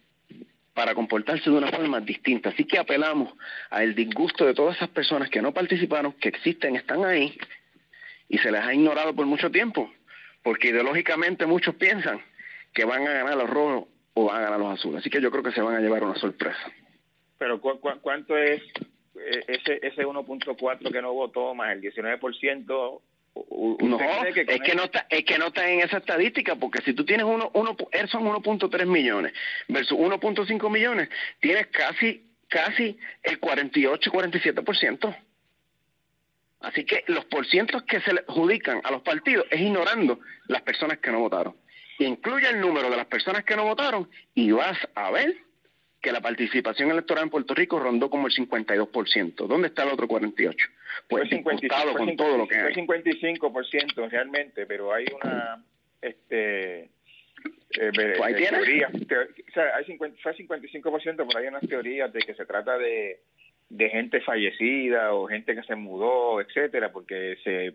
para 0.74 0.94
comportarse 0.94 1.50
de 1.50 1.56
una 1.56 1.70
forma 1.70 2.00
distinta. 2.00 2.50
Así 2.50 2.64
que 2.64 2.78
apelamos 2.78 3.32
al 3.70 3.94
disgusto 3.94 4.44
de 4.44 4.54
todas 4.54 4.76
esas 4.76 4.88
personas 4.88 5.30
que 5.30 5.42
no 5.42 5.52
participaron, 5.52 6.12
que 6.12 6.28
existen, 6.28 6.76
están 6.76 7.04
ahí 7.04 7.38
y 8.28 8.38
se 8.38 8.50
les 8.50 8.62
ha 8.62 8.74
ignorado 8.74 9.14
por 9.14 9.26
mucho 9.26 9.50
tiempo, 9.50 9.92
porque 10.42 10.68
ideológicamente 10.68 11.46
muchos 11.46 11.74
piensan 11.76 12.20
que 12.72 12.84
van 12.84 13.06
a 13.06 13.12
ganar 13.12 13.36
los 13.36 13.50
rojos 13.50 13.88
o 14.14 14.24
van 14.24 14.36
a 14.36 14.40
ganar 14.40 14.60
los 14.60 14.78
azules. 14.78 15.00
Así 15.00 15.10
que 15.10 15.20
yo 15.20 15.30
creo 15.30 15.42
que 15.42 15.52
se 15.52 15.62
van 15.62 15.76
a 15.76 15.80
llevar 15.80 16.02
una 16.04 16.16
sorpresa. 16.16 16.72
Pero 17.38 17.60
cuánto 17.60 18.36
es 18.36 18.62
eh, 19.14 19.44
ese 19.48 19.80
ese 19.82 20.06
1.4 20.06 20.92
que 20.92 21.02
no 21.02 21.12
votó 21.12 21.54
más 21.54 21.72
el 21.72 21.80
19% 21.80 23.00
no, 23.34 23.98
es 24.00 24.60
que 24.60 24.74
no 24.74 24.84
está, 24.84 25.06
es 25.08 25.24
que 25.24 25.38
no 25.38 25.46
está 25.46 25.68
en 25.68 25.80
esa 25.80 25.98
estadística, 25.98 26.56
porque 26.56 26.82
si 26.82 26.94
tú 26.94 27.04
tienes 27.04 27.26
uno, 27.26 27.50
uno 27.54 27.76
son 28.08 28.24
1.3 28.24 28.86
millones 28.86 29.32
versus 29.68 29.96
1.5 29.96 30.70
millones, 30.70 31.08
tienes 31.38 31.68
casi, 31.68 32.26
casi 32.48 32.98
el 33.22 33.40
48-47%. 33.40 35.16
Así 36.60 36.84
que 36.84 37.04
los 37.06 37.24
porcientos 37.26 37.84
que 37.84 38.00
se 38.00 38.12
le 38.12 38.20
adjudican 38.20 38.80
a 38.84 38.90
los 38.90 39.02
partidos 39.02 39.46
es 39.50 39.60
ignorando 39.60 40.18
las 40.48 40.62
personas 40.62 40.98
que 40.98 41.10
no 41.10 41.20
votaron. 41.20 41.54
Incluye 42.04 42.48
el 42.48 42.60
número 42.60 42.90
de 42.90 42.96
las 42.96 43.06
personas 43.06 43.44
que 43.44 43.56
no 43.56 43.64
votaron 43.64 44.08
y 44.34 44.50
vas 44.52 44.78
a 44.94 45.10
ver 45.10 45.36
que 46.00 46.12
la 46.12 46.20
participación 46.20 46.90
electoral 46.90 47.24
en 47.24 47.30
Puerto 47.30 47.54
Rico 47.54 47.78
rondó 47.78 48.08
como 48.08 48.26
el 48.26 48.32
52%. 48.32 49.46
¿Dónde 49.46 49.68
está 49.68 49.82
el 49.82 49.90
otro 49.90 50.08
48%? 50.08 50.56
Pues 51.08 51.28
fue 51.28 51.28
55, 51.28 51.94
con 51.94 52.16
todo 52.16 52.38
lo 52.38 52.48
que 52.48 52.56
hay. 52.56 52.72
Fue 52.72 53.04
55% 53.04 54.08
realmente, 54.08 54.64
pero 54.66 54.94
hay 54.94 55.04
una... 55.14 55.62
este 56.00 56.88
eh, 57.78 57.92
pues 57.94 58.36
teoría, 58.36 58.90
o 58.90 59.52
sea, 59.52 59.76
hay 59.76 59.84
50, 59.84 60.18
fue 60.22 60.34
55%, 60.36 61.02
pero 61.02 61.38
hay 61.38 61.46
unas 61.46 61.66
teorías 61.68 62.12
de 62.12 62.20
que 62.20 62.34
se 62.34 62.44
trata 62.44 62.76
de, 62.76 63.20
de 63.68 63.88
gente 63.90 64.20
fallecida 64.22 65.14
o 65.14 65.26
gente 65.26 65.54
que 65.54 65.62
se 65.62 65.76
mudó, 65.76 66.40
etcétera, 66.40 66.92
porque 66.92 67.38
se, 67.44 67.74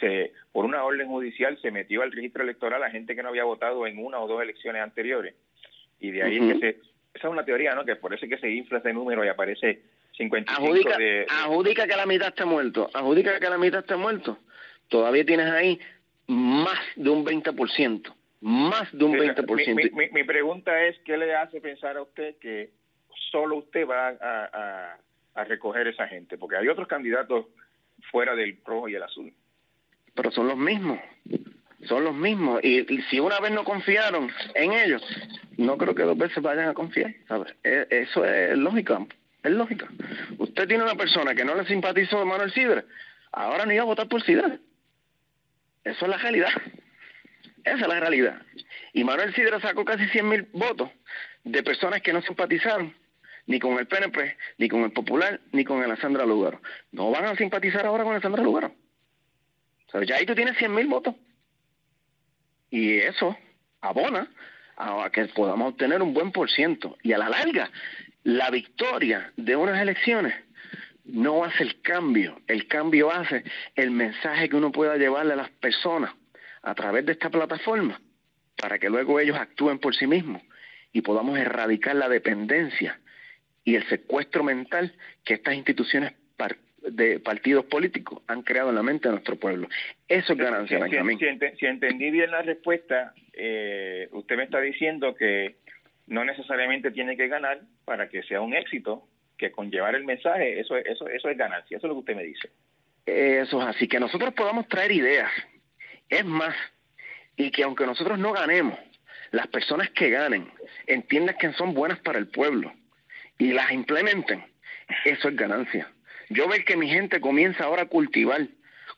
se 0.00 0.32
por 0.52 0.64
una 0.64 0.82
orden 0.84 1.08
judicial 1.08 1.58
se 1.60 1.70
metió 1.70 2.02
al 2.02 2.12
registro 2.12 2.42
electoral 2.42 2.82
a 2.82 2.90
gente 2.90 3.14
que 3.14 3.22
no 3.22 3.28
había 3.28 3.44
votado 3.44 3.86
en 3.86 3.98
una 3.98 4.18
o 4.18 4.26
dos 4.26 4.42
elecciones 4.42 4.82
anteriores. 4.82 5.34
Y 6.00 6.10
de 6.10 6.22
ahí 6.22 6.38
que 6.38 6.58
se 6.58 6.68
esa 7.14 7.26
es 7.26 7.32
una 7.32 7.44
teoría, 7.44 7.74
¿no? 7.74 7.84
Que 7.84 7.96
por 7.96 8.14
eso 8.14 8.26
que 8.28 8.38
se 8.38 8.50
infla 8.50 8.78
ese 8.78 8.92
número 8.92 9.24
y 9.24 9.28
aparece 9.28 9.82
55 10.16 10.62
adjudica, 10.62 10.98
de, 10.98 11.26
Adjudica 11.28 11.86
que 11.86 11.96
la 11.96 12.06
mitad 12.06 12.28
está 12.28 12.44
muerto, 12.44 12.90
adjudica 12.92 13.40
que 13.40 13.50
la 13.50 13.58
mitad 13.58 13.80
está 13.80 13.96
muerto. 13.96 14.38
Todavía 14.88 15.24
tienes 15.24 15.50
ahí 15.50 15.78
más 16.26 16.78
de 16.96 17.10
un 17.10 17.24
20%, 17.24 18.14
más 18.40 18.92
de 18.96 19.04
un 19.04 19.12
20%. 19.14 19.74
Mi, 19.74 19.90
mi, 19.90 20.10
mi, 20.10 20.24
pregunta 20.24 20.84
es, 20.84 20.98
¿qué 21.00 21.16
le 21.16 21.34
hace 21.34 21.60
pensar 21.60 21.96
a 21.96 22.02
usted 22.02 22.36
que 22.38 22.70
solo 23.30 23.56
usted 23.56 23.86
va 23.86 24.08
a, 24.08 24.98
a 25.34 25.44
recoger 25.44 25.88
esa 25.88 26.06
gente? 26.06 26.38
Porque 26.38 26.56
hay 26.56 26.68
otros 26.68 26.88
candidatos 26.88 27.46
fuera 28.10 28.34
del 28.34 28.58
rojo 28.64 28.88
y 28.88 28.94
el 28.94 29.02
azul. 29.02 29.32
Pero 30.18 30.32
son 30.32 30.48
los 30.48 30.58
mismos 30.58 30.98
son 31.86 32.04
los 32.04 32.14
mismos. 32.14 32.62
Y, 32.62 32.84
si 33.10 33.20
una 33.20 33.40
vez 33.40 33.52
no 33.52 33.64
confiaron 33.64 34.30
en 34.54 34.72
ellos, 34.72 35.02
no 35.56 35.78
creo 35.78 35.94
que 35.94 36.02
dos 36.02 36.18
veces 36.18 36.42
vayan 36.42 36.68
a 36.68 36.74
confiar. 36.74 37.14
¿sabes? 37.28 37.54
E, 37.62 37.86
eso 37.90 38.24
es 38.24 38.58
lógica. 38.58 39.06
Es 39.42 39.52
lógica. 39.52 39.88
Usted 40.38 40.66
tiene 40.66 40.82
una 40.82 40.96
persona 40.96 41.34
que 41.34 41.44
no 41.44 41.54
le 41.54 41.64
simpatizó 41.66 42.20
a 42.20 42.24
Manuel 42.24 42.52
Sidre, 42.52 42.84
ahora 43.30 43.64
no 43.64 43.72
iba 43.72 43.82
a 43.82 43.86
votar 43.86 44.08
por 44.08 44.22
Sidre. 44.22 44.58
Eso 45.84 46.04
es 46.04 46.10
la 46.10 46.18
realidad. 46.18 46.50
Esa 47.64 47.80
es 47.80 47.88
la 47.88 48.00
realidad. 48.00 48.42
Y 48.92 49.04
Manuel 49.04 49.32
Sidre 49.34 49.60
sacó 49.60 49.84
casi 49.84 50.06
100 50.06 50.28
mil 50.28 50.48
votos 50.52 50.90
de 51.44 51.62
personas 51.62 52.02
que 52.02 52.12
no 52.12 52.20
simpatizaron 52.22 52.94
ni 53.46 53.58
con 53.60 53.78
el 53.78 53.86
PNP, 53.86 54.36
ni 54.58 54.68
con 54.68 54.82
el 54.82 54.92
Popular, 54.92 55.40
ni 55.52 55.64
con 55.64 55.82
el 55.82 55.96
Sandra 55.98 56.26
Lugaro. 56.26 56.60
No 56.92 57.10
van 57.10 57.24
a 57.24 57.36
simpatizar 57.36 57.86
ahora 57.86 58.04
con 58.04 58.14
el 58.14 58.20
Sandra 58.20 58.42
Lugaro. 58.42 58.72
O 59.92 60.02
ya 60.02 60.16
ahí 60.16 60.26
tú 60.26 60.34
tienes 60.34 60.56
100 60.58 60.74
mil 60.74 60.86
votos 60.86 61.14
y 62.70 62.98
eso 62.98 63.36
abona 63.80 64.28
a 64.76 65.10
que 65.10 65.24
podamos 65.26 65.72
obtener 65.72 66.02
un 66.02 66.14
buen 66.14 66.30
por 66.30 66.50
ciento. 66.50 66.96
Y 67.02 67.12
a 67.12 67.18
la 67.18 67.28
larga, 67.28 67.70
la 68.22 68.50
victoria 68.50 69.32
de 69.36 69.56
unas 69.56 69.80
elecciones 69.80 70.34
no 71.04 71.44
hace 71.44 71.62
el 71.62 71.80
cambio, 71.80 72.40
el 72.46 72.68
cambio 72.68 73.10
hace 73.10 73.42
el 73.74 73.90
mensaje 73.90 74.48
que 74.48 74.56
uno 74.56 74.70
pueda 74.70 74.96
llevarle 74.96 75.32
a 75.32 75.36
las 75.36 75.50
personas 75.50 76.12
a 76.62 76.74
través 76.74 77.06
de 77.06 77.12
esta 77.12 77.30
plataforma 77.30 78.00
para 78.56 78.78
que 78.78 78.90
luego 78.90 79.18
ellos 79.18 79.38
actúen 79.38 79.78
por 79.78 79.94
sí 79.94 80.06
mismos 80.06 80.42
y 80.92 81.00
podamos 81.00 81.38
erradicar 81.38 81.96
la 81.96 82.08
dependencia 82.08 83.00
y 83.64 83.76
el 83.76 83.88
secuestro 83.88 84.44
mental 84.44 84.94
que 85.24 85.34
estas 85.34 85.54
instituciones 85.54 86.12
de 86.90 87.20
partidos 87.20 87.64
políticos 87.66 88.22
han 88.26 88.42
creado 88.42 88.70
en 88.70 88.76
la 88.76 88.82
mente 88.82 89.08
de 89.08 89.12
nuestro 89.12 89.36
pueblo. 89.36 89.68
Eso 90.06 90.32
es 90.32 90.38
ganancia, 90.38 90.78
si, 90.86 91.56
si, 91.58 91.66
entendí 91.66 92.10
bien 92.10 92.30
la 92.30 92.42
respuesta, 92.42 93.12
eh, 93.32 94.08
usted 94.12 94.36
me 94.36 94.44
está 94.44 94.60
diciendo 94.60 95.14
que 95.14 95.56
no 96.06 96.24
necesariamente 96.24 96.90
tiene 96.90 97.16
que 97.16 97.28
ganar 97.28 97.60
para 97.84 98.08
que 98.08 98.22
sea 98.22 98.40
un 98.40 98.54
éxito, 98.54 99.08
que 99.36 99.52
con 99.52 99.70
llevar 99.70 99.94
el 99.94 100.04
mensaje, 100.04 100.58
eso, 100.60 100.76
eso, 100.76 101.08
eso 101.08 101.28
es 101.28 101.36
ganancia, 101.36 101.76
eso 101.76 101.86
es 101.86 101.88
lo 101.88 101.94
que 101.94 102.00
usted 102.00 102.16
me 102.16 102.24
dice. 102.24 102.50
Eso 103.06 103.60
es 103.62 103.68
así, 103.68 103.88
que 103.88 104.00
nosotros 104.00 104.34
podamos 104.34 104.68
traer 104.68 104.92
ideas, 104.92 105.30
es 106.08 106.24
más, 106.24 106.54
y 107.36 107.50
que 107.50 107.62
aunque 107.62 107.86
nosotros 107.86 108.18
no 108.18 108.32
ganemos, 108.32 108.78
las 109.30 109.46
personas 109.48 109.90
que 109.90 110.10
ganen 110.10 110.50
entiendan 110.86 111.36
que 111.38 111.52
son 111.52 111.74
buenas 111.74 111.98
para 112.00 112.18
el 112.18 112.28
pueblo 112.28 112.72
y 113.38 113.52
las 113.52 113.70
implementen, 113.72 114.44
eso 115.04 115.28
es 115.28 115.36
ganancia. 115.36 115.90
Yo 116.30 116.48
veo 116.48 116.64
que 116.64 116.76
mi 116.76 116.88
gente 116.88 117.20
comienza 117.20 117.64
ahora 117.64 117.82
a 117.82 117.86
cultivar 117.86 118.48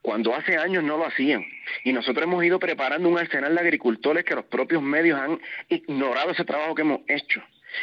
cuando 0.03 0.35
hace 0.35 0.57
años 0.57 0.83
no 0.83 0.97
lo 0.97 1.07
hacían. 1.07 1.45
Y 1.85 1.93
nosotros 1.93 2.25
hemos 2.25 2.45
ido 2.45 2.59
preparando 2.59 3.09
un 3.09 3.19
arsenal 3.19 3.55
de 3.55 3.61
agricultores 3.61 4.25
que 4.25 4.35
los 4.35 4.45
propios 4.47 4.83
medios 4.83 5.19
han 5.19 5.41
ignorado 5.69 6.31
ese 6.31 6.45
trabajo 6.45 6.75
que 6.75 6.83
hemos 6.83 7.01
hecho. 7.07 7.43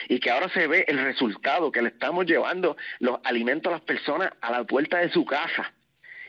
Y 0.10 0.20
que 0.20 0.32
ahora 0.32 0.50
se 0.50 0.68
ve 0.68 0.84
el 0.88 1.00
resultado, 1.00 1.72
que 1.72 1.82
le 1.82 1.90
estamos 1.90 2.26
llevando 2.26 2.76
los 3.00 3.20
alimentos 3.24 3.72
a 3.72 3.78
las 3.78 3.86
personas 3.86 4.32
a 4.42 4.52
la 4.52 4.64
puerta 4.66 4.98
de 4.98 5.10
su 5.10 5.26
casa. 5.26 5.72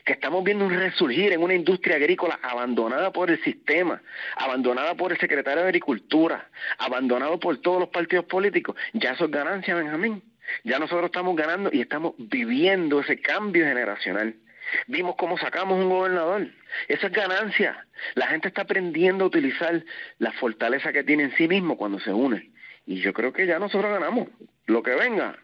Que 0.05 0.13
estamos 0.13 0.43
viendo 0.43 0.65
un 0.65 0.73
resurgir 0.73 1.33
en 1.33 1.43
una 1.43 1.53
industria 1.53 1.97
agrícola 1.97 2.39
abandonada 2.41 3.11
por 3.11 3.29
el 3.29 3.43
sistema, 3.43 4.01
abandonada 4.37 4.95
por 4.95 5.11
el 5.11 5.19
secretario 5.19 5.63
de 5.63 5.67
Agricultura, 5.67 6.49
abandonado 6.77 7.39
por 7.39 7.57
todos 7.57 7.81
los 7.81 7.89
partidos 7.89 8.25
políticos. 8.25 8.75
Ya 8.93 9.11
eso 9.11 9.25
es 9.25 9.31
ganancia, 9.31 9.75
Benjamín. 9.75 10.23
Ya 10.63 10.79
nosotros 10.79 11.05
estamos 11.05 11.35
ganando 11.35 11.69
y 11.71 11.81
estamos 11.81 12.13
viviendo 12.17 12.99
ese 13.01 13.19
cambio 13.21 13.65
generacional. 13.65 14.35
Vimos 14.87 15.15
cómo 15.15 15.37
sacamos 15.37 15.79
un 15.79 15.89
gobernador. 15.89 16.47
Esa 16.87 17.07
es 17.07 17.13
ganancia. 17.13 17.87
La 18.15 18.27
gente 18.27 18.47
está 18.49 18.63
aprendiendo 18.63 19.23
a 19.23 19.27
utilizar 19.27 19.83
la 20.19 20.31
fortaleza 20.33 20.93
que 20.93 21.03
tiene 21.03 21.23
en 21.23 21.35
sí 21.35 21.47
mismo 21.47 21.77
cuando 21.77 21.99
se 21.99 22.13
une. 22.13 22.51
Y 22.85 23.01
yo 23.01 23.13
creo 23.13 23.33
que 23.33 23.47
ya 23.47 23.59
nosotros 23.59 23.91
ganamos. 23.91 24.29
Lo 24.65 24.83
que 24.83 24.95
venga, 24.95 25.37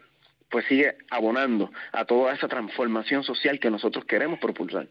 pues 0.50 0.64
sigue 0.66 0.96
abonando 1.10 1.70
a 1.92 2.04
toda 2.04 2.34
esa 2.34 2.48
transformación 2.48 3.24
social 3.24 3.58
que 3.58 3.70
nosotros 3.70 4.04
queremos 4.04 4.38
propulsar. 4.38 4.86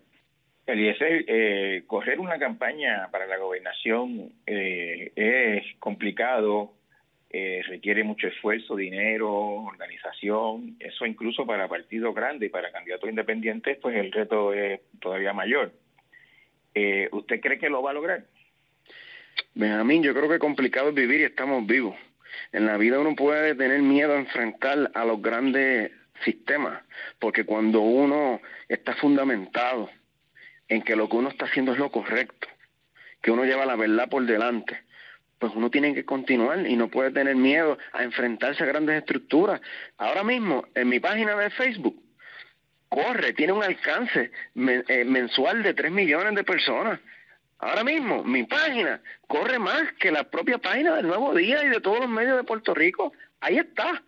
Eliezer, 0.66 1.26
eh, 1.28 1.84
correr 1.86 2.20
una 2.20 2.40
campaña 2.40 3.10
para 3.12 3.28
la 3.28 3.38
gobernación 3.38 4.32
eh, 4.48 5.12
es 5.16 5.64
complicado, 5.80 6.74
eh, 7.38 7.62
requiere 7.68 8.02
mucho 8.06 8.28
esfuerzo, 8.28 8.78
dinero, 8.78 9.30
organización, 9.30 10.78
eso 10.80 11.06
incluso 11.06 11.46
para 11.46 11.68
partidos 11.68 12.16
grandes 12.16 12.48
y 12.48 12.50
para 12.50 12.72
candidatos 12.72 13.10
independientes, 13.10 13.78
pues 13.82 13.94
el 13.98 14.10
reto 14.14 14.54
es 14.54 14.80
todavía 15.02 15.34
mayor. 15.34 15.74
Eh, 16.74 17.10
¿Usted 17.12 17.42
cree 17.42 17.60
que 17.60 17.70
lo 17.70 17.84
va 17.84 17.92
a 17.92 17.94
lograr? 17.94 18.24
Benjamín, 19.54 20.02
yo 20.02 20.14
creo 20.14 20.30
que 20.30 20.40
complicado 20.40 20.88
es 20.88 20.96
vivir 20.96 21.20
y 21.20 21.24
estamos 21.26 21.68
vivos. 21.68 21.98
En 22.54 22.66
la 22.66 22.78
vida 22.78 23.02
uno 23.02 23.18
puede 23.18 23.54
tener 23.54 23.82
miedo 23.82 24.14
a 24.14 24.20
enfrentar 24.20 24.90
a 24.94 25.04
los 25.04 25.22
grandes 25.22 25.92
sistemas, 26.24 26.84
porque 27.20 27.44
cuando 27.44 27.82
uno 27.82 28.40
está 28.70 28.96
fundamentado 28.96 29.90
en 30.70 30.84
que 30.84 30.96
lo 30.96 31.10
que 31.10 31.18
uno 31.18 31.28
está 31.28 31.48
haciendo 31.48 31.74
es 31.74 31.80
lo 31.80 31.92
correcto, 31.92 32.48
que 33.22 33.32
uno 33.32 33.44
lleva 33.44 33.66
la 33.66 33.76
verdad 33.76 34.08
por 34.08 34.26
delante, 34.26 34.85
pues 35.40 35.54
uno 35.56 35.70
tiene 35.70 35.94
que 35.94 36.06
continuar 36.06 36.66
y 36.66 36.76
no 36.76 36.88
puede 36.88 37.12
tener 37.12 37.36
miedo 37.36 37.78
a 37.94 38.04
enfrentarse 38.04 38.64
a 38.64 38.68
grandes 38.68 38.98
estructuras. 38.98 39.62
Ahora 39.98 40.24
mismo, 40.24 40.66
en 40.74 40.90
mi 40.90 41.00
página 41.00 41.36
de 41.36 41.50
Facebook, 41.52 42.02
corre, 42.90 43.34
tiene 43.34 43.54
un 43.54 43.64
alcance 43.64 44.32
eh, 44.56 45.06
mensual 45.06 45.64
de 45.64 45.74
3 45.74 45.92
millones 45.92 46.36
de 46.36 46.44
personas. 46.44 47.00
Ahora 47.60 47.84
mismo, 47.84 48.24
mi 48.24 48.44
página 48.44 49.02
corre 49.28 49.60
más 49.60 49.94
que 50.00 50.12
la 50.12 50.24
propia 50.26 50.58
página 50.58 50.96
del 50.96 51.08
Nuevo 51.08 51.34
Día 51.34 51.64
y 51.64 51.70
de 51.70 51.82
todos 51.82 52.00
los 52.00 52.10
medios 52.10 52.38
de 52.38 52.44
Puerto 52.44 52.74
Rico. 52.74 53.14
Ahí 53.40 53.58
está. 53.58 54.04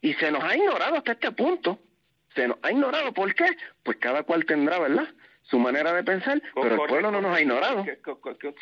Y 0.00 0.14
se 0.14 0.30
nos 0.30 0.42
ha 0.44 0.56
ignorado 0.56 0.96
hasta 0.96 1.12
este 1.12 1.32
punto. 1.32 1.78
Se 2.34 2.48
nos 2.48 2.58
ha 2.62 2.70
ignorado. 2.70 3.12
¿Por 3.12 3.34
qué? 3.34 3.46
Pues 3.82 3.98
cada 3.98 4.22
cual 4.22 4.44
tendrá, 4.44 4.78
¿verdad? 4.78 5.08
Su 5.50 5.58
manera 5.58 5.92
de 5.92 6.04
pensar, 6.04 6.42
pero 6.54 6.82
el 6.82 6.88
pueblo 6.88 7.10
no 7.10 7.20
nos 7.20 7.36
ha 7.36 7.40
ignorado. 7.40 7.84
¿Qué, 7.84 7.98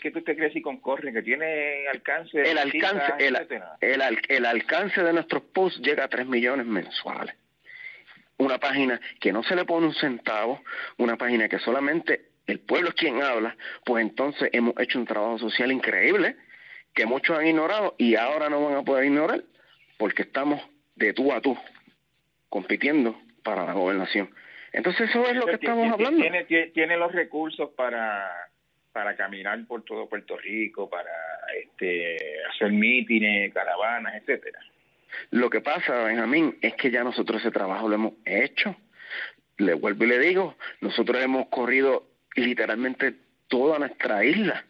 qué, 0.00 0.10
tú 0.10 0.22
te 0.22 0.36
crees 0.36 0.54
y 0.54 0.62
concorre? 0.62 1.12
¿Que 1.12 1.22
tiene 1.22 1.88
alcance? 1.88 2.40
El 2.40 2.58
alcance, 2.58 3.12
el, 3.18 3.36
el, 3.80 4.18
el, 4.28 4.46
alcance 4.46 5.02
de 5.02 5.12
nuestros 5.12 5.42
posts 5.42 5.80
llega 5.80 6.04
a 6.04 6.08
3 6.08 6.26
millones 6.26 6.66
mensuales. 6.66 7.34
Una 8.38 8.58
página 8.58 9.00
que 9.20 9.32
no 9.32 9.42
se 9.42 9.56
le 9.56 9.64
pone 9.64 9.86
un 9.86 9.94
centavo, 9.94 10.62
una 10.98 11.16
página 11.16 11.48
que 11.48 11.58
solamente 11.58 12.30
el 12.46 12.60
pueblo 12.60 12.90
es 12.90 12.94
quien 12.94 13.22
habla, 13.22 13.56
pues 13.84 14.02
entonces 14.02 14.50
hemos 14.52 14.74
hecho 14.78 14.98
un 14.98 15.06
trabajo 15.06 15.38
social 15.38 15.72
increíble 15.72 16.36
que 16.94 17.06
muchos 17.06 17.36
han 17.36 17.46
ignorado 17.46 17.96
y 17.98 18.14
ahora 18.14 18.48
no 18.48 18.64
van 18.64 18.76
a 18.76 18.82
poder 18.82 19.06
ignorar 19.06 19.42
porque 19.98 20.22
estamos 20.22 20.62
de 20.94 21.12
tú 21.12 21.32
a 21.32 21.40
tú 21.40 21.58
compitiendo 22.48 23.20
para 23.42 23.64
la 23.64 23.72
gobernación. 23.72 24.30
Entonces 24.76 25.08
eso 25.08 25.26
es 25.26 25.34
lo 25.34 25.46
que 25.46 25.54
estamos 25.54 25.90
hablando. 25.90 26.20
Tiene, 26.20 26.44
tiene 26.44 26.96
los 26.96 27.10
recursos 27.10 27.70
para 27.70 28.30
para 28.96 29.14
caminar 29.14 29.62
por 29.66 29.84
todo 29.84 30.08
Puerto 30.08 30.38
Rico, 30.38 30.88
para 30.88 31.12
este, 31.54 32.16
hacer 32.48 32.72
mítines, 32.72 33.52
caravanas, 33.52 34.14
etcétera. 34.14 34.58
Lo 35.32 35.50
que 35.50 35.60
pasa, 35.60 36.04
Benjamín, 36.04 36.56
es 36.62 36.76
que 36.76 36.90
ya 36.90 37.04
nosotros 37.04 37.42
ese 37.42 37.50
trabajo 37.50 37.90
lo 37.90 37.96
hemos 37.96 38.14
hecho. 38.24 38.74
Le 39.58 39.74
vuelvo 39.74 40.04
y 40.04 40.06
le 40.06 40.18
digo, 40.18 40.56
nosotros 40.80 41.22
hemos 41.22 41.48
corrido 41.48 42.06
literalmente 42.36 43.14
toda 43.48 43.78
nuestra 43.78 44.24
isla 44.24 44.64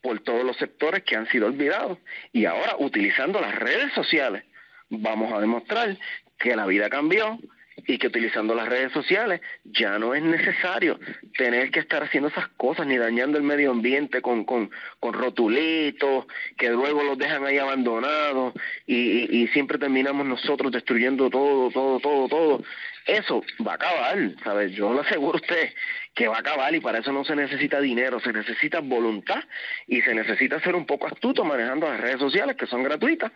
por 0.00 0.18
todos 0.18 0.44
los 0.44 0.56
sectores 0.56 1.04
que 1.04 1.14
han 1.14 1.28
sido 1.28 1.46
olvidados. 1.46 1.98
Y 2.32 2.46
ahora, 2.46 2.74
utilizando 2.80 3.40
las 3.40 3.54
redes 3.54 3.92
sociales, 3.92 4.42
vamos 4.90 5.32
a 5.32 5.38
demostrar 5.38 5.96
que 6.36 6.56
la 6.56 6.66
vida 6.66 6.90
cambió, 6.90 7.38
y 7.86 7.98
que 7.98 8.06
utilizando 8.06 8.54
las 8.54 8.68
redes 8.68 8.92
sociales 8.92 9.40
ya 9.64 9.98
no 9.98 10.14
es 10.14 10.22
necesario 10.22 10.98
tener 11.36 11.70
que 11.70 11.80
estar 11.80 12.02
haciendo 12.02 12.28
esas 12.28 12.48
cosas 12.56 12.86
ni 12.86 12.96
dañando 12.96 13.38
el 13.38 13.44
medio 13.44 13.70
ambiente 13.70 14.22
con, 14.22 14.44
con, 14.44 14.70
con 15.00 15.12
rotulitos 15.14 16.26
que 16.56 16.70
luego 16.70 17.02
los 17.02 17.18
dejan 17.18 17.44
ahí 17.44 17.58
abandonados 17.58 18.54
y, 18.86 19.42
y, 19.42 19.48
siempre 19.48 19.78
terminamos 19.78 20.26
nosotros 20.26 20.72
destruyendo 20.72 21.30
todo, 21.30 21.70
todo, 21.70 22.00
todo, 22.00 22.28
todo. 22.28 22.64
Eso 23.06 23.42
va 23.66 23.72
a 23.72 23.74
acabar, 23.74 24.18
¿sabes? 24.44 24.72
Yo 24.72 24.94
le 24.94 25.00
aseguro 25.00 25.38
a 25.38 25.40
usted 25.40 25.72
que 26.14 26.28
va 26.28 26.36
a 26.36 26.40
acabar 26.40 26.74
y 26.74 26.80
para 26.80 26.98
eso 26.98 27.12
no 27.12 27.24
se 27.24 27.34
necesita 27.34 27.80
dinero, 27.80 28.20
se 28.20 28.32
necesita 28.32 28.80
voluntad 28.80 29.42
y 29.86 30.02
se 30.02 30.14
necesita 30.14 30.60
ser 30.60 30.76
un 30.76 30.86
poco 30.86 31.08
astuto 31.08 31.44
manejando 31.44 31.88
las 31.88 32.00
redes 32.00 32.20
sociales 32.20 32.56
que 32.56 32.66
son 32.66 32.82
gratuitas 32.82 33.32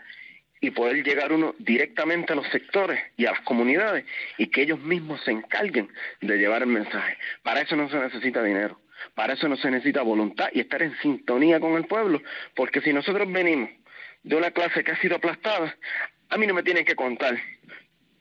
y 0.61 0.71
poder 0.71 1.05
llegar 1.05 1.33
uno 1.33 1.55
directamente 1.59 2.33
a 2.33 2.37
los 2.37 2.49
sectores 2.49 3.01
y 3.17 3.27
a 3.27 3.33
las 3.33 3.41
comunidades 3.41 4.05
y 4.39 4.47
que 4.49 4.63
ellos 4.63 4.81
mismos 4.81 5.21
se 5.25 5.31
encarguen 5.31 5.89
de 6.21 6.39
llevar 6.39 6.63
el 6.63 6.69
mensaje. 6.69 7.19
Para 7.43 7.61
eso 7.61 7.77
no 7.77 7.89
se 7.89 7.99
necesita 7.99 8.43
dinero, 8.43 8.81
para 9.15 9.35
eso 9.35 9.49
no 9.49 9.57
se 9.57 9.71
necesita 9.71 10.03
voluntad 10.03 10.49
y 10.53 10.61
estar 10.61 10.83
en 10.83 10.97
sintonía 10.99 11.61
con 11.61 11.77
el 11.77 11.87
pueblo, 11.87 12.23
porque 12.55 12.81
si 12.81 12.93
nosotros 12.93 13.31
venimos 13.31 13.71
de 14.23 14.37
una 14.37 14.51
clase 14.51 14.83
que 14.83 14.93
ha 14.93 15.01
sido 15.01 15.17
aplastada, 15.17 15.77
a 16.29 16.39
mí 16.39 16.47
no 16.47 16.55
me 16.55 16.63
tienen 16.63 16.85
que 16.85 16.97
contar 16.97 17.39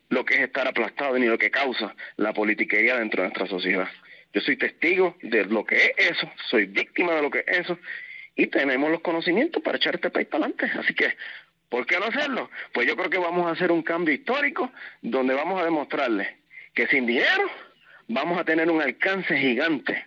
lo 0.09 0.23
que 0.23 0.35
es 0.35 0.41
estar 0.41 0.67
aplastado 0.67 1.17
ni 1.17 1.25
lo 1.25 1.37
que 1.37 1.49
causa 1.49 1.95
la 2.17 2.33
politiquería 2.33 2.97
dentro 2.97 3.23
de 3.23 3.29
nuestra 3.29 3.47
sociedad. 3.47 3.89
Yo 4.33 4.41
soy 4.41 4.57
testigo 4.57 5.15
de 5.21 5.45
lo 5.45 5.65
que 5.65 5.75
es 5.75 5.91
eso, 6.11 6.31
soy 6.49 6.65
víctima 6.65 7.13
de 7.13 7.21
lo 7.21 7.31
que 7.31 7.39
es 7.39 7.59
eso 7.59 7.79
y 8.35 8.47
tenemos 8.47 8.91
los 8.91 9.01
conocimientos 9.01 9.63
para 9.63 9.77
echar 9.77 9.95
este 9.95 10.09
país 10.09 10.27
para 10.27 10.45
adelante. 10.45 10.69
Así 10.77 10.93
que 10.93 11.15
¿Por 11.69 11.85
qué 11.85 11.99
no 11.99 12.05
hacerlo? 12.05 12.49
Pues 12.73 12.87
yo 12.87 12.95
creo 12.95 13.09
que 13.09 13.17
vamos 13.17 13.47
a 13.47 13.51
hacer 13.51 13.71
un 13.71 13.81
cambio 13.81 14.13
histórico 14.13 14.71
donde 15.01 15.33
vamos 15.33 15.59
a 15.61 15.65
demostrarle 15.65 16.37
que 16.73 16.87
sin 16.87 17.05
dinero 17.05 17.49
vamos 18.07 18.37
a 18.37 18.43
tener 18.43 18.69
un 18.69 18.81
alcance 18.81 19.35
gigante. 19.37 20.05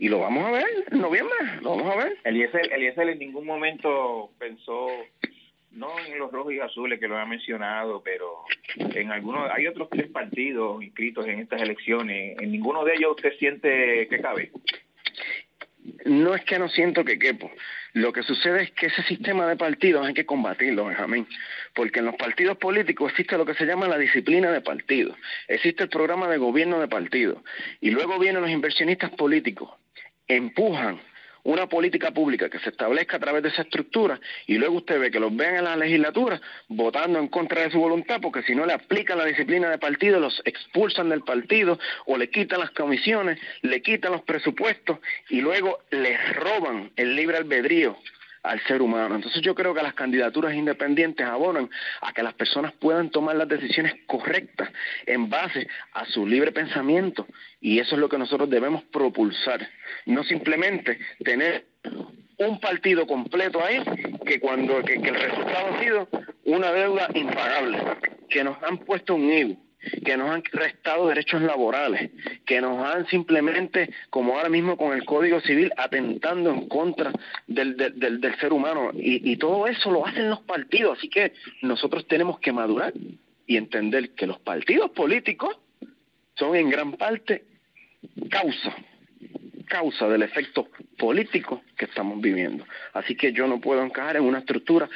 Y 0.00 0.08
lo 0.08 0.20
vamos 0.20 0.44
a 0.46 0.52
ver 0.52 0.66
en 0.90 1.00
noviembre, 1.00 1.36
lo 1.60 1.76
vamos 1.76 1.92
a 1.92 2.04
ver. 2.04 2.16
Eliezer, 2.24 2.72
Eliezer 2.72 3.08
en 3.08 3.18
ningún 3.18 3.44
momento 3.44 4.30
pensó, 4.38 4.88
no 5.72 5.98
en 5.98 6.18
los 6.18 6.30
rojos 6.30 6.52
y 6.52 6.60
azules 6.60 7.00
que 7.00 7.08
lo 7.08 7.18
ha 7.18 7.26
mencionado, 7.26 8.00
pero 8.02 8.44
en 8.76 9.10
algunos, 9.10 9.50
hay 9.50 9.66
otros 9.66 9.90
tres 9.90 10.08
partidos 10.08 10.82
inscritos 10.82 11.26
en 11.26 11.40
estas 11.40 11.62
elecciones. 11.62 12.38
¿En 12.40 12.52
ninguno 12.52 12.84
de 12.84 12.94
ellos 12.94 13.16
usted 13.16 13.32
siente 13.38 14.06
que 14.08 14.20
cabe? 14.20 14.52
No 16.04 16.34
es 16.34 16.44
que 16.44 16.58
no 16.58 16.68
siento 16.68 17.04
que 17.04 17.18
quepo. 17.18 17.50
Lo 17.98 18.12
que 18.12 18.22
sucede 18.22 18.62
es 18.62 18.70
que 18.70 18.86
ese 18.86 19.02
sistema 19.02 19.44
de 19.48 19.56
partidos 19.56 20.06
hay 20.06 20.14
que 20.14 20.24
combatirlo, 20.24 20.84
Benjamín, 20.84 21.26
porque 21.74 21.98
en 21.98 22.04
los 22.04 22.14
partidos 22.14 22.56
políticos 22.56 23.10
existe 23.10 23.36
lo 23.36 23.44
que 23.44 23.54
se 23.54 23.66
llama 23.66 23.88
la 23.88 23.98
disciplina 23.98 24.52
de 24.52 24.60
partido, 24.60 25.16
existe 25.48 25.82
el 25.82 25.88
programa 25.88 26.28
de 26.28 26.38
gobierno 26.38 26.78
de 26.78 26.86
partido, 26.86 27.42
y 27.80 27.90
luego 27.90 28.20
vienen 28.20 28.40
los 28.40 28.52
inversionistas 28.52 29.10
políticos, 29.10 29.70
empujan 30.28 31.00
una 31.48 31.66
política 31.66 32.10
pública 32.10 32.50
que 32.50 32.58
se 32.58 32.68
establezca 32.68 33.16
a 33.16 33.20
través 33.20 33.42
de 33.42 33.48
esa 33.48 33.62
estructura 33.62 34.20
y 34.46 34.58
luego 34.58 34.76
usted 34.76 35.00
ve 35.00 35.10
que 35.10 35.18
los 35.18 35.34
ven 35.34 35.56
en 35.56 35.64
la 35.64 35.76
legislatura 35.76 36.38
votando 36.68 37.18
en 37.18 37.28
contra 37.28 37.62
de 37.62 37.70
su 37.70 37.78
voluntad 37.78 38.20
porque 38.20 38.42
si 38.42 38.54
no 38.54 38.66
le 38.66 38.74
aplican 38.74 39.16
la 39.16 39.24
disciplina 39.24 39.70
de 39.70 39.78
partido 39.78 40.20
los 40.20 40.42
expulsan 40.44 41.08
del 41.08 41.22
partido 41.22 41.78
o 42.04 42.18
le 42.18 42.28
quitan 42.28 42.60
las 42.60 42.70
comisiones, 42.72 43.40
le 43.62 43.80
quitan 43.80 44.12
los 44.12 44.22
presupuestos 44.22 44.98
y 45.30 45.40
luego 45.40 45.78
les 45.90 46.36
roban 46.36 46.90
el 46.96 47.16
libre 47.16 47.38
albedrío 47.38 47.96
al 48.42 48.60
ser 48.64 48.82
humano. 48.82 49.16
Entonces 49.16 49.42
yo 49.42 49.54
creo 49.54 49.74
que 49.74 49.82
las 49.82 49.94
candidaturas 49.94 50.54
independientes 50.54 51.26
abonan 51.26 51.68
a 52.00 52.12
que 52.12 52.22
las 52.22 52.34
personas 52.34 52.72
puedan 52.72 53.10
tomar 53.10 53.36
las 53.36 53.48
decisiones 53.48 53.94
correctas 54.06 54.70
en 55.06 55.28
base 55.28 55.68
a 55.92 56.04
su 56.06 56.26
libre 56.26 56.52
pensamiento 56.52 57.26
y 57.60 57.78
eso 57.78 57.94
es 57.94 58.00
lo 58.00 58.08
que 58.08 58.18
nosotros 58.18 58.48
debemos 58.48 58.84
propulsar, 58.84 59.68
no 60.06 60.24
simplemente 60.24 60.98
tener 61.24 61.66
un 62.38 62.60
partido 62.60 63.06
completo 63.06 63.64
ahí 63.64 63.82
que 64.24 64.38
cuando 64.40 64.82
que, 64.82 64.94
el 64.94 65.14
resultado 65.14 65.74
ha 65.74 65.80
sido 65.80 66.08
una 66.44 66.70
deuda 66.72 67.08
impagable, 67.14 67.78
que 68.28 68.44
nos 68.44 68.62
han 68.62 68.78
puesto 68.78 69.14
un 69.14 69.30
ego 69.30 69.56
que 70.04 70.16
nos 70.16 70.30
han 70.30 70.42
restado 70.52 71.08
derechos 71.08 71.42
laborales, 71.42 72.10
que 72.44 72.60
nos 72.60 72.84
han 72.84 73.06
simplemente, 73.06 73.90
como 74.10 74.36
ahora 74.36 74.48
mismo 74.48 74.76
con 74.76 74.92
el 74.92 75.04
Código 75.04 75.40
Civil, 75.40 75.72
atentando 75.76 76.50
en 76.50 76.68
contra 76.68 77.12
del, 77.46 77.76
del, 77.76 78.20
del, 78.20 78.38
ser 78.38 78.52
humano. 78.52 78.90
Y, 78.94 79.30
y 79.32 79.36
todo 79.36 79.66
eso 79.66 79.90
lo 79.90 80.06
hacen 80.06 80.30
los 80.30 80.40
partidos. 80.40 80.98
Así 80.98 81.08
que 81.08 81.32
nosotros 81.62 82.06
tenemos 82.06 82.38
que 82.40 82.52
madurar 82.52 82.92
y 83.46 83.56
entender 83.56 84.10
que 84.10 84.26
los 84.26 84.38
partidos 84.40 84.90
políticos 84.90 85.56
son 86.36 86.56
en 86.56 86.70
gran 86.70 86.92
parte 86.92 87.44
causa 88.30 88.74
causa 89.68 90.08
del 90.08 90.22
efecto 90.22 90.68
político 90.96 91.62
que 91.76 91.84
estamos 91.84 92.20
viviendo. 92.20 92.66
Así 92.94 93.14
que 93.14 93.32
yo 93.32 93.46
no 93.46 93.60
puedo 93.60 93.84
encajar 93.84 94.16
en 94.16 94.24
una 94.24 94.40
estructura 94.40 94.88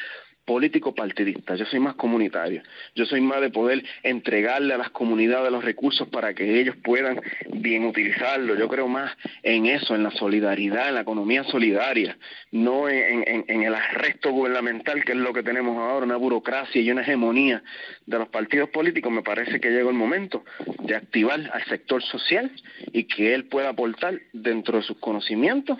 político 0.44 0.94
partidista, 0.94 1.54
yo 1.54 1.64
soy 1.66 1.78
más 1.78 1.94
comunitario, 1.94 2.62
yo 2.94 3.06
soy 3.06 3.20
más 3.20 3.40
de 3.40 3.50
poder 3.50 3.84
entregarle 4.02 4.74
a 4.74 4.78
las 4.78 4.90
comunidades 4.90 5.52
los 5.52 5.64
recursos 5.64 6.08
para 6.08 6.34
que 6.34 6.60
ellos 6.60 6.76
puedan 6.82 7.20
bien 7.48 7.84
utilizarlo, 7.84 8.56
yo 8.56 8.68
creo 8.68 8.88
más 8.88 9.16
en 9.42 9.66
eso, 9.66 9.94
en 9.94 10.02
la 10.02 10.10
solidaridad, 10.10 10.88
en 10.88 10.96
la 10.96 11.02
economía 11.02 11.44
solidaria, 11.44 12.18
no 12.50 12.88
en, 12.88 13.24
en, 13.26 13.62
el 13.62 13.74
arresto 13.74 14.32
gubernamental 14.32 15.04
que 15.04 15.12
es 15.12 15.18
lo 15.18 15.32
que 15.32 15.44
tenemos 15.44 15.76
ahora, 15.78 16.06
una 16.06 16.16
burocracia 16.16 16.80
y 16.80 16.90
una 16.90 17.02
hegemonía 17.02 17.62
de 18.06 18.18
los 18.18 18.28
partidos 18.28 18.68
políticos, 18.70 19.12
me 19.12 19.22
parece 19.22 19.60
que 19.60 19.70
llegó 19.70 19.90
el 19.90 19.96
momento 19.96 20.44
de 20.80 20.96
activar 20.96 21.50
al 21.52 21.64
sector 21.66 22.02
social 22.02 22.50
y 22.92 23.04
que 23.04 23.34
él 23.34 23.44
pueda 23.44 23.70
aportar 23.70 24.18
dentro 24.32 24.78
de 24.78 24.84
sus 24.84 24.98
conocimientos 24.98 25.78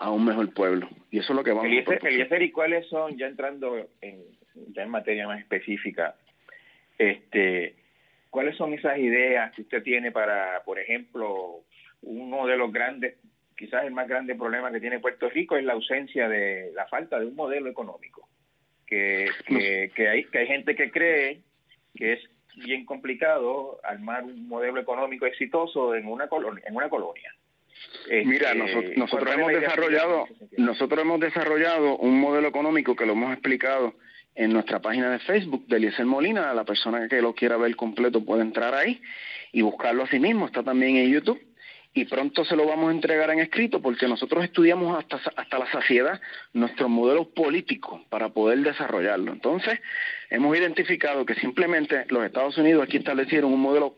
a 0.00 0.10
un 0.10 0.24
mejor 0.24 0.52
pueblo. 0.52 0.88
Y 1.10 1.18
eso 1.18 1.32
es 1.32 1.36
lo 1.36 1.44
que 1.44 1.52
vamos 1.52 1.66
a 1.66 1.94
hacer. 1.94 2.42
¿y 2.42 2.50
cuáles 2.50 2.86
son, 2.88 3.16
ya 3.18 3.26
entrando 3.26 3.76
en, 4.00 4.24
ya 4.72 4.82
en 4.82 4.90
materia 4.90 5.28
más 5.28 5.40
específica, 5.40 6.16
este, 6.98 7.76
cuáles 8.30 8.56
son 8.56 8.72
esas 8.72 8.98
ideas 8.98 9.54
que 9.54 9.62
usted 9.62 9.82
tiene 9.82 10.10
para, 10.10 10.62
por 10.64 10.78
ejemplo, 10.78 11.60
uno 12.02 12.46
de 12.46 12.56
los 12.56 12.72
grandes, 12.72 13.16
quizás 13.56 13.84
el 13.84 13.92
más 13.92 14.08
grande 14.08 14.34
problema 14.34 14.72
que 14.72 14.80
tiene 14.80 15.00
Puerto 15.00 15.28
Rico 15.28 15.56
es 15.56 15.64
la 15.64 15.74
ausencia 15.74 16.28
de, 16.30 16.72
la 16.74 16.86
falta 16.86 17.20
de 17.20 17.26
un 17.26 17.36
modelo 17.36 17.68
económico? 17.68 18.26
Que, 18.86 19.28
que, 19.46 19.92
que, 19.94 20.08
hay, 20.08 20.24
que 20.24 20.38
hay 20.38 20.46
gente 20.46 20.74
que 20.74 20.90
cree 20.90 21.42
que 21.94 22.14
es 22.14 22.20
bien 22.56 22.84
complicado 22.86 23.78
armar 23.84 24.24
un 24.24 24.48
modelo 24.48 24.80
económico 24.80 25.26
exitoso 25.26 25.94
en 25.94 26.06
una 26.06 26.26
colonia, 26.26 26.64
en 26.66 26.74
una 26.74 26.88
colonia 26.88 27.32
Mira, 28.24 28.52
este, 28.52 28.96
nosotros, 28.96 29.34
hemos 29.34 29.52
desarrollado, 29.52 30.26
nosotros 30.56 31.00
hemos 31.00 31.20
desarrollado 31.20 31.96
un 31.98 32.20
modelo 32.20 32.48
económico 32.48 32.96
que 32.96 33.06
lo 33.06 33.12
hemos 33.12 33.32
explicado 33.32 33.94
en 34.34 34.52
nuestra 34.52 34.80
página 34.80 35.10
de 35.10 35.18
Facebook 35.20 35.66
de 35.66 35.76
Eliezer 35.76 36.06
Molina. 36.06 36.52
La 36.54 36.64
persona 36.64 37.08
que 37.08 37.22
lo 37.22 37.34
quiera 37.34 37.56
ver 37.56 37.74
completo 37.76 38.24
puede 38.24 38.42
entrar 38.42 38.74
ahí 38.74 39.00
y 39.52 39.62
buscarlo 39.62 40.04
a 40.04 40.08
sí 40.08 40.18
mismo. 40.18 40.46
Está 40.46 40.62
también 40.62 40.96
en 40.96 41.10
YouTube 41.10 41.40
y 41.92 42.04
pronto 42.04 42.44
se 42.44 42.54
lo 42.54 42.66
vamos 42.66 42.88
a 42.88 42.92
entregar 42.92 43.30
en 43.30 43.40
escrito 43.40 43.82
porque 43.82 44.06
nosotros 44.06 44.44
estudiamos 44.44 44.96
hasta, 44.96 45.20
hasta 45.36 45.58
la 45.58 45.70
saciedad 45.72 46.20
nuestro 46.52 46.88
modelo 46.88 47.28
político 47.30 48.04
para 48.08 48.28
poder 48.28 48.60
desarrollarlo. 48.60 49.32
Entonces, 49.32 49.80
hemos 50.30 50.56
identificado 50.56 51.26
que 51.26 51.34
simplemente 51.34 52.06
los 52.08 52.24
Estados 52.24 52.56
Unidos 52.58 52.84
aquí 52.84 52.98
establecieron 52.98 53.52
un 53.52 53.60
modelo 53.60 53.96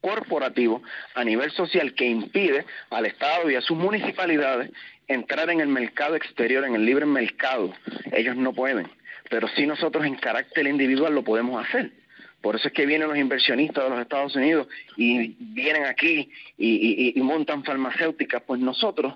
corporativo 0.00 0.82
a 1.14 1.24
nivel 1.24 1.50
social 1.52 1.94
que 1.94 2.06
impide 2.06 2.64
al 2.90 3.06
Estado 3.06 3.50
y 3.50 3.54
a 3.54 3.60
sus 3.60 3.76
municipalidades 3.76 4.70
entrar 5.08 5.50
en 5.50 5.60
el 5.60 5.68
mercado 5.68 6.16
exterior, 6.16 6.64
en 6.64 6.74
el 6.74 6.84
libre 6.84 7.06
mercado. 7.06 7.72
Ellos 8.12 8.36
no 8.36 8.52
pueden, 8.52 8.88
pero 9.30 9.48
sí 9.48 9.66
nosotros 9.66 10.04
en 10.04 10.16
carácter 10.16 10.66
individual 10.66 11.14
lo 11.14 11.22
podemos 11.22 11.64
hacer. 11.64 11.92
Por 12.40 12.54
eso 12.54 12.68
es 12.68 12.74
que 12.74 12.86
vienen 12.86 13.08
los 13.08 13.18
inversionistas 13.18 13.84
de 13.84 13.90
los 13.90 14.00
Estados 14.00 14.36
Unidos 14.36 14.68
y 14.96 15.34
vienen 15.38 15.84
aquí 15.84 16.30
y, 16.56 17.18
y 17.18 17.20
montan 17.22 17.64
farmacéuticas. 17.64 18.42
Pues 18.46 18.60
nosotros, 18.60 19.14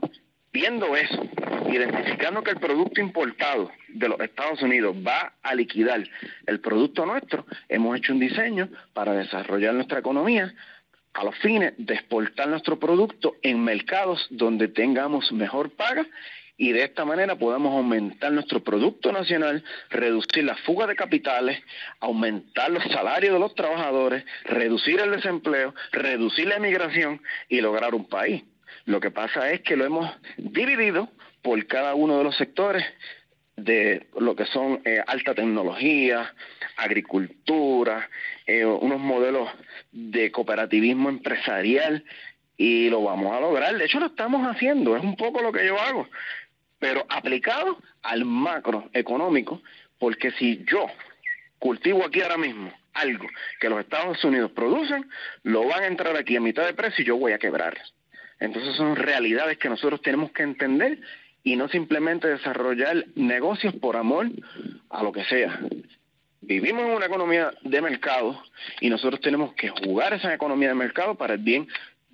viendo 0.53 0.97
eso, 0.97 1.23
identificando 1.71 2.43
que 2.43 2.51
el 2.51 2.59
producto 2.59 3.01
importado 3.01 3.71
de 3.89 4.09
los 4.09 4.21
Estados 4.21 4.63
Unidos 4.63 4.97
va 5.07 5.35
a 5.43 5.55
liquidar 5.55 6.03
el 6.47 6.61
producto 6.61 7.07
nuestro, 7.07 7.47
hemos 7.69 7.97
hecho 7.97 8.13
un 8.13 8.21
diseño 8.21 8.69
para 8.93 9.13
desarrollar 9.13 9.75
nuestra 9.75 10.01
economía 10.01 10.53
a 11.13 11.25
los 11.25 11.37
fines 11.37 11.75
de 11.77 11.95
exportar 11.95 12.49
nuestro 12.49 12.79
producto 12.79 13.37
en 13.43 13.63
mercados 13.63 14.27
donde 14.31 14.69
tengamos 14.69 15.33
mejor 15.33 15.71
paga 15.71 16.07
y 16.57 16.73
de 16.73 16.85
esta 16.85 17.07
manera 17.07 17.37
podamos 17.37 17.75
aumentar 17.75 18.31
nuestro 18.33 18.63
producto 18.63 19.11
nacional, 19.13 19.65
reducir 19.89 20.45
la 20.45 20.57
fuga 20.57 20.87
de 20.87 20.95
capitales, 20.95 21.59
aumentar 22.01 22.71
los 22.71 22.85
salarios 22.85 23.33
de 23.33 23.41
los 23.41 23.55
trabajadores, 23.55 24.25
reducir 24.45 25.01
el 25.01 25.11
desempleo, 25.11 25.75
reducir 25.91 26.47
la 26.47 26.57
emigración 26.57 27.23
y 27.49 27.63
lograr 27.63 27.95
un 27.95 28.07
país. 28.07 28.45
Lo 28.85 29.01
que 29.01 29.11
pasa 29.11 29.51
es 29.51 29.61
que 29.61 29.77
lo 29.77 29.85
hemos 29.85 30.11
dividido 30.37 31.09
por 31.43 31.65
cada 31.67 31.95
uno 31.95 32.19
de 32.19 32.25
los 32.25 32.37
sectores 32.37 32.85
de 33.57 34.07
lo 34.19 34.35
que 34.35 34.47
son 34.47 34.81
eh, 34.85 35.03
alta 35.07 35.35
tecnología, 35.35 36.35
agricultura, 36.77 38.09
eh, 38.47 38.65
unos 38.65 38.99
modelos 38.99 39.51
de 39.93 40.31
cooperativismo 40.33 41.11
empresarial 41.11 42.05
y 42.57 42.89
lo 42.89 43.03
vamos 43.03 43.37
a 43.37 43.41
lograr. 43.41 43.77
De 43.77 43.85
hecho, 43.85 44.01
lo 44.01 44.07
estamos 44.07 44.47
haciendo, 44.47 44.97
es 44.97 45.03
un 45.03 45.17
poco 45.17 45.43
lo 45.43 45.53
que 45.53 45.67
yo 45.67 45.79
hago 45.79 46.09
pero 46.81 47.05
aplicado 47.09 47.79
al 48.03 48.25
macroeconómico, 48.25 49.63
porque 49.99 50.33
si 50.33 50.65
yo 50.65 50.87
cultivo 51.61 52.05
aquí 52.05 52.23
ahora 52.23 52.39
mismo 52.39 52.73
algo 52.95 53.27
que 53.61 53.69
los 53.69 53.81
Estados 53.81 54.25
Unidos 54.25 54.51
producen, 54.51 55.09
lo 55.45 55.69
van 55.69 55.85
a 55.85 55.87
entrar 55.87 56.17
aquí 56.17 56.35
a 56.35 56.41
mitad 56.41 56.67
de 56.67 56.75
precio 56.75 57.03
y 57.03 57.07
yo 57.07 57.17
voy 57.17 57.33
a 57.33 57.39
quebrar. 57.39 57.79
Entonces 58.41 58.75
son 58.77 58.97
realidades 58.97 59.59
que 59.59 59.69
nosotros 59.69 60.01
tenemos 60.03 60.33
que 60.33 60.43
entender 60.43 60.99
y 61.45 61.57
no 61.57 61.69
simplemente 61.69 62.29
desarrollar 62.29 63.05
negocios 63.15 63.75
por 63.75 63.97
amor 63.97 64.29
a 64.89 65.03
lo 65.03 65.13
que 65.13 65.25
sea. 65.25 65.61
Vivimos 66.41 66.83
en 66.85 66.91
una 66.93 67.07
economía 67.07 67.53
de 67.63 67.81
mercado 67.81 68.43
y 68.81 68.91
nosotros 68.91 69.21
tenemos 69.21 69.55
que 69.55 69.69
jugar 69.69 70.15
esa 70.15 70.35
economía 70.35 70.69
de 70.69 70.75
mercado 70.75 71.15
para 71.15 71.35
el 71.35 71.41
bien 71.41 71.69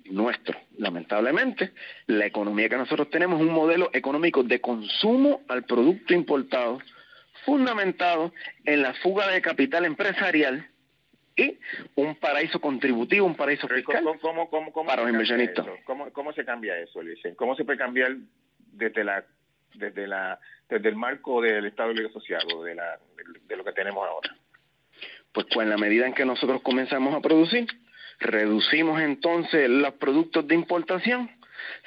nuestro. 0.05 0.59
Lamentablemente, 0.77 1.71
la 2.07 2.25
economía 2.25 2.69
que 2.69 2.77
nosotros 2.77 3.09
tenemos 3.09 3.39
es 3.39 3.47
un 3.47 3.53
modelo 3.53 3.89
económico 3.93 4.43
de 4.43 4.61
consumo 4.61 5.41
al 5.47 5.63
producto 5.63 6.13
importado, 6.13 6.79
fundamentado 7.45 8.33
en 8.65 8.81
la 8.81 8.93
fuga 8.95 9.27
de 9.29 9.41
capital 9.41 9.85
empresarial 9.85 10.67
y 11.37 11.59
un 11.95 12.15
paraíso 12.15 12.59
contributivo, 12.59 13.25
un 13.25 13.35
paraíso 13.35 13.67
fiscal 13.67 14.03
para 14.85 15.03
los 15.03 15.11
inversionistas. 15.11 15.65
¿Cómo, 15.85 16.33
se 16.33 16.43
cambia 16.43 16.77
eso, 16.79 16.99
¿Cómo 17.35 17.55
se 17.55 17.63
puede 17.63 17.77
cambiar 17.77 18.15
desde 18.73 19.03
la 19.03 19.23
desde 19.75 20.07
la 20.07 20.39
desde 20.67 20.89
el 20.89 20.95
marco 20.95 21.41
del 21.41 21.65
Estado 21.65 21.93
Libre 21.93 22.11
Social 22.11 22.41
o 22.55 22.63
de, 22.63 22.75
la, 22.75 22.99
de 23.47 23.55
lo 23.55 23.63
que 23.63 23.71
tenemos 23.71 24.05
ahora? 24.05 24.35
Pues, 25.31 25.45
pues 25.53 25.63
en 25.63 25.69
la 25.69 25.77
medida 25.77 26.07
en 26.07 26.13
que 26.13 26.25
nosotros 26.25 26.61
comenzamos 26.61 27.13
a 27.13 27.21
producir, 27.21 27.67
reducimos 28.19 28.99
entonces 28.99 29.69
los 29.69 29.93
productos 29.93 30.47
de 30.47 30.55
importación, 30.55 31.29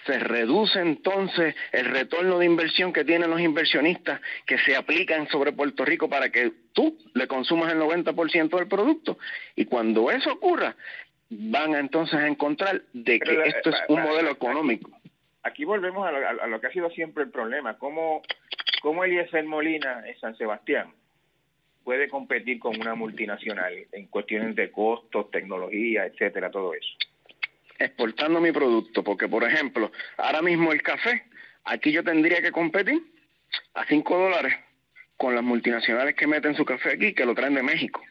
se 0.07 0.19
reduce 0.19 0.81
entonces 0.81 1.55
el 1.73 1.87
retorno 1.87 2.39
de 2.39 2.47
inversión 2.47 2.93
que 2.93 3.05
tienen 3.05 3.31
los 3.31 3.41
inversionistas 3.41 4.21
que 4.47 4.59
se 4.59 4.77
aplican 4.77 5.29
sobre 5.29 5.53
Puerto 5.53 5.85
Rico 5.85 6.09
para 6.09 6.31
que 6.31 6.53
tú 6.73 6.97
le 7.15 7.27
consumas 7.27 7.73
el 7.73 7.81
90% 7.81 8.57
del 8.57 8.69
producto. 8.69 9.19
Y 9.57 9.65
cuando 9.67 10.11
eso 10.11 10.33
ocurra, 10.33 10.77
van 11.31 11.75
entonces 11.75 12.15
a 12.15 12.27
encontrar 12.27 12.83
de 12.93 13.21
que 13.21 13.43
esto 13.45 13.71
es 13.71 13.77
un 13.89 14.03
modelo 14.03 14.31
económico. 14.31 14.91
Aquí 15.43 15.65
volvemos 15.65 16.07
a 16.07 16.47
lo, 16.47 16.61
que 16.61 16.67
ha 16.67 16.73
sido 16.73 16.91
siempre 16.91 17.25
el 17.25 17.31
problema, 17.31 17.79
cómo, 17.79 18.23
cómo 18.83 19.05
Eliezer 19.05 19.45
Molina 19.45 20.03
en 20.07 20.19
San 20.19 20.37
Sebastián 20.37 20.93
puede 21.83 22.09
competir 22.09 22.59
con 22.59 22.79
una 22.79 22.95
multinacional 22.95 23.73
en 23.93 24.07
cuestiones 24.09 24.55
de 24.55 24.71
costos, 24.71 25.31
tecnología, 25.31 26.05
etcétera, 26.05 26.51
todo 26.51 26.75
eso? 26.75 26.89
Exportando 27.81 28.41
mi 28.41 28.53
producto, 28.53 29.03
porque 29.03 29.27
por 29.27 29.43
ejemplo, 29.43 29.91
ahora 30.19 30.43
mismo 30.43 30.71
el 30.71 30.83
café, 30.83 31.25
aquí 31.65 31.91
yo 31.91 32.05
tendría 32.05 32.43
que 32.43 32.53
competir 32.53 33.03
a 33.75 33.87
5 33.87 34.19
dólares 34.19 34.55
con 35.17 35.35
las 35.35 35.43
multinacionales 35.43 36.15
que 36.15 36.27
meten 36.27 36.55
su 36.55 36.65
café 36.65 36.91
aquí, 36.93 37.15
que 37.15 37.25
lo 37.25 37.35
traen 37.35 37.55
de 37.55 37.63
México. 37.63 38.03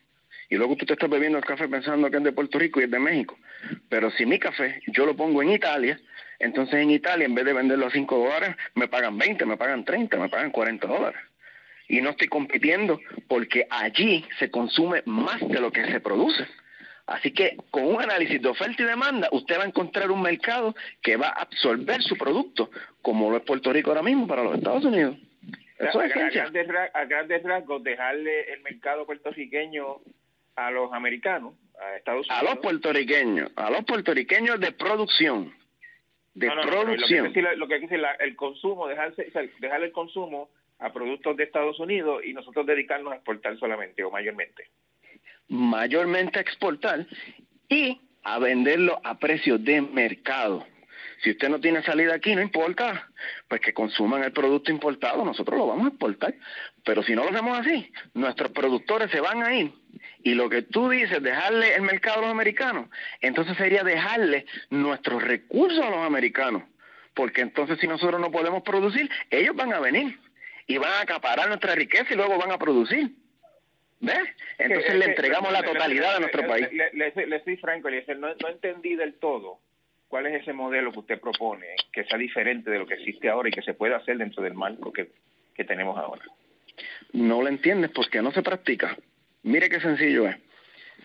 Y 0.50 0.56
luego 0.56 0.76
tú 0.76 0.88
te 0.88 0.94
estás 0.94 1.10
bebiendo 1.10 1.38
el 1.38 1.46
café 1.46 1.68
pensando 1.68 2.10
que 2.10 2.18
es 2.18 2.24
de 2.24 2.32
Puerto 2.32 2.58
Rico 2.58 2.82
y 2.82 2.86
es 2.86 2.92
de 2.92 3.00
México. 3.00 3.38
Pero 3.88 4.10
si 4.12 4.26
mi 4.26 4.40
café 4.40 4.82
yo 4.88 5.06
lo 5.06 5.16
pongo 5.16 5.44
en 5.44 5.52
Italia, 5.52 6.00
entonces 6.40 6.76
en 6.76 6.90
Italia 6.90 7.28
en 7.28 7.36
vez 7.36 7.46
de 7.46 7.54
venderlo 7.54 7.86
a 7.86 7.92
5 7.92 8.18
dólares, 8.18 8.56
me 8.74 8.88
pagan 8.88 9.18
20, 9.20 9.46
me 9.46 9.56
pagan 9.56 9.86
30, 9.86 10.18
me 10.18 10.30
pagan 10.30 10.50
40 10.50 10.88
dólares 10.88 11.22
y 11.88 12.02
no 12.02 12.12
estoy 12.12 12.28
compitiendo 12.28 13.02
porque 13.28 13.68
allí 13.70 14.26
se 14.38 14.50
consume 14.50 15.02
más 15.06 15.40
de 15.48 15.60
lo 15.60 15.72
que 15.72 15.86
se 15.92 16.00
produce. 16.00 16.48
Así 17.10 17.32
que 17.32 17.58
con 17.72 17.86
un 17.86 18.02
análisis 18.02 18.40
de 18.40 18.50
oferta 18.50 18.84
y 18.84 18.86
demanda, 18.86 19.30
usted 19.32 19.58
va 19.58 19.64
a 19.64 19.68
encontrar 19.68 20.12
un 20.12 20.22
mercado 20.22 20.76
que 21.02 21.18
va 21.18 21.30
a 21.30 21.42
absorber 21.42 22.04
su 22.04 22.16
producto, 22.16 22.70
como 23.02 23.32
lo 23.32 23.38
es 23.38 23.44
Puerto 23.44 23.74
Rico 23.74 23.90
ahora 23.90 24.04
mismo 24.04 24.28
para 24.28 24.44
los 24.44 24.56
Estados 24.56 24.86
Unidos. 24.86 25.18
Eso 25.80 26.02
es 26.04 26.16
a, 26.16 26.30
grandes, 26.30 26.68
a 26.94 27.06
grandes 27.06 27.44
rasgos, 27.44 27.84
dejarle 27.84 28.54
el 28.54 28.62
mercado 28.62 29.08
puertorriqueño 29.08 30.02
a 30.56 30.70
los 30.70 30.94
americanos, 30.94 31.56
a 31.82 31.96
Estados 31.96 32.28
Unidos. 32.28 32.44
A 32.44 32.44
los 32.44 32.60
puertorriqueños, 32.62 33.52
a 33.56 33.72
los 33.72 33.86
puertorriqueños 33.86 34.60
de 34.60 34.72
producción. 34.74 35.54
De 36.36 36.52
producción. 36.52 37.34
lo 37.56 37.68
que 37.68 37.80
dice 37.80 38.00
el 38.20 38.36
consumo, 38.36 38.88
dejarse, 38.88 39.32
dejar 39.60 39.82
el 39.82 39.92
consumo 39.92 40.50
a 40.78 40.94
productos 40.94 41.36
de 41.38 41.46
Estados 41.46 41.80
Unidos 41.80 42.22
y 42.24 42.34
nosotros 42.34 42.68
dedicarnos 42.68 43.14
a 43.14 43.16
exportar 43.16 43.58
solamente 43.58 44.04
o 44.04 44.12
mayormente. 44.12 44.68
Mayormente 45.50 46.40
a 46.40 46.42
exportar 46.42 47.06
y 47.68 48.00
a 48.24 48.40
venderlo 48.40 49.02
a 49.04 49.20
precio 49.20 49.58
de 49.58 49.82
mercado. 49.82 50.66
Si 51.24 51.32
usted 51.32 51.50
no 51.50 51.60
tiene 51.60 51.84
salida 51.84 52.14
aquí, 52.14 52.34
no 52.34 52.42
importa, 52.42 53.10
pues 53.48 53.60
que 53.60 53.74
consuman 53.74 54.24
el 54.24 54.32
producto 54.32 54.72
importado, 54.72 55.26
nosotros 55.26 55.58
lo 55.58 55.68
vamos 55.68 55.86
a 55.86 55.90
exportar. 55.90 56.34
Pero 56.86 57.04
si 57.04 57.14
no 57.14 57.24
lo 57.24 57.32
hacemos 57.32 57.58
así, 57.58 57.92
nuestros 58.14 58.52
productores 58.52 59.12
se 59.12 59.20
van 59.20 59.44
a 59.44 59.54
ir 59.54 59.74
y 60.24 60.34
lo 60.34 60.50
que 60.50 60.62
tú 60.62 60.90
dices, 60.90 61.22
dejarle 61.22 61.76
el 61.76 61.82
mercado 61.82 62.20
a 62.20 62.22
los 62.22 62.32
americanos, 62.32 62.90
entonces 63.22 63.58
sería 63.58 63.84
dejarle 63.84 64.46
nuestros 64.70 65.22
recursos 65.22 65.84
a 65.84 65.90
los 65.90 66.06
americanos. 66.06 66.64
Porque 67.14 67.42
entonces 67.42 67.80
si 67.80 67.88
nosotros 67.88 68.22
no 68.22 68.32
podemos 68.32 68.64
producir, 68.64 69.10
ellos 69.30 69.56
van 69.56 69.74
a 69.74 69.80
venir 69.80 70.18
y 70.68 70.78
van 70.78 70.94
a 70.94 71.02
acaparar 71.02 71.48
nuestra 71.50 71.76
riqueza 71.76 72.14
y 72.14 72.16
luego 72.16 72.38
van 72.38 72.52
a 72.52 72.58
producir. 72.58 73.12
¿Ves? 74.02 74.30
Entonces 74.58 74.96
le 74.96 75.06
entregamos 75.06 75.52
la 75.52 75.64
totalidad 75.64 76.16
a 76.16 76.20
nuestro 76.20 76.48
país. 76.48 76.68
Le, 76.72 77.12
le, 77.28 77.44
soy 77.44 77.58
franco, 77.58 77.90
no, 77.90 78.28
no 78.36 78.48
entendí 78.48 78.96
del 78.96 79.16
todo 79.16 79.60
cuál 80.08 80.26
es 80.26 80.42
ese 80.42 80.54
modelo 80.54 80.92
que 80.92 81.00
usted 81.00 81.20
propone, 81.20 81.68
que 81.92 82.04
sea 82.06 82.18
diferente 82.18 82.70
de 82.70 82.80
lo 82.80 82.88
que 82.88 82.96
existe 82.96 83.30
ahora 83.30 83.50
y 83.50 83.52
que 83.52 83.62
se 83.62 83.74
pueda 83.74 83.98
hacer 83.98 84.18
dentro 84.18 84.42
del 84.42 84.54
marco 84.54 84.92
que, 84.92 85.12
que 85.54 85.64
tenemos 85.64 85.98
ahora. 85.98 86.24
No 87.14 87.42
lo 87.42 87.48
entiendes 87.48 87.92
porque 87.92 88.22
no 88.22 88.32
se 88.32 88.42
practica. 88.42 88.98
Mire 89.44 89.70
qué 89.70 89.80
sencillo 89.80 90.28
es. 90.28 90.38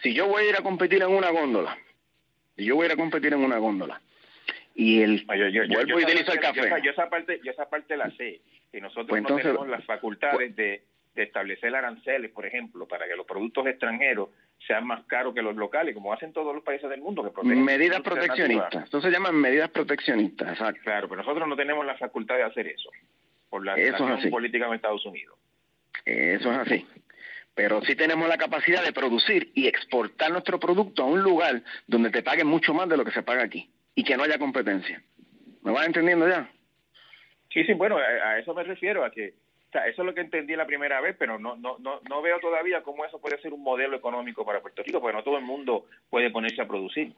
Si 0.02 0.14
yo 0.14 0.26
voy 0.26 0.44
a 0.44 0.48
ir 0.50 0.56
a 0.56 0.62
competir 0.62 1.02
en 1.02 1.10
una 1.10 1.30
góndola, 1.30 1.76
si 2.56 2.64
yo 2.64 2.76
voy 2.76 2.84
a 2.84 2.86
ir 2.86 2.92
a 2.92 2.96
competir 2.96 3.32
en 3.32 3.44
una 3.44 3.58
góndola, 3.58 4.00
y 4.74 5.02
el 5.02 5.24
yo, 5.26 5.48
yo, 5.48 5.62
vuelvo 5.68 6.00
y 6.00 6.04
utilizo 6.04 6.32
el 6.32 6.40
café. 6.40 6.68
Yo, 6.82 6.90
esa 6.90 7.08
parte, 7.08 7.40
yo 7.44 7.52
esa 7.52 7.68
parte 7.68 7.96
la 7.96 8.10
sé 8.16 8.40
y 8.72 8.80
nosotros 8.80 9.06
pues 9.08 9.22
no 9.22 9.36
tenemos 9.36 9.68
las 9.68 9.84
facultades 9.84 10.34
pues 10.34 10.56
de, 10.56 10.82
establecer 11.22 11.74
aranceles, 11.74 12.30
por 12.30 12.46
ejemplo, 12.46 12.86
para 12.86 13.06
que 13.06 13.16
los 13.16 13.26
productos 13.26 13.66
extranjeros 13.66 14.30
sean 14.66 14.86
más 14.86 15.04
caros 15.04 15.34
que 15.34 15.42
los 15.42 15.54
locales, 15.56 15.94
como 15.94 16.12
hacen 16.12 16.32
todos 16.32 16.54
los 16.54 16.64
países 16.64 16.88
del 16.90 17.00
mundo 17.00 17.22
que 17.22 17.30
protegen. 17.30 17.64
Medidas 17.64 18.00
proteccionistas. 18.00 18.84
Entonces 18.84 19.10
se 19.10 19.16
llaman 19.16 19.36
medidas 19.36 19.70
proteccionistas, 19.70 20.48
exacto. 20.52 20.80
Claro, 20.82 21.08
pero 21.08 21.22
nosotros 21.22 21.48
no 21.48 21.56
tenemos 21.56 21.84
la 21.84 21.96
facultad 21.96 22.36
de 22.36 22.44
hacer 22.44 22.66
eso 22.66 22.90
por 23.48 23.64
la 23.64 23.76
eso 23.76 24.04
política 24.30 24.68
de 24.68 24.76
Estados 24.76 25.06
Unidos. 25.06 25.38
Eso 26.04 26.50
es 26.50 26.58
así. 26.58 26.86
Pero 27.54 27.80
sí 27.82 27.94
tenemos 27.94 28.28
la 28.28 28.36
capacidad 28.36 28.82
de 28.82 28.92
producir 28.92 29.52
y 29.54 29.68
exportar 29.68 30.32
nuestro 30.32 30.58
producto 30.58 31.04
a 31.04 31.06
un 31.06 31.22
lugar 31.22 31.62
donde 31.86 32.10
te 32.10 32.22
paguen 32.22 32.48
mucho 32.48 32.74
más 32.74 32.88
de 32.88 32.96
lo 32.96 33.04
que 33.04 33.12
se 33.12 33.22
paga 33.22 33.44
aquí 33.44 33.70
y 33.94 34.02
que 34.02 34.16
no 34.16 34.24
haya 34.24 34.38
competencia. 34.38 35.00
¿Me 35.62 35.70
vas 35.70 35.86
entendiendo 35.86 36.28
ya? 36.28 36.50
Sí, 37.50 37.62
sí, 37.64 37.74
bueno, 37.74 37.96
a, 37.96 38.38
eso 38.38 38.52
me 38.54 38.64
refiero, 38.64 39.04
a 39.04 39.10
que 39.12 39.34
eso 39.80 40.02
es 40.02 40.06
lo 40.06 40.14
que 40.14 40.20
entendí 40.20 40.56
la 40.56 40.66
primera 40.66 41.00
vez, 41.00 41.16
pero 41.18 41.38
no, 41.38 41.56
no, 41.56 41.76
no, 41.78 42.00
no 42.08 42.22
veo 42.22 42.38
todavía 42.40 42.82
cómo 42.82 43.04
eso 43.04 43.20
puede 43.20 43.40
ser 43.40 43.52
un 43.52 43.62
modelo 43.62 43.96
económico 43.96 44.44
para 44.44 44.60
Puerto 44.60 44.82
Rico, 44.82 45.00
porque 45.00 45.16
no 45.16 45.24
todo 45.24 45.38
el 45.38 45.44
mundo 45.44 45.86
puede 46.10 46.30
ponerse 46.30 46.62
a 46.62 46.68
producir. 46.68 47.12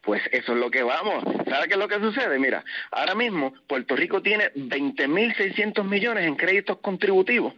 Pues 0.00 0.22
eso 0.32 0.52
es 0.52 0.58
lo 0.58 0.70
que 0.70 0.82
vamos. 0.82 1.24
¿Sabe 1.48 1.66
qué 1.66 1.74
es 1.74 1.78
lo 1.78 1.88
que 1.88 1.98
sucede? 1.98 2.38
Mira, 2.38 2.62
ahora 2.90 3.14
mismo 3.14 3.54
Puerto 3.66 3.96
Rico 3.96 4.20
tiene 4.20 4.52
20.600 4.52 5.82
millones 5.84 6.26
en 6.26 6.36
créditos 6.36 6.78
contributivos 6.78 7.54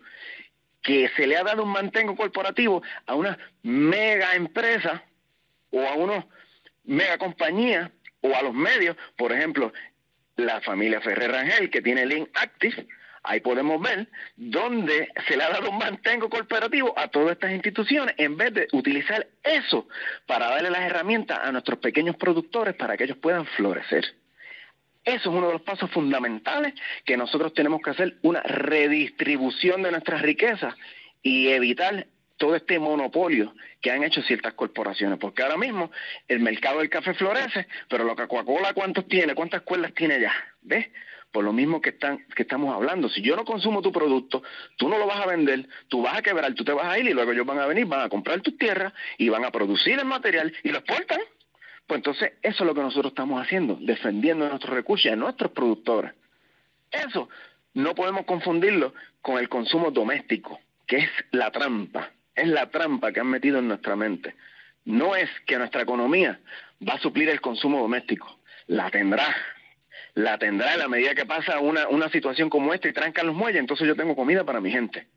que 0.82 1.08
se 1.16 1.26
le 1.26 1.36
ha 1.36 1.42
dado 1.42 1.64
un 1.64 1.72
mantengo 1.72 2.14
corporativo 2.14 2.82
a 3.06 3.16
una 3.16 3.36
mega 3.62 4.36
empresa 4.36 5.02
o 5.70 5.80
a 5.80 5.94
unos 5.94 6.24
mega 6.84 7.18
compañías 7.18 7.90
o 8.20 8.32
a 8.34 8.42
los 8.42 8.54
medios, 8.54 8.96
por 9.16 9.32
ejemplo, 9.32 9.72
la 10.36 10.60
familia 10.60 11.00
Ferrer 11.00 11.32
Rangel, 11.32 11.70
que 11.70 11.82
tiene 11.82 12.06
Link 12.06 12.28
Active, 12.34 12.86
ahí 13.26 13.40
podemos 13.40 13.80
ver 13.80 14.08
dónde 14.36 15.08
se 15.26 15.36
le 15.36 15.44
ha 15.44 15.50
dado 15.50 15.70
un 15.70 15.78
mantengo 15.78 16.28
corporativo 16.28 16.94
a 16.96 17.08
todas 17.08 17.32
estas 17.32 17.52
instituciones 17.52 18.14
en 18.18 18.36
vez 18.36 18.54
de 18.54 18.68
utilizar 18.72 19.26
eso 19.42 19.88
para 20.26 20.48
darle 20.48 20.70
las 20.70 20.82
herramientas 20.82 21.38
a 21.42 21.52
nuestros 21.52 21.78
pequeños 21.78 22.16
productores 22.16 22.74
para 22.74 22.96
que 22.96 23.04
ellos 23.04 23.18
puedan 23.18 23.46
florecer. 23.46 24.04
Eso 25.04 25.30
es 25.30 25.36
uno 25.36 25.46
de 25.46 25.52
los 25.52 25.62
pasos 25.62 25.90
fundamentales 25.90 26.74
que 27.04 27.16
nosotros 27.16 27.54
tenemos 27.54 27.80
que 27.80 27.90
hacer, 27.90 28.16
una 28.22 28.42
redistribución 28.42 29.82
de 29.82 29.92
nuestras 29.92 30.22
riquezas 30.22 30.74
y 31.22 31.48
evitar 31.48 32.06
todo 32.36 32.56
este 32.56 32.78
monopolio 32.78 33.54
que 33.80 33.90
han 33.90 34.02
hecho 34.02 34.22
ciertas 34.22 34.54
corporaciones, 34.54 35.18
porque 35.18 35.42
ahora 35.42 35.56
mismo 35.56 35.90
el 36.28 36.40
mercado 36.40 36.80
del 36.80 36.90
café 36.90 37.14
florece, 37.14 37.66
pero 37.88 38.04
lo 38.04 38.16
que 38.16 38.26
Coca-Cola 38.26 38.74
cuántos 38.74 39.06
tiene, 39.08 39.34
cuántas 39.34 39.60
escuelas 39.60 39.94
tiene 39.94 40.20
ya, 40.20 40.32
¿ves? 40.62 40.86
Por 41.32 41.44
lo 41.44 41.52
mismo 41.52 41.80
que 41.80 41.90
están 41.90 42.24
que 42.34 42.42
estamos 42.42 42.74
hablando, 42.74 43.08
si 43.08 43.20
yo 43.20 43.36
no 43.36 43.44
consumo 43.44 43.82
tu 43.82 43.92
producto, 43.92 44.42
tú 44.76 44.88
no 44.88 44.98
lo 44.98 45.06
vas 45.06 45.20
a 45.20 45.26
vender, 45.26 45.68
tú 45.88 46.02
vas 46.02 46.18
a 46.18 46.22
quebrar, 46.22 46.54
tú 46.54 46.64
te 46.64 46.72
vas 46.72 46.86
a 46.86 46.98
ir 46.98 47.06
y 47.06 47.12
luego 47.12 47.32
ellos 47.32 47.46
van 47.46 47.58
a 47.58 47.66
venir, 47.66 47.86
van 47.86 48.00
a 48.00 48.08
comprar 48.08 48.40
tus 48.40 48.56
tierras 48.56 48.92
y 49.18 49.28
van 49.28 49.44
a 49.44 49.50
producir 49.50 49.98
el 49.98 50.06
material 50.06 50.52
y 50.62 50.70
lo 50.70 50.78
exportan. 50.78 51.20
Pues 51.86 51.98
entonces 51.98 52.32
eso 52.42 52.64
es 52.64 52.66
lo 52.66 52.74
que 52.74 52.80
nosotros 52.80 53.12
estamos 53.12 53.40
haciendo, 53.40 53.76
defendiendo 53.80 54.48
nuestros 54.48 54.74
recursos 54.74 55.06
y 55.06 55.08
a 55.10 55.16
nuestros 55.16 55.52
productores. 55.52 56.12
Eso 56.90 57.28
no 57.74 57.94
podemos 57.94 58.24
confundirlo 58.24 58.94
con 59.20 59.38
el 59.38 59.48
consumo 59.48 59.90
doméstico, 59.90 60.58
que 60.86 60.96
es 60.98 61.10
la 61.32 61.50
trampa 61.50 62.10
es 62.36 62.46
la 62.46 62.70
trampa 62.70 63.12
que 63.12 63.20
han 63.20 63.28
metido 63.28 63.58
en 63.58 63.68
nuestra 63.68 63.96
mente. 63.96 64.36
No 64.84 65.16
es 65.16 65.28
que 65.46 65.56
nuestra 65.56 65.82
economía 65.82 66.38
va 66.86 66.94
a 66.94 67.00
suplir 67.00 67.30
el 67.30 67.40
consumo 67.40 67.80
doméstico. 67.80 68.38
La 68.66 68.90
tendrá. 68.90 69.34
La 70.16 70.38
tendrá 70.38 70.72
en 70.72 70.78
la 70.78 70.88
medida 70.88 71.14
que 71.14 71.26
pasa 71.26 71.60
una, 71.60 71.88
una 71.88 72.08
situación 72.08 72.48
como 72.48 72.72
esta 72.72 72.88
y 72.88 72.94
trancan 72.94 73.26
los 73.26 73.36
muelles, 73.36 73.60
entonces 73.60 73.86
yo 73.86 73.94
tengo 73.94 74.16
comida 74.16 74.44
para 74.44 74.62
mi 74.62 74.70
gente. 74.70 75.08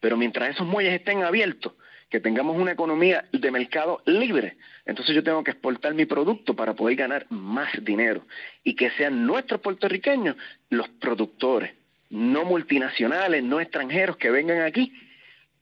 Pero 0.00 0.16
mientras 0.16 0.48
esos 0.48 0.66
muelles 0.66 0.94
estén 0.94 1.22
abiertos, 1.22 1.74
que 2.08 2.20
tengamos 2.20 2.56
una 2.56 2.72
economía 2.72 3.26
de 3.32 3.50
mercado 3.50 4.00
libre, 4.06 4.56
entonces 4.86 5.14
yo 5.14 5.22
tengo 5.22 5.44
que 5.44 5.50
exportar 5.50 5.92
mi 5.92 6.06
producto 6.06 6.56
para 6.56 6.72
poder 6.72 6.96
ganar 6.96 7.26
más 7.28 7.68
dinero 7.82 8.24
y 8.64 8.74
que 8.74 8.90
sean 8.92 9.26
nuestros 9.26 9.60
puertorriqueños 9.60 10.36
los 10.70 10.88
productores, 10.88 11.74
no 12.08 12.46
multinacionales, 12.46 13.44
no 13.44 13.60
extranjeros 13.60 14.16
que 14.16 14.30
vengan 14.30 14.62
aquí 14.62 14.90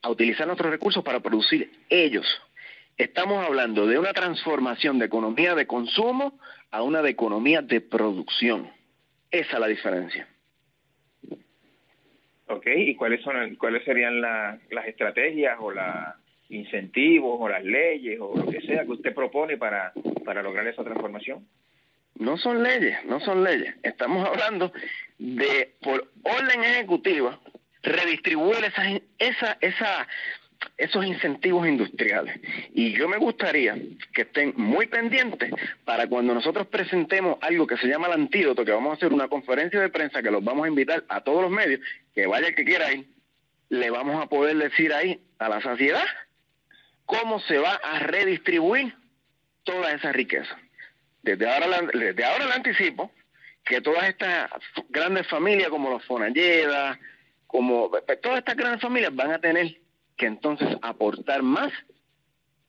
a 0.03 0.09
utilizar 0.09 0.47
nuestros 0.47 0.70
recursos 0.70 1.03
para 1.03 1.18
producir 1.18 1.68
ellos. 1.88 2.26
Estamos 2.97 3.45
hablando 3.45 3.88
de 3.88 3.99
una 3.99 4.12
transformación 4.12 5.01
de 5.01 5.07
economía 5.07 5.57
de 5.57 5.66
consumo 5.66 6.38
a 6.70 6.82
una 6.82 7.03
de 7.03 7.11
economía 7.11 7.61
de 7.61 7.80
producción. 7.80 8.70
Esa 9.35 9.55
es 9.55 9.59
la 9.59 9.66
diferencia. 9.66 10.28
Ok, 12.47 12.66
¿y 12.66 12.95
cuáles 12.95 13.20
son 13.22 13.57
cuáles 13.57 13.82
serían 13.85 14.20
las 14.20 14.87
estrategias 14.87 15.57
o 15.59 15.72
los 15.72 15.85
incentivos 16.51 17.39
o 17.41 17.49
las 17.49 17.64
leyes 17.64 18.20
o 18.20 18.37
lo 18.37 18.47
que 18.47 18.61
sea 18.61 18.85
que 18.85 18.93
usted 18.93 19.12
propone 19.12 19.57
para, 19.57 19.93
para 20.24 20.41
lograr 20.41 20.64
esa 20.68 20.85
transformación? 20.85 21.49
No 22.14 22.39
son 22.39 22.62
leyes, 22.62 23.05
no 23.07 23.18
son 23.18 23.43
leyes. 23.43 23.74
Estamos 23.82 24.24
hablando 24.28 24.72
de, 25.18 25.74
por 25.82 26.12
orden 26.22 26.62
ejecutiva, 26.62 27.41
redistribuir 27.82 28.64
esa, 28.64 28.85
esa, 29.18 29.59
esa, 29.61 30.09
esos 30.77 31.05
incentivos 31.05 31.68
industriales. 31.68 32.41
Y 32.72 32.93
yo 32.93 33.09
me 33.09 33.16
gustaría 33.16 33.77
que 34.12 34.22
estén 34.22 34.55
muy 34.57 34.87
pendientes 34.87 35.53
para 35.85 36.09
cuando 36.09 36.35
nosotros 36.35 36.66
presentemos 36.66 37.39
algo 37.41 37.66
que 37.66 37.77
se 37.77 37.87
llama 37.87 38.09
el 38.09 38.14
antídoto, 38.14 38.64
que 38.64 38.72
vamos 38.72 38.91
a 38.91 38.95
hacer 38.95 39.12
una 39.12 39.29
conferencia 39.29 39.81
de 39.81 39.89
prensa 39.89 40.22
que 40.22 40.31
los 40.31 40.43
vamos 40.43 40.64
a 40.64 40.68
invitar 40.68 41.05
a 41.09 41.20
todos 41.22 41.43
los 41.43 41.51
medios, 41.51 41.81
que 42.14 42.27
vaya 42.27 42.49
el 42.49 42.55
que 42.55 42.64
quiera 42.64 42.93
ir, 42.93 43.07
le 43.68 43.91
vamos 43.91 44.22
a 44.22 44.27
poder 44.27 44.57
decir 44.57 44.93
ahí 44.93 45.20
a 45.39 45.49
la 45.49 45.61
saciedad 45.61 46.05
cómo 47.07 47.39
se 47.41 47.59
va 47.59 47.75
a 47.75 48.01
redistribuir 48.01 48.95
toda 49.62 49.93
esa 49.93 50.12
riqueza. 50.12 50.59
Desde 51.22 51.51
ahora, 51.51 51.81
desde 51.93 52.25
ahora 52.25 52.47
le 52.47 52.53
anticipo 52.53 53.11
que 53.64 53.81
todas 53.81 54.09
estas 54.09 54.51
grandes 54.91 55.27
familias 55.29 55.70
como 55.70 55.91
los 55.91 56.05
Fonalleda, 56.05 56.99
como 57.47 57.91
pues, 57.91 58.05
todas 58.20 58.39
estas 58.39 58.57
grandes 58.57 58.83
familias 58.83 59.14
van 59.14 59.33
a 59.33 59.39
tener 59.39 59.84
que 60.17 60.27
entonces 60.27 60.77
aportar 60.83 61.43
más 61.43 61.73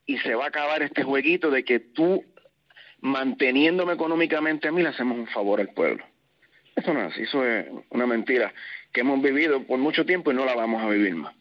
y 0.06 0.18
se 0.20 0.36
va 0.36 0.46
a 0.46 0.48
acabar 0.50 0.82
este 0.84 1.04
jueguito 1.04 1.50
de 1.52 1.64
que 1.64 1.80
tú 1.80 2.24
manteniéndome 3.02 3.93
económicamente 3.93 4.68
a 4.68 4.72
mí 4.72 4.82
le 4.82 4.89
hacemos 4.89 5.18
un 5.18 5.28
favor 5.28 5.60
al 5.60 5.70
pueblo. 5.70 6.04
Eso 6.76 6.93
no 6.93 7.02
es 7.02 7.14
así, 7.14 7.24
eso 7.24 7.46
es 7.46 7.68
una 7.89 8.06
mentira 8.06 8.54
que 8.91 9.02
hemos 9.02 9.22
vivido 9.22 9.64
por 9.64 9.80
mucho 9.80 10.06
tiempo 10.06 10.32
y 10.32 10.36
no 10.36 10.46
la 10.46 10.56
vamos 10.56 10.82
a 10.84 10.89
vivir 10.89 11.16
más. 11.16 11.36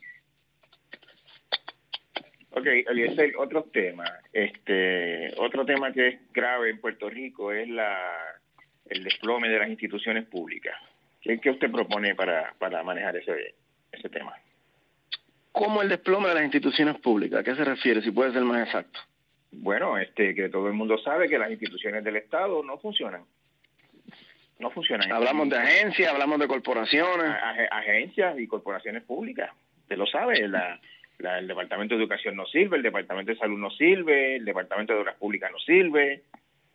Ok, 2.51 2.67
Eliezer, 2.67 3.35
otro 3.37 3.65
tema, 3.65 4.05
este, 4.33 5.35
otro 5.39 5.67
tema 5.67 5.93
que 5.93 6.09
es 6.09 6.33
grave 6.33 6.71
en 6.71 6.81
Puerto 6.81 7.11
Rico 7.11 7.51
es 7.51 7.69
la 7.69 7.99
el 8.87 9.03
desplome 9.03 9.49
de 9.49 9.59
las 9.59 9.69
instituciones 9.69 10.27
públicas. 10.27 10.77
¿Qué, 11.21 11.51
usted 11.51 11.71
propone 11.71 12.15
para, 12.15 12.55
para 12.59 12.83
manejar 12.83 13.17
ese, 13.17 13.55
ese 13.91 14.09
tema? 14.11 14.35
¿Cómo 15.55 15.83
el 15.83 15.89
desplome 15.89 16.29
de 16.29 16.35
las 16.35 16.43
instituciones 16.43 16.99
públicas? 16.99 17.39
¿A 17.39 17.45
qué 17.45 17.55
se 17.55 17.65
refiere? 17.65 18.03
Si 18.03 18.11
puede 18.11 18.33
ser 18.33 18.43
más 18.43 18.67
exacto. 18.67 18.99
Bueno, 19.53 19.97
este, 19.97 20.35
que 20.35 20.49
todo 20.49 20.67
el 20.67 20.75
mundo 20.75 20.99
sabe 20.99 21.29
que 21.29 21.39
las 21.39 21.49
instituciones 21.49 22.03
del 22.03 22.17
Estado 22.17 22.61
no 22.65 22.77
funcionan. 22.79 23.23
No 24.59 24.71
funcionan. 24.71 25.13
Hablamos 25.13 25.49
de 25.49 25.57
agencias, 25.57 26.13
hablamos 26.13 26.41
de 26.41 26.49
corporaciones. 26.49 27.37
agencias 27.71 28.37
y 28.41 28.49
corporaciones 28.49 29.05
públicas. 29.05 29.53
Usted 29.83 29.97
lo 29.97 30.07
sabe, 30.07 30.49
la, 30.49 30.81
el 31.21 31.47
Departamento 31.47 31.95
de 31.95 32.01
Educación 32.01 32.35
no 32.35 32.47
sirve, 32.47 32.79
el 32.79 32.83
Departamento 32.83 33.31
de 33.31 33.39
Salud 33.39 33.57
no 33.57 33.71
sirve, 33.71 34.35
el 34.35 34.45
Departamento 34.45 34.93
de 34.93 34.99
Obras 35.03 35.17
Públicas 35.19 35.53
no 35.53 35.59
sirve, 35.61 36.25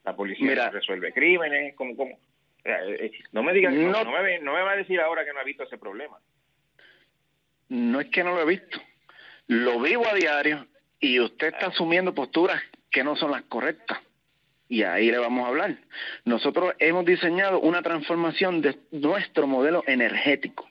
la 0.05 0.15
policía 0.15 0.55
no 0.55 0.71
resuelve 0.71 1.11
crímenes. 1.11 1.75
¿Cómo, 1.75 1.97
cómo? 1.97 2.17
Eh, 2.63 2.97
eh, 2.97 3.11
no 3.33 3.43
me 3.43 3.51
digas, 3.51 3.73
no, 3.73 4.05
no, 4.05 4.23
me, 4.23 4.39
no 4.39 4.53
me 4.53 4.61
va 4.61 4.71
a 4.71 4.77
decir 4.77 5.01
ahora 5.01 5.25
que 5.25 5.33
no 5.33 5.39
ha 5.39 5.43
visto 5.43 5.63
ese 5.63 5.77
problema. 5.77 6.17
No 7.69 7.99
es 8.01 8.07
que 8.07 8.23
no 8.23 8.35
lo 8.35 8.41
he 8.41 8.45
visto, 8.45 8.81
lo 9.47 9.79
vivo 9.79 10.07
a 10.07 10.15
diario 10.15 10.67
y 10.99 11.19
usted 11.19 11.53
está 11.53 11.67
asumiendo 11.67 12.13
posturas 12.13 12.61
que 12.91 13.03
no 13.03 13.15
son 13.15 13.31
las 13.31 13.43
correctas. 13.43 13.99
Y 14.67 14.83
ahí 14.83 15.09
le 15.09 15.17
vamos 15.17 15.45
a 15.45 15.47
hablar. 15.47 15.77
Nosotros 16.25 16.73
hemos 16.79 17.05
diseñado 17.05 17.59
una 17.59 17.81
transformación 17.81 18.61
de 18.61 18.77
nuestro 18.91 19.47
modelo 19.47 19.83
energético, 19.87 20.69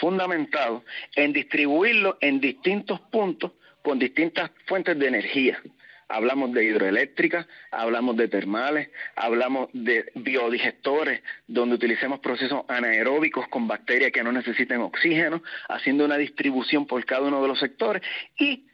fundamentado 0.00 0.84
en 1.14 1.32
distribuirlo 1.32 2.16
en 2.20 2.40
distintos 2.40 3.00
puntos 3.00 3.52
con 3.82 3.98
distintas 3.98 4.50
fuentes 4.66 4.98
de 4.98 5.08
energía 5.08 5.60
hablamos 6.08 6.52
de 6.52 6.64
hidroeléctrica, 6.64 7.46
hablamos 7.70 8.16
de 8.16 8.28
termales, 8.28 8.90
hablamos 9.16 9.68
de 9.72 10.10
biodigestores, 10.14 11.22
donde 11.46 11.76
utilicemos 11.76 12.20
procesos 12.20 12.64
anaeróbicos 12.68 13.48
con 13.48 13.66
bacterias 13.68 14.12
que 14.12 14.22
no 14.22 14.32
necesiten 14.32 14.80
oxígeno, 14.80 15.42
haciendo 15.68 16.04
una 16.04 16.16
distribución 16.16 16.86
por 16.86 17.04
cada 17.04 17.22
uno 17.22 17.42
de 17.42 17.48
los 17.48 17.58
sectores 17.58 18.02
y 18.38 18.66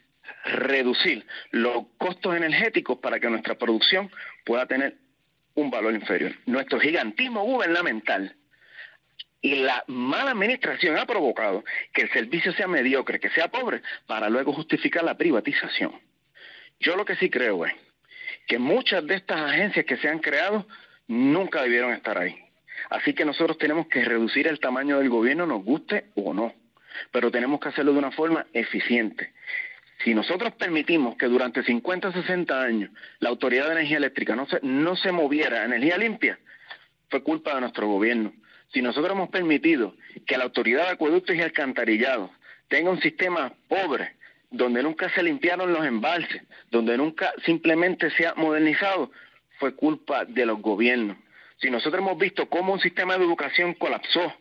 reducir 0.44 1.26
los 1.50 1.86
costos 1.98 2.36
energéticos 2.36 2.98
para 2.98 3.18
que 3.18 3.28
nuestra 3.28 3.56
producción 3.56 4.10
pueda 4.44 4.66
tener 4.66 4.96
un 5.54 5.70
valor 5.70 5.94
inferior. 5.94 6.32
Nuestro 6.46 6.80
gigantismo 6.80 7.42
gubernamental 7.44 8.36
y 9.42 9.56
la 9.56 9.84
mala 9.86 10.32
administración 10.32 10.98
ha 10.98 11.06
provocado 11.06 11.64
que 11.92 12.02
el 12.02 12.10
servicio 12.10 12.52
sea 12.52 12.68
mediocre, 12.68 13.20
que 13.20 13.30
sea 13.30 13.48
pobre, 13.48 13.82
para 14.06 14.28
luego 14.28 14.52
justificar 14.52 15.02
la 15.02 15.16
privatización. 15.16 16.09
Yo 16.80 16.96
lo 16.96 17.04
que 17.04 17.16
sí 17.16 17.30
creo 17.30 17.66
es 17.66 17.72
que 18.46 18.58
muchas 18.58 19.06
de 19.06 19.14
estas 19.14 19.40
agencias 19.40 19.86
que 19.86 19.98
se 19.98 20.08
han 20.08 20.18
creado 20.18 20.66
nunca 21.06 21.62
debieron 21.62 21.92
estar 21.92 22.18
ahí. 22.18 22.36
Así 22.88 23.12
que 23.12 23.24
nosotros 23.24 23.58
tenemos 23.58 23.86
que 23.88 24.04
reducir 24.04 24.48
el 24.48 24.58
tamaño 24.58 24.98
del 24.98 25.10
gobierno, 25.10 25.46
nos 25.46 25.62
guste 25.62 26.06
o 26.14 26.32
no, 26.32 26.54
pero 27.12 27.30
tenemos 27.30 27.60
que 27.60 27.68
hacerlo 27.68 27.92
de 27.92 27.98
una 27.98 28.10
forma 28.10 28.46
eficiente. 28.52 29.32
Si 30.02 30.14
nosotros 30.14 30.54
permitimos 30.54 31.16
que 31.16 31.26
durante 31.26 31.62
50 31.62 32.08
o 32.08 32.12
60 32.12 32.62
años 32.62 32.90
la 33.18 33.28
Autoridad 33.28 33.66
de 33.66 33.72
Energía 33.72 33.98
Eléctrica 33.98 34.34
no 34.34 34.46
se, 34.46 34.58
no 34.62 34.96
se 34.96 35.12
moviera 35.12 35.60
a 35.60 35.64
energía 35.66 35.98
limpia, 35.98 36.38
fue 37.10 37.22
culpa 37.22 37.54
de 37.54 37.60
nuestro 37.60 37.86
gobierno. 37.86 38.32
Si 38.72 38.80
nosotros 38.80 39.12
hemos 39.12 39.28
permitido 39.28 39.94
que 40.26 40.38
la 40.38 40.44
Autoridad 40.44 40.86
de 40.86 40.92
Acueductos 40.92 41.36
y 41.36 41.42
Alcantarillados 41.42 42.30
tenga 42.68 42.90
un 42.90 43.00
sistema 43.00 43.52
pobre, 43.68 44.14
donde 44.50 44.82
nunca 44.82 45.08
se 45.10 45.22
limpiaron 45.22 45.72
los 45.72 45.84
embalses, 45.84 46.42
donde 46.70 46.96
nunca 46.96 47.32
simplemente 47.44 48.10
se 48.10 48.26
ha 48.26 48.34
modernizado, 48.34 49.10
fue 49.58 49.74
culpa 49.74 50.24
de 50.24 50.46
los 50.46 50.60
gobiernos. 50.60 51.16
Si 51.60 51.70
nosotros 51.70 52.00
hemos 52.00 52.18
visto 52.18 52.48
cómo 52.48 52.72
un 52.72 52.80
sistema 52.80 53.16
de 53.16 53.24
educación 53.24 53.74
colapsó, 53.74 54.32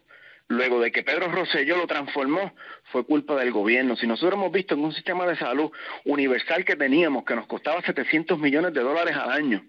luego 0.48 0.80
de 0.80 0.92
que 0.92 1.04
Pedro 1.04 1.30
Rosselló 1.30 1.78
lo 1.78 1.86
transformó, 1.86 2.54
fue 2.92 3.06
culpa 3.06 3.36
del 3.36 3.52
gobierno. 3.52 3.96
Si 3.96 4.08
nosotros 4.08 4.34
hemos 4.34 4.52
visto 4.52 4.74
en 4.74 4.84
un 4.84 4.94
sistema 4.94 5.28
de 5.28 5.36
salud 5.36 5.72
universal 6.06 6.66
que 6.66 6.76
teníamos, 6.76 7.26
que 7.26 7.36
nos 7.36 7.46
costaba 7.46 7.82
700 7.82 8.40
millones 8.40 8.74
de 8.74 8.82
dólares 8.82 9.16
al 9.16 9.32
año, 9.32 9.64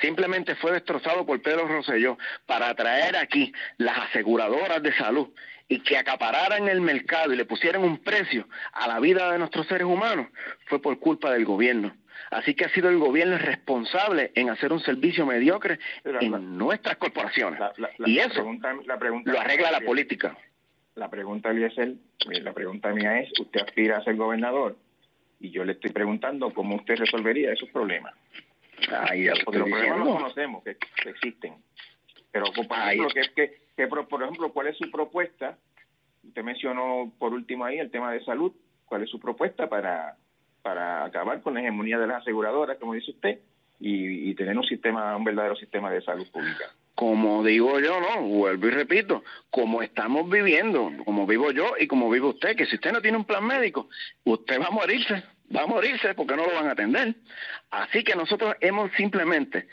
simplemente 0.00 0.54
fue 0.54 0.72
destrozado 0.72 1.26
por 1.26 1.42
Pedro 1.42 1.68
Rosselló 1.68 2.16
para 2.46 2.74
traer 2.74 3.16
aquí 3.16 3.52
las 3.76 3.98
aseguradoras 3.98 4.82
de 4.82 4.92
salud 4.94 5.28
y 5.72 5.80
que 5.80 5.96
acapararan 5.96 6.68
el 6.68 6.82
mercado 6.82 7.32
y 7.32 7.36
le 7.36 7.46
pusieran 7.46 7.82
un 7.82 7.96
precio 7.96 8.46
a 8.72 8.86
la 8.86 9.00
vida 9.00 9.32
de 9.32 9.38
nuestros 9.38 9.66
seres 9.66 9.86
humanos 9.86 10.26
fue 10.66 10.82
por 10.82 10.98
culpa 10.98 11.32
del 11.32 11.46
gobierno. 11.46 11.96
Así 12.30 12.54
que 12.54 12.66
ha 12.66 12.68
sido 12.68 12.90
el 12.90 12.98
gobierno 12.98 13.38
responsable 13.38 14.32
en 14.34 14.50
hacer 14.50 14.70
un 14.70 14.80
servicio 14.80 15.24
mediocre 15.24 15.78
en 16.04 16.58
nuestras 16.58 16.96
corporaciones. 16.96 17.58
y 18.04 18.18
eso 18.18 18.44
lo 19.24 19.40
arregla 19.40 19.70
la 19.70 19.80
política. 19.80 20.36
La 20.94 21.08
pregunta, 21.08 21.50
Eliezer, 21.50 21.94
la 22.26 22.52
pregunta 22.52 22.90
mía 22.90 23.20
es, 23.20 23.30
¿usted 23.40 23.62
aspira 23.62 23.96
a 23.96 24.04
ser 24.04 24.16
gobernador? 24.16 24.76
Y 25.40 25.52
yo 25.52 25.64
le 25.64 25.72
estoy 25.72 25.90
preguntando 25.90 26.52
cómo 26.52 26.76
usted 26.76 26.96
resolvería 26.96 27.50
esos 27.50 27.70
problemas. 27.70 28.14
Porque 29.44 29.62
los 29.62 29.70
problemas 29.70 29.98
los 29.98 30.16
conocemos, 30.16 30.64
que, 30.64 30.76
existen. 31.06 31.54
Pero, 32.30 32.44
por 32.52 32.64
ejemplo, 32.64 33.08
que, 33.08 33.22
que, 33.34 33.61
por 33.88 34.22
ejemplo, 34.22 34.52
¿cuál 34.52 34.68
es 34.68 34.76
su 34.76 34.90
propuesta? 34.90 35.58
Usted 36.24 36.42
mencionó 36.42 37.12
por 37.18 37.32
último 37.32 37.64
ahí 37.64 37.78
el 37.78 37.90
tema 37.90 38.12
de 38.12 38.24
salud. 38.24 38.52
¿Cuál 38.84 39.02
es 39.02 39.10
su 39.10 39.18
propuesta 39.18 39.68
para, 39.68 40.16
para 40.62 41.04
acabar 41.04 41.40
con 41.42 41.54
la 41.54 41.60
hegemonía 41.60 41.98
de 41.98 42.06
las 42.06 42.22
aseguradoras, 42.22 42.78
como 42.78 42.94
dice 42.94 43.10
usted, 43.10 43.38
y, 43.80 44.30
y 44.30 44.34
tener 44.34 44.56
un 44.56 44.64
sistema, 44.64 45.16
un 45.16 45.24
verdadero 45.24 45.56
sistema 45.56 45.90
de 45.90 46.02
salud 46.02 46.26
pública? 46.30 46.72
como 46.94 47.42
digo 47.42 47.80
yo, 47.80 48.00
no, 48.00 48.22
vuelvo 48.22 48.68
y 48.68 48.70
repito, 48.70 49.24
como 49.50 49.82
estamos 49.82 50.28
viviendo, 50.28 50.92
como 51.04 51.26
vivo 51.26 51.50
yo 51.50 51.72
y 51.78 51.86
como 51.86 52.10
vive 52.10 52.28
usted, 52.28 52.54
que 52.56 52.66
si 52.66 52.76
usted 52.76 52.92
no 52.92 53.00
tiene 53.00 53.16
un 53.16 53.24
plan 53.24 53.44
médico, 53.44 53.88
usted 54.24 54.60
va 54.60 54.66
a 54.66 54.70
morirse, 54.70 55.24
va 55.54 55.62
a 55.62 55.66
morirse 55.66 56.14
porque 56.14 56.36
no 56.36 56.46
lo 56.46 56.54
van 56.54 56.68
a 56.68 56.72
atender. 56.72 57.14
Así 57.70 58.04
que 58.04 58.14
nosotros 58.14 58.54
hemos 58.60 58.92
simplemente 58.92 59.66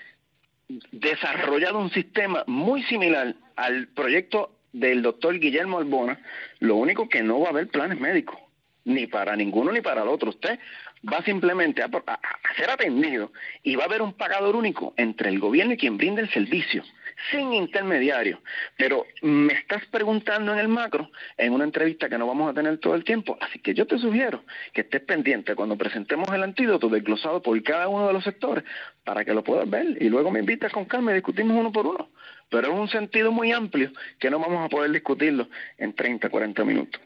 desarrollado 0.91 1.79
un 1.79 1.91
sistema 1.91 2.43
muy 2.47 2.83
similar 2.83 3.35
al 3.55 3.87
proyecto 3.89 4.55
del 4.71 5.01
doctor 5.01 5.39
Guillermo 5.39 5.79
Albona, 5.79 6.19
lo 6.59 6.75
único 6.75 7.09
que 7.09 7.23
no 7.23 7.39
va 7.39 7.47
a 7.47 7.49
haber 7.51 7.67
planes 7.67 7.99
médicos, 7.99 8.37
ni 8.85 9.07
para 9.07 9.35
ninguno 9.35 9.71
ni 9.71 9.81
para 9.81 10.03
el 10.03 10.07
otro. 10.07 10.29
Usted 10.29 10.59
va 11.11 11.23
simplemente 11.23 11.81
a, 11.81 11.89
ser 12.55 12.69
atendido 12.69 13.31
y 13.63 13.75
va 13.75 13.83
a 13.83 13.87
haber 13.87 14.01
un 14.01 14.13
pagador 14.13 14.55
único 14.55 14.93
entre 14.97 15.29
el 15.29 15.39
gobierno 15.39 15.73
y 15.73 15.77
quien 15.77 15.97
brinda 15.97 16.21
el 16.21 16.29
servicio 16.29 16.83
sin 17.31 17.53
intermediario. 17.53 18.41
Pero 18.77 19.05
me 19.21 19.53
estás 19.53 19.85
preguntando 19.87 20.53
en 20.53 20.59
el 20.59 20.67
macro, 20.67 21.09
en 21.37 21.53
una 21.53 21.63
entrevista 21.63 22.09
que 22.09 22.17
no 22.17 22.27
vamos 22.27 22.49
a 22.49 22.53
tener 22.53 22.77
todo 22.77 22.95
el 22.95 23.03
tiempo, 23.03 23.37
así 23.41 23.59
que 23.59 23.73
yo 23.73 23.85
te 23.87 23.97
sugiero 23.97 24.43
que 24.73 24.81
estés 24.81 25.01
pendiente 25.01 25.55
cuando 25.55 25.77
presentemos 25.77 26.27
el 26.33 26.43
antídoto 26.43 26.89
desglosado 26.89 27.41
por 27.41 27.61
cada 27.63 27.87
uno 27.87 28.07
de 28.07 28.13
los 28.13 28.23
sectores 28.23 28.63
para 29.03 29.25
que 29.25 29.33
lo 29.33 29.43
puedas 29.43 29.69
ver 29.69 29.97
y 30.01 30.09
luego 30.09 30.31
me 30.31 30.39
invitas 30.39 30.71
con 30.71 30.85
calma 30.85 31.11
y 31.11 31.15
discutimos 31.15 31.57
uno 31.57 31.71
por 31.71 31.87
uno. 31.87 32.09
Pero 32.49 32.73
es 32.73 32.79
un 32.79 32.89
sentido 32.89 33.31
muy 33.31 33.51
amplio 33.51 33.91
que 34.17 34.29
no 34.29 34.39
vamos 34.39 34.65
a 34.65 34.69
poder 34.69 34.91
discutirlo 34.91 35.49
en 35.77 35.93
30, 35.93 36.29
40 36.29 36.63
minutos. 36.63 37.01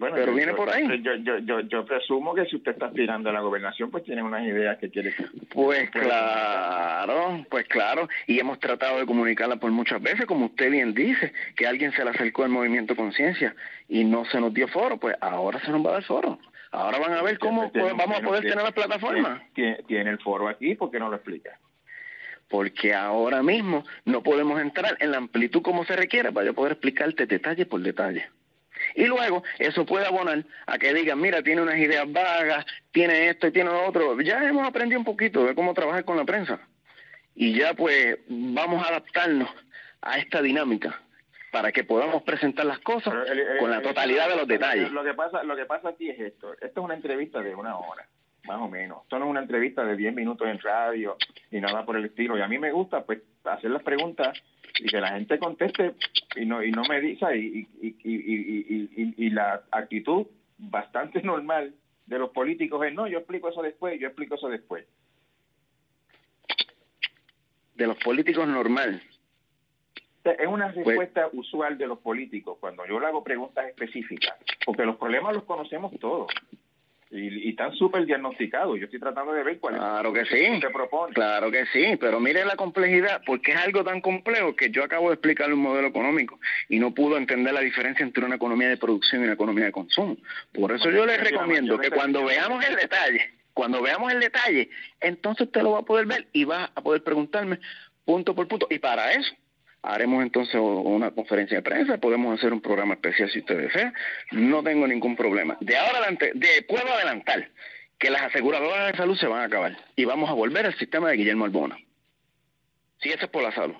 Bueno, 0.00 0.16
pero 0.16 0.32
viene 0.32 0.54
por 0.54 0.70
ahí. 0.70 0.88
Yo, 1.02 1.14
yo, 1.16 1.38
yo, 1.40 1.60
yo 1.60 1.84
presumo 1.84 2.34
que 2.34 2.46
si 2.46 2.56
usted 2.56 2.72
está 2.72 2.86
aspirando 2.86 3.28
a 3.28 3.34
la 3.34 3.40
gobernación, 3.40 3.90
pues 3.90 4.02
tiene 4.02 4.22
unas 4.22 4.42
ideas 4.46 4.78
que 4.78 4.88
quiere. 4.88 5.14
Pues 5.50 5.90
claro, 5.90 7.44
pues 7.50 7.66
claro. 7.66 8.08
Y 8.26 8.40
hemos 8.40 8.58
tratado 8.58 8.98
de 8.98 9.04
comunicarla 9.04 9.56
por 9.56 9.70
muchas 9.70 10.00
veces, 10.00 10.24
como 10.24 10.46
usted 10.46 10.70
bien 10.70 10.94
dice, 10.94 11.34
que 11.54 11.66
alguien 11.66 11.92
se 11.92 12.02
le 12.02 12.12
acercó 12.12 12.44
al 12.44 12.48
movimiento 12.48 12.96
conciencia 12.96 13.54
y 13.90 14.04
no 14.04 14.24
se 14.24 14.40
nos 14.40 14.54
dio 14.54 14.68
foro, 14.68 14.96
pues 14.96 15.16
ahora 15.20 15.60
se 15.60 15.70
nos 15.70 15.84
va 15.84 15.90
a 15.90 15.92
dar 15.94 16.04
foro. 16.04 16.38
Ahora 16.70 16.98
van 16.98 17.12
a 17.12 17.22
ver 17.22 17.38
cómo 17.38 17.70
vamos 17.74 18.18
a 18.18 18.22
poder 18.22 18.40
tener 18.40 18.64
la 18.64 18.72
plataforma. 18.72 19.42
Tiene, 19.52 19.82
tiene 19.86 20.08
el 20.08 20.18
foro 20.20 20.48
aquí, 20.48 20.76
¿por 20.76 20.90
qué 20.90 20.98
no 20.98 21.10
lo 21.10 21.16
explica? 21.16 21.58
porque 22.48 22.94
ahora 22.94 23.44
mismo 23.44 23.84
no 24.04 24.24
podemos 24.24 24.60
entrar 24.60 24.96
en 24.98 25.12
la 25.12 25.18
amplitud 25.18 25.62
como 25.62 25.84
se 25.84 25.94
requiere 25.94 26.32
para 26.32 26.46
yo 26.46 26.52
poder 26.52 26.72
explicarte 26.72 27.26
detalle 27.26 27.64
por 27.64 27.80
detalle. 27.80 28.28
Y 28.94 29.06
luego 29.06 29.42
eso 29.58 29.84
puede 29.86 30.06
abonar 30.06 30.44
a 30.66 30.78
que 30.78 30.94
digan, 30.94 31.20
mira, 31.20 31.42
tiene 31.42 31.62
unas 31.62 31.78
ideas 31.78 32.10
vagas, 32.10 32.64
tiene 32.92 33.28
esto 33.28 33.46
y 33.46 33.52
tiene 33.52 33.70
lo 33.70 33.86
otro. 33.86 34.20
Ya 34.20 34.42
hemos 34.44 34.66
aprendido 34.66 34.98
un 34.98 35.04
poquito 35.04 35.44
de 35.44 35.54
cómo 35.54 35.74
trabajar 35.74 36.04
con 36.04 36.16
la 36.16 36.24
prensa. 36.24 36.60
Y 37.34 37.54
ya 37.54 37.74
pues 37.74 38.18
vamos 38.28 38.84
a 38.84 38.88
adaptarnos 38.88 39.48
a 40.02 40.18
esta 40.18 40.42
dinámica 40.42 41.00
para 41.50 41.72
que 41.72 41.84
podamos 41.84 42.22
presentar 42.22 42.64
las 42.66 42.78
cosas 42.80 43.14
con 43.58 43.70
la 43.70 43.82
totalidad 43.82 44.28
de 44.28 44.36
los 44.36 44.46
detalles. 44.46 44.90
Lo 44.92 45.04
que 45.04 45.14
pasa, 45.14 45.42
lo 45.42 45.56
que 45.56 45.66
pasa 45.66 45.90
aquí 45.90 46.10
es 46.10 46.20
esto. 46.20 46.52
Esto 46.54 46.80
es 46.80 46.84
una 46.84 46.94
entrevista 46.94 47.40
de 47.40 47.54
una 47.54 47.76
hora, 47.76 48.06
más 48.46 48.60
o 48.60 48.68
menos. 48.68 49.02
Esto 49.02 49.18
no 49.18 49.26
es 49.26 49.30
una 49.30 49.40
entrevista 49.40 49.84
de 49.84 49.96
10 49.96 50.14
minutos 50.14 50.48
en 50.48 50.58
radio 50.58 51.16
y 51.50 51.60
nada 51.60 51.84
por 51.84 51.96
el 51.96 52.06
estilo. 52.06 52.36
Y 52.36 52.42
a 52.42 52.48
mí 52.48 52.58
me 52.58 52.72
gusta 52.72 53.04
pues 53.04 53.20
hacer 53.44 53.70
las 53.70 53.82
preguntas 53.82 54.40
y 54.78 54.88
que 54.88 55.00
la 55.00 55.12
gente 55.12 55.38
conteste 55.38 55.94
y 56.36 56.46
no 56.46 56.62
y 56.62 56.70
no 56.70 56.82
me 56.88 57.00
diga 57.00 57.34
y, 57.34 57.68
y, 57.80 57.96
y, 58.02 59.14
y, 59.16 59.30
la 59.30 59.62
actitud 59.70 60.26
bastante 60.58 61.22
normal 61.24 61.74
de 62.06 62.18
los 62.18 62.30
políticos 62.30 62.84
es 62.86 62.94
no 62.94 63.06
yo 63.06 63.18
explico 63.18 63.48
eso 63.48 63.62
después 63.62 63.98
yo 64.00 64.06
explico 64.08 64.36
eso 64.36 64.48
después 64.48 64.86
de 67.74 67.86
los 67.86 67.96
políticos 67.98 68.46
normal 68.48 69.02
es 70.24 70.46
una 70.46 70.72
pues 70.72 70.86
respuesta 70.86 71.28
usual 71.32 71.78
de 71.78 71.86
los 71.86 71.98
políticos 71.98 72.58
cuando 72.60 72.86
yo 72.86 73.00
le 73.00 73.06
hago 73.06 73.24
preguntas 73.24 73.66
específicas 73.68 74.36
porque 74.64 74.84
los 74.84 74.96
problemas 74.96 75.34
los 75.34 75.44
conocemos 75.44 75.92
todos 75.98 76.30
y, 77.10 77.46
y 77.46 77.50
están 77.50 77.74
súper 77.74 78.06
diagnosticados. 78.06 78.78
Yo 78.78 78.84
estoy 78.84 79.00
tratando 79.00 79.32
de 79.32 79.42
ver 79.42 79.58
cuál 79.58 79.76
claro 79.76 80.12
que 80.12 80.24
sí. 80.26 80.60
se 80.60 80.70
propone. 80.70 81.12
Claro 81.12 81.50
que 81.50 81.66
sí, 81.66 81.96
pero 81.98 82.20
mire 82.20 82.44
la 82.44 82.56
complejidad, 82.56 83.22
porque 83.26 83.52
es 83.52 83.58
algo 83.58 83.82
tan 83.84 84.00
complejo 84.00 84.54
que 84.54 84.70
yo 84.70 84.84
acabo 84.84 85.08
de 85.08 85.14
explicarle 85.14 85.54
un 85.54 85.62
modelo 85.62 85.88
económico 85.88 86.38
y 86.68 86.78
no 86.78 86.94
pudo 86.94 87.16
entender 87.16 87.52
la 87.52 87.60
diferencia 87.60 88.04
entre 88.04 88.24
una 88.24 88.36
economía 88.36 88.68
de 88.68 88.76
producción 88.76 89.20
y 89.20 89.24
una 89.24 89.34
economía 89.34 89.64
de 89.64 89.72
consumo. 89.72 90.16
Por 90.52 90.72
eso 90.72 90.90
yo 90.90 91.04
les 91.04 91.20
recomiendo 91.20 91.78
que 91.78 91.90
cuando 91.90 92.24
veamos 92.24 92.64
el 92.64 92.76
detalle, 92.76 93.22
cuando 93.52 93.82
veamos 93.82 94.12
el 94.12 94.20
detalle, 94.20 94.70
entonces 95.00 95.46
usted 95.46 95.62
lo 95.62 95.72
va 95.72 95.80
a 95.80 95.84
poder 95.84 96.06
ver 96.06 96.28
y 96.32 96.44
va 96.44 96.70
a 96.74 96.80
poder 96.80 97.02
preguntarme 97.02 97.58
punto 98.04 98.34
por 98.34 98.46
punto. 98.46 98.68
Y 98.70 98.78
para 98.78 99.12
eso 99.12 99.34
haremos 99.82 100.22
entonces 100.22 100.56
una 100.60 101.10
conferencia 101.10 101.58
de 101.58 101.62
prensa, 101.62 101.98
podemos 101.98 102.38
hacer 102.38 102.52
un 102.52 102.60
programa 102.60 102.94
especial 102.94 103.30
si 103.30 103.40
usted 103.40 103.58
desea, 103.58 103.92
no 104.32 104.62
tengo 104.62 104.86
ningún 104.86 105.16
problema. 105.16 105.56
De 105.60 105.76
ahora 105.76 105.98
adelante, 105.98 106.32
de, 106.34 106.62
puedo 106.68 106.86
adelantar 106.92 107.48
que 107.98 108.10
las 108.10 108.22
aseguradoras 108.22 108.92
de 108.92 108.98
salud 108.98 109.16
se 109.16 109.26
van 109.26 109.42
a 109.42 109.44
acabar 109.44 109.76
y 109.96 110.04
vamos 110.04 110.30
a 110.30 110.34
volver 110.34 110.66
al 110.66 110.76
sistema 110.78 111.10
de 111.10 111.16
Guillermo 111.16 111.44
Albona. 111.44 111.78
Si 113.00 113.08
eso 113.08 113.24
es 113.24 113.30
por 113.30 113.42
la 113.42 113.52
salud. 113.52 113.76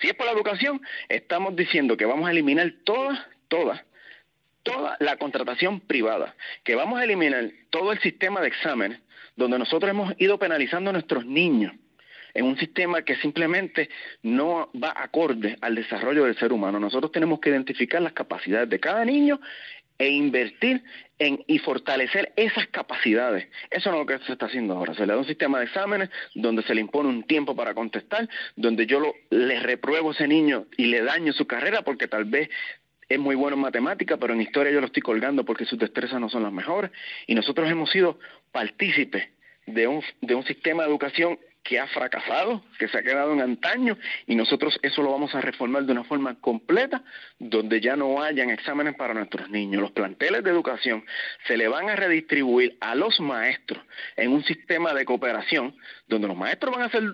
Si 0.00 0.08
es 0.08 0.14
por 0.14 0.26
la 0.26 0.32
educación, 0.32 0.80
estamos 1.08 1.56
diciendo 1.56 1.96
que 1.96 2.04
vamos 2.04 2.28
a 2.28 2.32
eliminar 2.32 2.70
toda, 2.84 3.26
toda, 3.48 3.84
toda 4.62 4.96
la 5.00 5.16
contratación 5.16 5.80
privada, 5.80 6.34
que 6.64 6.74
vamos 6.74 7.00
a 7.00 7.04
eliminar 7.04 7.50
todo 7.70 7.92
el 7.92 8.00
sistema 8.00 8.40
de 8.42 8.48
exámenes 8.48 9.00
donde 9.36 9.58
nosotros 9.58 9.90
hemos 9.90 10.12
ido 10.18 10.38
penalizando 10.38 10.90
a 10.90 10.92
nuestros 10.92 11.24
niños 11.24 11.72
en 12.34 12.44
un 12.44 12.58
sistema 12.58 13.02
que 13.02 13.16
simplemente 13.16 13.88
no 14.22 14.70
va 14.72 14.92
acorde 14.96 15.56
al 15.60 15.74
desarrollo 15.74 16.24
del 16.24 16.38
ser 16.38 16.52
humano. 16.52 16.80
Nosotros 16.80 17.12
tenemos 17.12 17.40
que 17.40 17.50
identificar 17.50 18.02
las 18.02 18.12
capacidades 18.12 18.68
de 18.68 18.80
cada 18.80 19.04
niño 19.04 19.40
e 19.98 20.08
invertir 20.08 20.82
en 21.18 21.44
y 21.46 21.58
fortalecer 21.58 22.32
esas 22.34 22.66
capacidades. 22.68 23.46
Eso 23.70 23.90
no 23.90 23.96
es 23.96 24.00
lo 24.00 24.06
que 24.06 24.24
se 24.24 24.32
está 24.32 24.46
haciendo 24.46 24.74
ahora. 24.74 24.94
Se 24.94 25.02
le 25.06 25.12
da 25.12 25.18
un 25.18 25.26
sistema 25.26 25.58
de 25.58 25.66
exámenes 25.66 26.08
donde 26.34 26.62
se 26.62 26.74
le 26.74 26.80
impone 26.80 27.10
un 27.10 27.24
tiempo 27.24 27.54
para 27.54 27.74
contestar, 27.74 28.26
donde 28.56 28.86
yo 28.86 28.98
lo, 28.98 29.14
le 29.28 29.60
repruebo 29.60 30.08
a 30.08 30.12
ese 30.12 30.26
niño 30.26 30.64
y 30.78 30.86
le 30.86 31.02
daño 31.02 31.34
su 31.34 31.46
carrera 31.46 31.82
porque 31.82 32.08
tal 32.08 32.24
vez 32.24 32.48
es 33.10 33.18
muy 33.18 33.34
bueno 33.34 33.56
en 33.56 33.62
matemática, 33.62 34.16
pero 34.16 34.32
en 34.32 34.40
historia 34.40 34.72
yo 34.72 34.80
lo 34.80 34.86
estoy 34.86 35.02
colgando 35.02 35.44
porque 35.44 35.66
sus 35.66 35.78
destrezas 35.78 36.18
no 36.18 36.30
son 36.30 36.44
las 36.44 36.52
mejores. 36.52 36.90
Y 37.26 37.34
nosotros 37.34 37.70
hemos 37.70 37.90
sido 37.90 38.18
partícipes 38.52 39.28
de 39.66 39.86
un, 39.86 40.02
de 40.22 40.34
un 40.34 40.44
sistema 40.44 40.84
de 40.84 40.88
educación 40.88 41.38
que 41.62 41.78
ha 41.78 41.86
fracasado, 41.88 42.62
que 42.78 42.88
se 42.88 42.98
ha 42.98 43.02
quedado 43.02 43.32
en 43.32 43.40
antaño, 43.40 43.96
y 44.26 44.34
nosotros 44.34 44.78
eso 44.82 45.02
lo 45.02 45.12
vamos 45.12 45.34
a 45.34 45.40
reformar 45.40 45.84
de 45.84 45.92
una 45.92 46.04
forma 46.04 46.40
completa, 46.40 47.02
donde 47.38 47.80
ya 47.80 47.96
no 47.96 48.22
hayan 48.22 48.50
exámenes 48.50 48.94
para 48.94 49.14
nuestros 49.14 49.50
niños. 49.50 49.82
Los 49.82 49.92
planteles 49.92 50.42
de 50.42 50.50
educación 50.50 51.04
se 51.46 51.56
le 51.56 51.68
van 51.68 51.88
a 51.88 51.96
redistribuir 51.96 52.76
a 52.80 52.94
los 52.94 53.20
maestros 53.20 53.84
en 54.16 54.32
un 54.32 54.42
sistema 54.44 54.94
de 54.94 55.04
cooperación, 55.04 55.76
donde 56.08 56.28
los 56.28 56.36
maestros 56.36 56.74
van 56.74 56.84
a 56.84 56.90
ser 56.90 57.04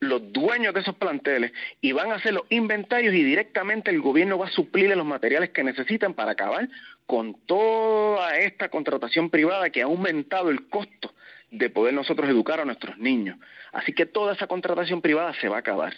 los 0.00 0.32
dueños 0.32 0.74
de 0.74 0.80
esos 0.80 0.96
planteles 0.96 1.52
y 1.80 1.92
van 1.92 2.12
a 2.12 2.16
hacer 2.16 2.34
los 2.34 2.44
inventarios 2.50 3.14
y 3.14 3.22
directamente 3.22 3.90
el 3.90 4.00
gobierno 4.00 4.38
va 4.38 4.48
a 4.48 4.50
suplirle 4.50 4.96
los 4.96 5.06
materiales 5.06 5.50
que 5.50 5.64
necesitan 5.64 6.14
para 6.14 6.32
acabar 6.32 6.68
con 7.06 7.34
toda 7.46 8.36
esta 8.36 8.68
contratación 8.68 9.30
privada 9.30 9.70
que 9.70 9.82
ha 9.82 9.86
aumentado 9.86 10.50
el 10.50 10.68
costo 10.68 11.14
de 11.54 11.70
poder 11.70 11.94
nosotros 11.94 12.28
educar 12.28 12.60
a 12.60 12.64
nuestros 12.64 12.98
niños. 12.98 13.38
Así 13.72 13.92
que 13.92 14.06
toda 14.06 14.34
esa 14.34 14.46
contratación 14.46 15.00
privada 15.00 15.34
se 15.40 15.48
va 15.48 15.56
a 15.56 15.60
acabar. 15.60 15.94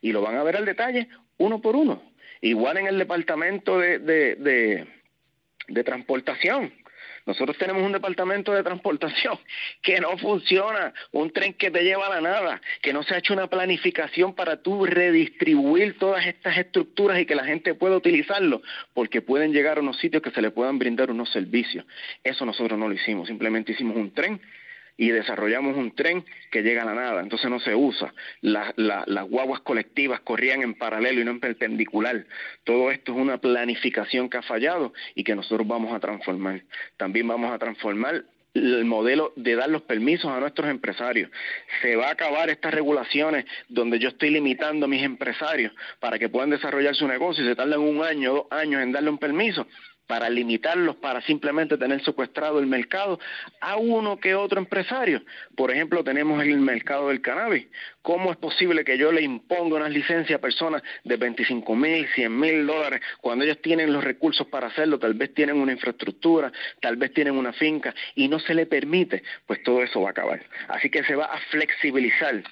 Y 0.00 0.12
lo 0.12 0.22
van 0.22 0.36
a 0.36 0.42
ver 0.42 0.56
al 0.56 0.64
detalle, 0.64 1.08
uno 1.38 1.60
por 1.60 1.76
uno. 1.76 2.02
Igual 2.40 2.78
en 2.78 2.86
el 2.86 2.98
departamento 2.98 3.78
de, 3.78 3.98
de, 3.98 4.86
de, 5.68 5.84
transportación. 5.84 6.72
Nosotros 7.26 7.58
tenemos 7.58 7.82
un 7.82 7.92
departamento 7.92 8.52
de 8.52 8.62
transportación 8.62 9.38
que 9.82 10.00
no 10.00 10.16
funciona, 10.18 10.94
un 11.10 11.30
tren 11.32 11.54
que 11.54 11.70
te 11.70 11.82
lleva 11.82 12.06
a 12.06 12.10
la 12.10 12.20
nada, 12.20 12.60
que 12.80 12.92
no 12.92 13.02
se 13.02 13.14
ha 13.14 13.18
hecho 13.18 13.34
una 13.34 13.48
planificación 13.48 14.34
para 14.34 14.62
tú 14.62 14.86
redistribuir 14.86 15.98
todas 15.98 16.26
estas 16.26 16.56
estructuras 16.56 17.18
y 17.20 17.26
que 17.26 17.34
la 17.34 17.44
gente 17.44 17.74
pueda 17.74 17.96
utilizarlo, 17.96 18.62
porque 18.94 19.20
pueden 19.20 19.52
llegar 19.52 19.78
a 19.78 19.80
unos 19.80 19.98
sitios 19.98 20.22
que 20.22 20.30
se 20.30 20.40
le 20.40 20.52
puedan 20.52 20.78
brindar 20.78 21.10
unos 21.10 21.30
servicios. 21.30 21.84
Eso 22.22 22.46
nosotros 22.46 22.78
no 22.78 22.88
lo 22.88 22.94
hicimos, 22.94 23.28
simplemente 23.28 23.72
hicimos 23.72 23.96
un 23.96 24.14
tren 24.14 24.40
y 24.98 25.10
desarrollamos 25.10 25.76
un 25.76 25.94
tren 25.94 26.24
que 26.50 26.62
llega 26.62 26.82
a 26.82 26.84
la 26.84 26.94
nada, 26.94 27.22
entonces 27.22 27.48
no 27.48 27.60
se 27.60 27.74
usa. 27.74 28.12
las 28.42 29.28
guaguas 29.28 29.60
colectivas 29.60 30.20
corrían 30.20 30.60
en 30.62 30.74
paralelo 30.74 31.20
y 31.20 31.24
no 31.24 31.30
en 31.30 31.40
perpendicular. 31.40 32.26
Todo 32.64 32.90
esto 32.90 33.12
es 33.12 33.18
una 33.18 33.38
planificación 33.38 34.28
que 34.28 34.36
ha 34.38 34.42
fallado 34.42 34.92
y 35.14 35.24
que 35.24 35.36
nosotros 35.36 35.66
vamos 35.66 35.94
a 35.94 36.00
transformar. 36.00 36.62
También 36.96 37.28
vamos 37.28 37.52
a 37.52 37.58
transformar 37.58 38.24
el 38.54 38.84
modelo 38.84 39.32
de 39.36 39.54
dar 39.54 39.68
los 39.68 39.82
permisos 39.82 40.30
a 40.30 40.40
nuestros 40.40 40.68
empresarios. 40.68 41.30
Se 41.80 41.94
va 41.94 42.08
a 42.08 42.12
acabar 42.12 42.50
estas 42.50 42.74
regulaciones 42.74 43.44
donde 43.68 44.00
yo 44.00 44.08
estoy 44.08 44.30
limitando 44.30 44.86
a 44.86 44.88
mis 44.88 45.02
empresarios 45.04 45.72
para 46.00 46.18
que 46.18 46.28
puedan 46.28 46.50
desarrollar 46.50 46.96
su 46.96 47.06
negocio 47.06 47.44
y 47.44 47.48
se 47.48 47.54
tardan 47.54 47.80
un 47.80 48.02
año, 48.02 48.34
dos 48.34 48.46
años 48.50 48.82
en 48.82 48.90
darle 48.90 49.10
un 49.10 49.18
permiso 49.18 49.66
para 50.08 50.30
limitarlos, 50.30 50.96
para 50.96 51.20
simplemente 51.20 51.76
tener 51.76 52.02
secuestrado 52.02 52.58
el 52.58 52.66
mercado 52.66 53.20
a 53.60 53.76
uno 53.76 54.18
que 54.18 54.34
otro 54.34 54.58
empresario. 54.58 55.22
Por 55.54 55.70
ejemplo, 55.70 56.02
tenemos 56.02 56.42
el 56.42 56.58
mercado 56.58 57.08
del 57.08 57.20
cannabis. 57.20 57.66
¿Cómo 58.00 58.32
es 58.32 58.38
posible 58.38 58.84
que 58.84 58.96
yo 58.96 59.12
le 59.12 59.22
imponga 59.22 59.76
una 59.76 59.88
licencia 59.88 60.36
a 60.36 60.40
personas 60.40 60.82
de 61.04 61.16
25 61.16 61.76
mil, 61.76 62.08
100 62.14 62.40
mil 62.40 62.66
dólares 62.66 63.02
cuando 63.20 63.44
ellos 63.44 63.60
tienen 63.60 63.92
los 63.92 64.02
recursos 64.02 64.46
para 64.46 64.68
hacerlo? 64.68 64.98
Tal 64.98 65.12
vez 65.12 65.34
tienen 65.34 65.56
una 65.56 65.72
infraestructura, 65.72 66.50
tal 66.80 66.96
vez 66.96 67.12
tienen 67.12 67.36
una 67.36 67.52
finca 67.52 67.94
y 68.14 68.28
no 68.28 68.38
se 68.38 68.54
le 68.54 68.64
permite, 68.64 69.22
pues 69.46 69.62
todo 69.62 69.82
eso 69.82 70.00
va 70.00 70.08
a 70.08 70.12
acabar. 70.12 70.42
Así 70.68 70.88
que 70.88 71.04
se 71.04 71.14
va 71.14 71.26
a 71.26 71.38
flexibilizar 71.50 72.42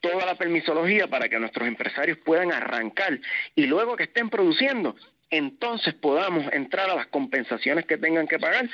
toda 0.00 0.26
la 0.26 0.34
permisología 0.34 1.06
para 1.06 1.28
que 1.28 1.38
nuestros 1.38 1.66
empresarios 1.66 2.18
puedan 2.18 2.52
arrancar 2.52 3.20
y 3.54 3.66
luego 3.66 3.96
que 3.96 4.02
estén 4.02 4.28
produciendo 4.28 4.96
entonces 5.36 5.94
podamos 5.94 6.52
entrar 6.52 6.90
a 6.90 6.96
las 6.96 7.06
compensaciones 7.08 7.86
que 7.86 7.98
tengan 7.98 8.26
que 8.26 8.38
pagar 8.38 8.68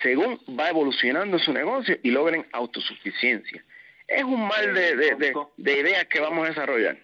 según 0.00 0.38
va 0.58 0.68
evolucionando 0.68 1.38
su 1.38 1.52
negocio 1.52 1.96
y 2.02 2.10
logren 2.10 2.44
autosuficiencia. 2.52 3.64
Es 4.06 4.24
un 4.24 4.46
mal 4.46 4.74
de, 4.74 4.96
de, 5.56 5.72
ideas 5.72 6.06
que 6.06 6.20
vamos 6.20 6.44
a 6.44 6.48
desarrollar. 6.48 6.98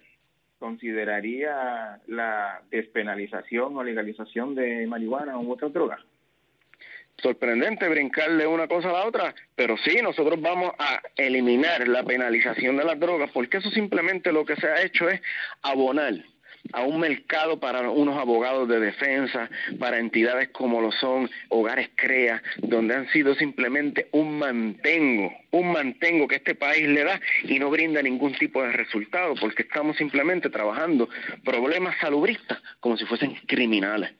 ¿Consideraría 0.59 2.01
la 2.09 2.61
despenalización 2.71 3.77
o 3.77 3.85
legalización 3.85 4.55
de 4.55 4.87
marihuana 4.87 5.39
o 5.39 5.53
otra 5.53 5.69
droga? 5.69 5.99
sorprendente 7.21 7.89
brincarle 7.89 8.47
una 8.47 8.69
cosa 8.69 8.91
a 8.91 8.93
la 8.93 9.05
otra, 9.05 9.35
pero 9.57 9.77
sí, 9.79 10.01
nosotros 10.03 10.41
vamos 10.41 10.73
a 10.79 11.01
eliminar 11.17 11.89
la 11.89 12.05
penalización 12.05 12.77
de 12.77 12.85
las 12.85 12.99
drogas, 13.01 13.29
porque 13.33 13.57
eso 13.57 13.71
simplemente 13.71 14.31
lo 14.31 14.45
que 14.45 14.55
se 14.55 14.69
ha 14.69 14.83
hecho 14.83 15.09
es 15.09 15.21
abonar 15.63 16.15
a 16.73 16.83
un 16.83 17.01
mercado 17.01 17.59
para 17.59 17.89
unos 17.91 18.19
abogados 18.19 18.69
de 18.69 18.81
defensa, 18.81 19.49
para 19.79 19.99
entidades 19.99 20.49
como 20.51 20.81
lo 20.81 20.93
son 20.93 21.31
Hogares 21.49 21.91
CREA, 21.95 22.43
donde 22.59 22.95
han 22.95 23.09
sido 23.11 23.35
simplemente 23.35 24.09
un 24.13 24.39
mantengo, 24.39 25.33
un 25.51 25.73
mantengo 25.73 26.29
que 26.29 26.37
este 26.37 26.55
país 26.55 26.89
le 26.89 27.05
da 27.05 27.21
y 27.45 27.59
no 27.59 27.71
brinda 27.71 28.03
ningún 28.03 28.35
tipo 28.35 28.63
de 28.63 28.73
resultado, 28.73 29.35
porque 29.41 29.63
estamos 29.63 29.97
simplemente 29.97 30.51
trabajando 30.51 31.09
problemas 31.45 31.97
salubristas 32.01 32.59
como 32.81 32.97
si 32.97 33.05
fuesen 33.05 33.35
criminales. 33.47 34.13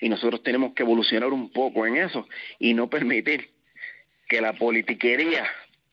Y 0.00 0.08
nosotros 0.08 0.42
tenemos 0.42 0.74
que 0.74 0.82
evolucionar 0.82 1.32
un 1.32 1.50
poco 1.50 1.86
en 1.86 1.96
eso 1.96 2.28
y 2.58 2.74
no 2.74 2.88
permitir 2.88 3.50
que 4.28 4.40
la 4.40 4.52
politiquería 4.52 5.46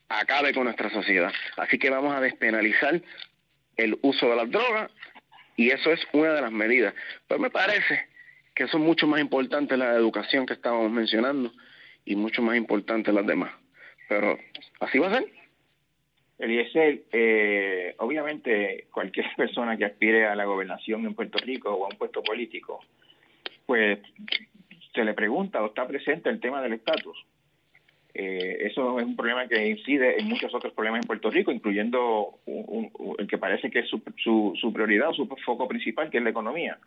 acabe 0.10 0.54
con 0.54 0.66
nuestra 0.66 0.89
sociedad. 0.89 1.32
Así 1.58 1.78
que 1.78 1.89
vamos 1.89 2.14
a 2.14 2.20
despenalizar 2.20 3.01
el 3.78 3.97
uso 4.01 4.30
de 4.30 4.36
las 4.36 4.51
drogas 4.51 4.91
y 5.56 5.70
eso 5.70 5.91
es 5.91 6.01
una 6.14 6.34
de 6.34 6.41
las 6.41 6.51
medidas. 6.51 6.93
Pero 7.28 7.39
me 7.39 7.49
parece 7.49 8.08
que 8.56 8.68
son 8.68 8.82
mucho 8.82 9.08
más 9.08 9.20
importantes 9.20 9.78
la 9.78 9.95
educación 9.95 10.45
que 10.45 10.54
estábamos 10.54 10.91
mencionando 10.91 11.51
y 12.06 12.16
mucho 12.16 12.41
más 12.41 12.56
importantes 12.56 13.14
las 13.14 13.26
demás. 13.26 13.51
Pero 14.08 14.38
así 14.80 14.99
va 14.99 15.08
a 15.08 15.14
ser. 15.14 15.28
Eliezer, 16.39 17.04
eh, 17.12 17.95
obviamente 17.99 18.88
cualquier 18.91 19.28
persona 19.38 19.78
que 19.78 19.86
aspire 19.86 20.26
a 20.26 20.36
la 20.36 20.45
gobernación 20.45 21.06
en 21.06 21.16
Puerto 21.16 21.38
Rico 21.39 21.72
o 21.74 21.86
a 21.86 21.89
un 21.89 21.97
puesto 21.97 22.22
político, 22.24 22.80
pues 23.66 23.99
se 24.93 25.04
le 25.04 25.14
pregunta 25.14 25.64
o 25.64 25.68
está 25.68 25.88
presente 25.88 26.30
el 26.30 26.39
tema 26.39 26.62
del 26.62 26.74
estatus. 26.74 27.26
Eh, 28.16 28.68
eso 28.68 28.99
es 28.99 29.05
un 29.05 29.16
problema 29.16 29.47
que 29.47 29.68
incide 29.68 30.20
en 30.20 30.28
muchos 30.28 30.53
otros 30.53 30.74
problemas 30.74 31.01
en 31.01 31.07
Puerto 31.07 31.32
Rico, 31.32 31.51
incluyendo 31.51 32.39
el 33.18 33.28
que 33.28 33.38
parece 33.39 33.72
que 33.72 33.80
es 33.80 33.89
su, 33.89 34.01
su, 34.59 34.74
prioridad 34.74 35.09
o 35.09 35.14
su 35.14 35.28
foco 35.43 35.68
principal, 35.68 36.09
que 36.09 36.18
es 36.18 36.24
la 36.24 36.30
economía. 36.30 36.78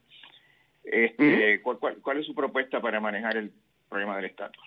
Este, 0.85 1.61
¿cuál, 1.63 2.19
es 2.19 2.27
su 2.27 2.35
propuesta 2.35 2.81
para 2.81 3.01
manejar 3.01 3.37
el 3.37 3.51
problema 3.89 4.17
del 4.17 4.27
estatus? 4.27 4.65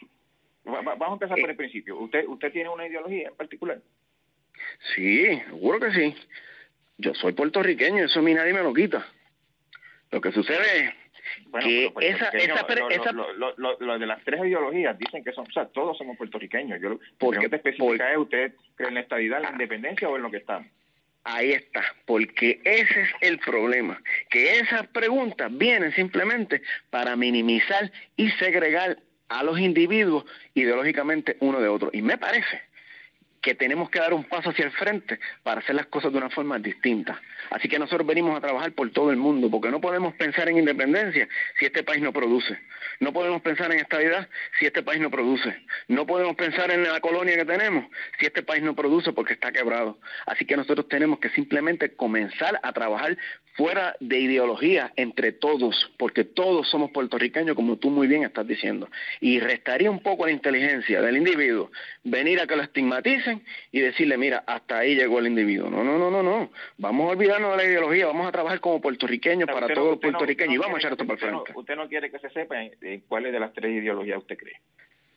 vamos 0.66 1.01
a 1.01 1.14
empezar 1.14 1.39
por 1.39 1.49
el 1.49 1.55
principio. 1.55 1.97
¿Usted, 1.97 2.28
¿Usted 2.28 2.51
tiene 2.51 2.70
una 2.70 2.86
ideología 2.86 3.30
en 3.30 3.36
particular? 3.36 3.80
Sí, 4.93 5.41
seguro 5.47 5.80
que 5.80 5.91
sí. 5.91 6.16
Yo 6.97 7.14
soy 7.16 7.32
puertorriqueño, 7.32 8.03
eso 8.03 8.20
a 8.20 8.22
mí 8.22 8.34
nadie 8.34 8.53
me 8.53 8.62
lo 8.62 8.74
quita. 8.74 9.07
Lo 10.12 10.20
que 10.20 10.32
sucede 10.32 10.80
es 10.80 10.93
que 11.61 11.91
esa, 12.01 12.30
esa, 12.30 13.11
lo, 13.11 13.99
de 13.99 14.05
las 14.05 14.23
tres 14.23 14.41
ideologías 14.41 14.97
dicen 14.97 15.23
que 15.23 15.32
son, 15.32 15.45
o 15.47 15.51
sea, 15.51 15.65
todos 15.65 15.97
somos 15.97 16.17
puertorriqueños. 16.17 16.80
Yo, 16.82 16.99
¿Por 17.17 17.38
qué 17.39 17.49
te 17.49 17.57
especifica 17.57 18.11
es, 18.11 18.17
usted 18.17 18.53
cree 18.75 18.89
en 18.89 18.95
la 18.95 19.01
estadidad, 19.01 19.38
en 19.39 19.43
la 19.43 19.51
independencia 19.51 20.09
o 20.09 20.15
en 20.15 20.23
lo 20.23 20.32
que 20.32 20.38
estamos? 20.38 20.67
Ahí 21.23 21.51
está, 21.51 21.84
porque 22.05 22.61
ese 22.63 23.01
es 23.01 23.09
el 23.21 23.39
problema, 23.39 24.01
que 24.30 24.59
esas 24.59 24.88
preguntas 24.88 25.55
vienen 25.55 25.91
simplemente 25.91 26.61
para 26.89 27.15
minimizar 27.15 27.91
y 28.15 28.30
segregar 28.32 28.97
a 29.27 29.43
los 29.43 29.59
individuos 29.59 30.25
ideológicamente 30.53 31.38
uno 31.39 31.59
de 31.59 31.67
otro. 31.67 31.89
Y 31.93 32.01
me 32.01 32.17
parece 32.17 32.61
que 33.42 33.56
tenemos 33.56 33.90
que 33.90 34.00
dar 34.00 34.14
un 34.14 34.24
paso 34.26 34.50
hacia 34.50 34.66
el 34.66 34.72
frente 34.72 35.20
para 35.44 35.62
hacer 35.62 35.76
las 35.76 35.88
cosas 35.88 36.12
de 36.12 36.18
una 36.18 36.30
forma 36.30 36.60
distinta. 36.60 37.22
Así 37.50 37.68
que 37.68 37.80
nosotros 37.80 38.06
venimos 38.06 38.38
a 38.38 38.42
trabajar 38.42 38.72
por 38.74 38.90
todo 38.92 39.12
el 39.12 39.18
mundo, 39.18 39.50
porque 39.50 39.72
no 39.72 39.80
podemos 39.82 40.14
pensar 40.16 40.50
en 40.50 40.58
independencia 40.58 41.28
si 41.58 41.66
este 41.66 41.84
país 41.84 42.02
no 42.02 42.12
produce. 42.14 42.58
No 43.00 43.14
podemos 43.14 43.42
pensar 43.42 43.72
en 43.72 43.80
estabilidad 43.80 44.28
si 44.60 44.66
este 44.66 44.84
país 44.84 45.00
no 45.00 45.10
produce. 45.10 45.56
No 45.88 46.06
podemos 46.06 46.36
pensar 46.36 46.70
en 46.72 46.84
la 46.84 47.00
colonia 47.00 47.36
que 47.36 47.46
tenemos 47.46 47.86
si 48.20 48.26
este 48.26 48.44
país 48.44 48.62
no 48.62 48.76
produce 48.76 49.14
porque 49.14 49.34
está 49.34 49.52
quebrado. 49.52 50.00
Así 50.26 50.46
que 50.46 50.58
nosotros 50.58 50.88
tenemos 50.88 51.20
que 51.20 51.30
simplemente 51.30 51.96
comenzar 51.96 52.60
a 52.62 52.74
trabajar 52.74 53.18
fuera 53.60 53.97
de 53.99 54.18
ideología 54.18 54.93
entre 54.95 55.34
todos, 55.34 55.91
porque 55.97 56.24
todos 56.24 56.70
somos 56.70 56.91
puertorriqueños, 56.91 57.57
como 57.57 57.76
tú 57.76 57.89
muy 57.89 58.07
bien 58.07 58.24
estás 58.24 58.47
diciendo. 58.47 58.88
Y 59.20 59.41
restaría 59.41 59.91
un 59.91 59.99
poco 59.99 60.26
la 60.26 60.32
inteligencia 60.32 61.01
del 61.01 61.18
individuo 61.18 61.70
venir 62.05 62.39
a 62.39 62.47
que 62.47 62.55
lo 62.55 62.64
estigmaticen 62.64 63.43
y 63.74 63.82
decirle, 63.82 64.18
mira, 64.18 64.45
hasta 64.47 64.78
ahí 64.78 64.95
llegó 64.95 65.20
el 65.20 65.28
individuo. 65.28 65.70
No, 65.70 65.84
no, 65.84 65.99
no, 65.99 66.10
no, 66.10 66.24
no. 66.24 66.51
Vamos 66.78 67.10
a 67.10 67.12
olvidarnos 67.12 67.51
de 67.51 67.57
la 67.57 67.66
ideología, 67.66 68.05
vamos 68.05 68.30
a 68.30 68.32
trabajar 68.32 68.62
como 68.62 68.80
puertorriqueños 68.80 69.49
para 69.49 69.68
todos 69.74 69.89
los 69.89 69.99
puertorriqueños 69.99 70.55
y 70.55 70.57
vamos 70.57 70.76
a 70.76 70.80
echar 70.80 70.93
esto 70.93 71.05
para 71.05 71.20
el 71.20 71.20
frente. 71.20 71.51
usted 71.53 71.76
no 71.76 71.89
quiere 71.89 72.10
que 72.10 72.20
se 72.20 72.30
sepa 72.30 72.55
cuáles 73.10 73.34
de 73.34 73.41
las 73.41 73.51
tres 73.51 73.74
ideologías 73.74 74.20
usted 74.20 74.38
cree. 74.38 74.55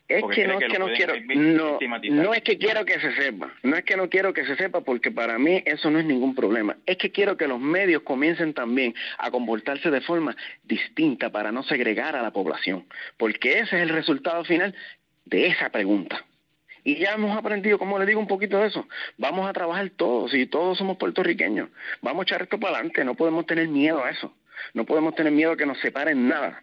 Es 0.08 0.24
que 0.34 0.46
no 0.46 0.58
es 0.58 0.70
que, 0.70 0.78
no 0.78 0.86
quiero, 0.88 1.14
no, 1.34 1.78
no 2.10 2.34
es 2.34 2.42
que 2.42 2.58
quiero 2.58 2.84
que 2.84 3.00
se 3.00 3.14
sepa, 3.14 3.50
no 3.62 3.76
es 3.76 3.84
que 3.84 3.96
no 3.96 4.10
quiero 4.10 4.34
que 4.34 4.44
se 4.44 4.56
sepa 4.56 4.82
porque 4.82 5.10
para 5.10 5.38
mí 5.38 5.62
eso 5.64 5.90
no 5.90 5.98
es 5.98 6.04
ningún 6.04 6.34
problema, 6.34 6.76
es 6.84 6.98
que 6.98 7.10
quiero 7.10 7.36
que 7.36 7.48
los 7.48 7.58
medios 7.58 8.02
comiencen 8.02 8.52
también 8.52 8.94
a 9.16 9.30
comportarse 9.30 9.90
de 9.90 10.00
forma 10.02 10.36
distinta 10.64 11.30
para 11.30 11.50
no 11.50 11.62
segregar 11.62 12.14
a 12.14 12.22
la 12.22 12.30
población, 12.30 12.84
porque 13.16 13.60
ese 13.60 13.76
es 13.76 13.82
el 13.82 13.88
resultado 13.88 14.44
final 14.44 14.74
de 15.24 15.46
esa 15.46 15.70
pregunta. 15.70 16.24
Y 16.84 16.96
ya 16.96 17.12
hemos 17.12 17.36
aprendido, 17.36 17.78
como 17.78 17.98
le 17.98 18.06
digo, 18.06 18.18
un 18.18 18.26
poquito 18.26 18.58
de 18.58 18.66
eso. 18.66 18.88
Vamos 19.16 19.48
a 19.48 19.52
trabajar 19.52 19.88
todos 19.90 20.34
y 20.34 20.46
todos 20.46 20.78
somos 20.78 20.96
puertorriqueños. 20.96 21.68
Vamos 22.00 22.22
a 22.22 22.24
echar 22.24 22.42
esto 22.42 22.58
para 22.58 22.74
adelante, 22.74 23.04
no 23.04 23.14
podemos 23.14 23.46
tener 23.46 23.68
miedo 23.68 24.04
a 24.04 24.10
eso. 24.10 24.34
No 24.74 24.84
podemos 24.84 25.14
tener 25.14 25.32
miedo 25.32 25.52
a 25.52 25.56
que 25.56 25.66
nos 25.66 25.78
separen 25.78 26.28
nada. 26.28 26.62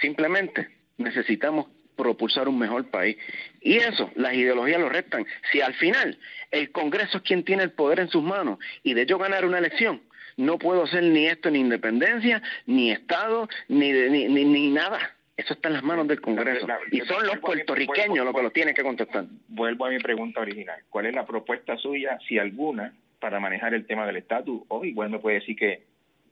Simplemente 0.00 0.68
necesitamos 0.98 1.66
propulsar 1.96 2.48
un 2.48 2.58
mejor 2.58 2.86
país. 2.90 3.16
Y 3.60 3.76
eso, 3.76 4.10
las 4.14 4.34
ideologías 4.34 4.80
lo 4.80 4.88
restan. 4.88 5.26
Si 5.50 5.60
al 5.60 5.74
final 5.74 6.18
el 6.50 6.70
Congreso 6.72 7.18
es 7.18 7.22
quien 7.22 7.44
tiene 7.44 7.62
el 7.62 7.72
poder 7.72 8.00
en 8.00 8.08
sus 8.08 8.22
manos 8.22 8.58
y 8.82 8.94
de 8.94 9.06
yo 9.06 9.18
ganar 9.18 9.44
una 9.44 9.58
elección, 9.58 10.02
no 10.36 10.58
puedo 10.58 10.84
hacer 10.84 11.02
ni 11.04 11.26
esto 11.26 11.50
ni 11.50 11.60
independencia, 11.60 12.42
ni 12.66 12.90
Estado, 12.90 13.48
ni, 13.68 13.92
ni, 13.92 14.28
ni 14.28 14.70
nada. 14.70 14.98
Eso 15.36 15.54
está 15.54 15.68
en 15.68 15.74
las 15.74 15.82
manos 15.82 16.06
del 16.08 16.20
Congreso. 16.20 16.66
y 16.90 17.00
son 17.00 17.26
los 17.26 17.38
puertorriqueños 17.38 18.24
los 18.24 18.34
que 18.34 18.42
lo 18.42 18.50
tienen 18.50 18.74
que 18.74 18.82
contestar. 18.82 19.24
Vuelvo 19.48 19.86
a 19.86 19.90
mi 19.90 19.98
pregunta 19.98 20.40
original. 20.40 20.80
¿Cuál 20.90 21.06
es 21.06 21.14
la 21.14 21.26
propuesta 21.26 21.76
suya, 21.78 22.18
si 22.28 22.38
alguna, 22.38 22.94
para 23.18 23.40
manejar 23.40 23.74
el 23.74 23.86
tema 23.86 24.06
del 24.06 24.16
estatus? 24.16 24.62
O 24.68 24.84
igual 24.84 25.10
me 25.10 25.18
puede 25.18 25.40
decir 25.40 25.56
que 25.56 25.82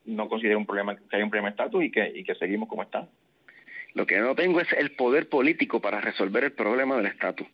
no 0.04 0.28
considera 0.28 0.58
un 0.58 0.66
problema, 0.66 0.96
que 0.96 1.16
hay 1.16 1.22
un 1.22 1.30
problema 1.30 1.48
de 1.48 1.52
estatus 1.52 1.84
y 1.84 1.90
que, 1.90 2.12
y 2.14 2.24
que 2.24 2.34
seguimos 2.34 2.68
como 2.68 2.82
estamos. 2.82 3.08
Lo 3.94 4.06
que 4.06 4.18
no 4.18 4.34
tengo 4.34 4.60
es 4.60 4.72
el 4.72 4.92
poder 4.92 5.28
político 5.28 5.80
para 5.80 6.00
resolver 6.00 6.44
el 6.44 6.52
problema 6.52 6.96
del 6.96 7.06
estatus. 7.06 7.46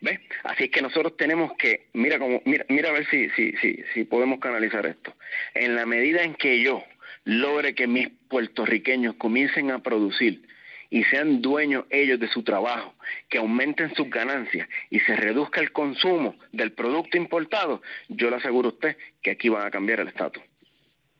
¿Ves? 0.00 0.18
Así 0.42 0.64
es 0.64 0.70
que 0.70 0.82
nosotros 0.82 1.16
tenemos 1.16 1.52
que, 1.56 1.86
mira 1.92 2.18
cómo, 2.18 2.42
mira, 2.44 2.66
mira 2.68 2.88
a 2.88 2.92
ver 2.92 3.06
si, 3.08 3.30
si, 3.30 3.52
si, 3.58 3.84
si 3.94 4.04
podemos 4.04 4.40
canalizar 4.40 4.84
esto. 4.84 5.14
En 5.54 5.76
la 5.76 5.86
medida 5.86 6.22
en 6.22 6.34
que 6.34 6.60
yo 6.60 6.82
logre 7.24 7.74
que 7.74 7.86
mis 7.86 8.08
puertorriqueños 8.28 9.14
comiencen 9.14 9.70
a 9.70 9.78
producir 9.78 10.42
y 10.90 11.04
sean 11.04 11.40
dueños 11.40 11.86
ellos 11.88 12.20
de 12.20 12.28
su 12.28 12.42
trabajo, 12.42 12.94
que 13.30 13.38
aumenten 13.38 13.94
sus 13.94 14.10
ganancias 14.10 14.68
y 14.90 15.00
se 15.00 15.16
reduzca 15.16 15.60
el 15.60 15.72
consumo 15.72 16.36
del 16.52 16.72
producto 16.72 17.16
importado, 17.16 17.80
yo 18.08 18.28
le 18.28 18.36
aseguro 18.36 18.68
a 18.68 18.72
usted 18.72 18.96
que 19.22 19.30
aquí 19.30 19.48
van 19.48 19.66
a 19.66 19.70
cambiar 19.70 20.00
el 20.00 20.08
estatus. 20.08 20.42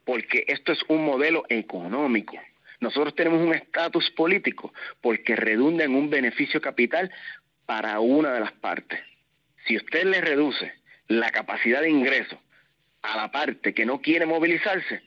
Porque 0.04 0.44
esto 0.48 0.72
es 0.72 0.82
un 0.88 1.04
modelo 1.04 1.44
económico. 1.48 2.36
Nosotros 2.82 3.14
tenemos 3.14 3.40
un 3.40 3.54
estatus 3.54 4.10
político 4.10 4.74
porque 5.00 5.36
redunda 5.36 5.84
en 5.84 5.94
un 5.94 6.10
beneficio 6.10 6.60
capital 6.60 7.12
para 7.64 8.00
una 8.00 8.32
de 8.32 8.40
las 8.40 8.50
partes. 8.54 8.98
Si 9.64 9.76
usted 9.76 10.02
le 10.02 10.20
reduce 10.20 10.72
la 11.06 11.30
capacidad 11.30 11.80
de 11.80 11.90
ingreso 11.90 12.42
a 13.02 13.16
la 13.16 13.30
parte 13.30 13.72
que 13.72 13.86
no 13.86 14.00
quiere 14.00 14.26
movilizarse, 14.26 15.00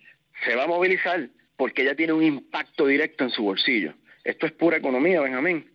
se 0.46 0.56
va 0.56 0.64
a 0.64 0.68
movilizar 0.68 1.28
porque 1.58 1.84
ya 1.84 1.96
tiene 1.96 2.14
un 2.14 2.24
impacto 2.24 2.88
directo 2.88 3.26
en 3.26 3.32
su 3.32 3.44
bolsillo. 3.44 3.94
Esto 4.24 4.46
es 4.46 4.54
pura 4.54 4.78
economía, 4.78 5.20
Benjamín. 5.20 5.70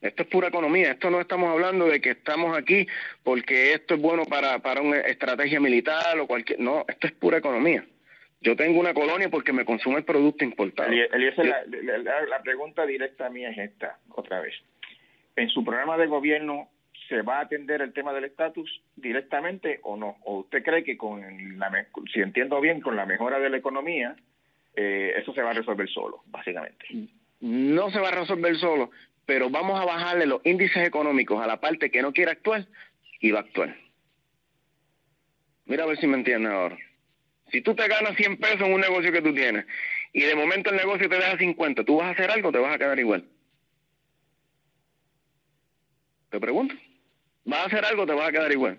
Esto 0.00 0.22
es 0.22 0.30
pura 0.30 0.48
economía. 0.48 0.92
Esto 0.92 1.10
no 1.10 1.20
estamos 1.20 1.50
hablando 1.50 1.84
de 1.86 2.00
que 2.00 2.12
estamos 2.12 2.56
aquí 2.56 2.86
porque 3.22 3.74
esto 3.74 3.96
es 3.96 4.00
bueno 4.00 4.24
para, 4.24 4.58
para 4.60 4.80
una 4.80 5.00
estrategia 5.00 5.60
militar 5.60 6.18
o 6.18 6.26
cualquier. 6.26 6.60
No, 6.60 6.86
esto 6.88 7.08
es 7.08 7.12
pura 7.12 7.36
economía. 7.36 7.84
Yo 8.42 8.56
tengo 8.56 8.80
una 8.80 8.92
colonia 8.92 9.28
porque 9.30 9.52
me 9.52 9.64
consume 9.64 9.98
el 9.98 10.04
producto 10.04 10.44
importado. 10.44 10.90
la, 10.90 12.24
la, 12.28 12.42
pregunta 12.42 12.84
directa 12.84 13.30
mía 13.30 13.50
es 13.50 13.58
esta, 13.58 13.98
otra 14.10 14.40
vez. 14.40 14.54
¿En 15.36 15.48
su 15.48 15.64
programa 15.64 15.96
de 15.96 16.06
gobierno 16.06 16.68
se 17.08 17.22
va 17.22 17.38
a 17.38 17.42
atender 17.42 17.82
el 17.82 17.92
tema 17.92 18.12
del 18.12 18.24
estatus 18.24 18.82
directamente 18.96 19.80
o 19.82 19.96
no? 19.96 20.16
¿O 20.24 20.40
usted 20.40 20.62
cree 20.62 20.82
que 20.82 20.96
con 20.96 21.58
la, 21.58 21.86
si 22.12 22.20
entiendo 22.20 22.60
bien, 22.60 22.80
con 22.80 22.96
la 22.96 23.06
mejora 23.06 23.38
de 23.38 23.50
la 23.50 23.56
economía, 23.56 24.16
eh, 24.74 25.14
eso 25.16 25.32
se 25.32 25.42
va 25.42 25.50
a 25.50 25.54
resolver 25.54 25.88
solo, 25.88 26.22
básicamente? 26.26 26.86
no 27.42 27.90
se 27.90 27.98
va 27.98 28.08
a 28.08 28.20
resolver 28.20 28.56
solo, 28.56 28.90
pero 29.26 29.50
vamos 29.50 29.78
a 29.78 29.84
bajarle 29.84 30.26
los 30.26 30.40
índices 30.46 30.86
económicos 30.86 31.42
a 31.42 31.46
la 31.46 31.60
parte 31.60 31.90
que 31.90 32.00
no 32.00 32.12
quiere 32.12 32.30
actuar 32.30 32.66
y 33.20 33.32
va 33.32 33.40
a 33.40 33.42
actuar. 33.42 33.76
Mira 35.66 35.84
a 35.84 35.86
ver 35.86 35.98
si 35.98 36.06
me 36.06 36.16
entiendes 36.16 36.52
ahora. 36.52 36.78
Si 37.52 37.60
tú 37.60 37.74
te 37.74 37.86
ganas 37.86 38.16
100 38.16 38.38
pesos 38.38 38.62
en 38.62 38.72
un 38.72 38.80
negocio 38.80 39.12
que 39.12 39.22
tú 39.22 39.34
tienes 39.34 39.66
y 40.12 40.22
de 40.22 40.34
momento 40.34 40.70
el 40.70 40.76
negocio 40.76 41.08
te 41.08 41.16
deja 41.16 41.36
50, 41.36 41.84
¿tú 41.84 41.96
vas 41.96 42.08
a 42.08 42.10
hacer 42.10 42.30
algo 42.30 42.48
o 42.48 42.52
te 42.52 42.58
vas 42.58 42.74
a 42.74 42.78
quedar 42.78 42.98
igual? 42.98 43.24
Te 46.30 46.40
pregunto. 46.40 46.74
¿Vas 47.44 47.60
a 47.60 47.66
hacer 47.66 47.84
algo 47.84 48.02
o 48.02 48.06
te 48.06 48.14
vas 48.14 48.28
a 48.28 48.32
quedar 48.32 48.50
igual? 48.50 48.78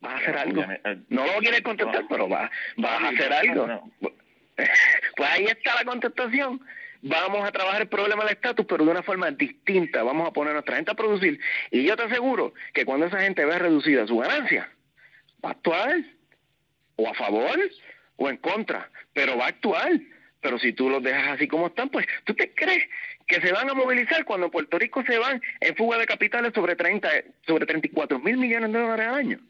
¿Vas 0.00 0.12
a 0.12 0.16
hacer 0.16 0.36
algo? 0.36 0.62
Eh, 0.62 0.98
no 1.08 1.26
lo 1.26 1.38
quieres 1.38 1.62
contestar, 1.62 2.04
pero 2.08 2.28
vas, 2.28 2.50
vas 2.76 3.02
a 3.02 3.08
hacer 3.08 3.32
algo. 3.32 3.90
Pues 5.16 5.30
ahí 5.30 5.44
está 5.44 5.76
la 5.76 5.84
contestación 5.84 6.60
vamos 7.02 7.46
a 7.46 7.52
trabajar 7.52 7.82
el 7.82 7.88
problema 7.88 8.24
del 8.24 8.34
estatus, 8.34 8.66
pero 8.66 8.84
de 8.84 8.90
una 8.90 9.02
forma 9.02 9.30
distinta. 9.30 10.02
Vamos 10.02 10.28
a 10.28 10.32
poner 10.32 10.50
a 10.50 10.54
nuestra 10.54 10.76
gente 10.76 10.90
a 10.90 10.94
producir. 10.94 11.40
Y 11.70 11.84
yo 11.84 11.96
te 11.96 12.04
aseguro 12.04 12.54
que 12.72 12.84
cuando 12.84 13.06
esa 13.06 13.20
gente 13.20 13.44
vea 13.44 13.58
reducida 13.58 14.06
su 14.06 14.18
ganancia, 14.18 14.70
va 15.44 15.50
a 15.50 15.52
actuar 15.52 16.04
o 16.98 17.08
a 17.08 17.14
favor 17.14 17.58
o 18.16 18.28
en 18.28 18.36
contra, 18.38 18.90
pero 19.14 19.38
va 19.38 19.46
a 19.46 19.48
actuar. 19.48 19.92
Pero 20.40 20.58
si 20.58 20.72
tú 20.72 20.88
los 20.88 21.02
dejas 21.02 21.30
así 21.30 21.48
como 21.48 21.68
están, 21.68 21.88
pues 21.88 22.06
tú 22.24 22.34
te 22.34 22.52
crees 22.54 22.84
que 23.26 23.40
se 23.40 23.52
van 23.52 23.68
a 23.70 23.74
movilizar 23.74 24.24
cuando 24.24 24.50
Puerto 24.50 24.78
Rico 24.78 25.02
se 25.04 25.18
van 25.18 25.40
en 25.60 25.74
fuga 25.76 25.98
de 25.98 26.06
capitales 26.06 26.52
sobre 26.54 26.76
30, 26.76 27.08
sobre 27.46 27.66
34 27.66 28.18
mil 28.18 28.36
millones 28.36 28.72
de 28.72 28.78
dólares 28.78 29.06
al 29.08 29.14
año. 29.14 29.40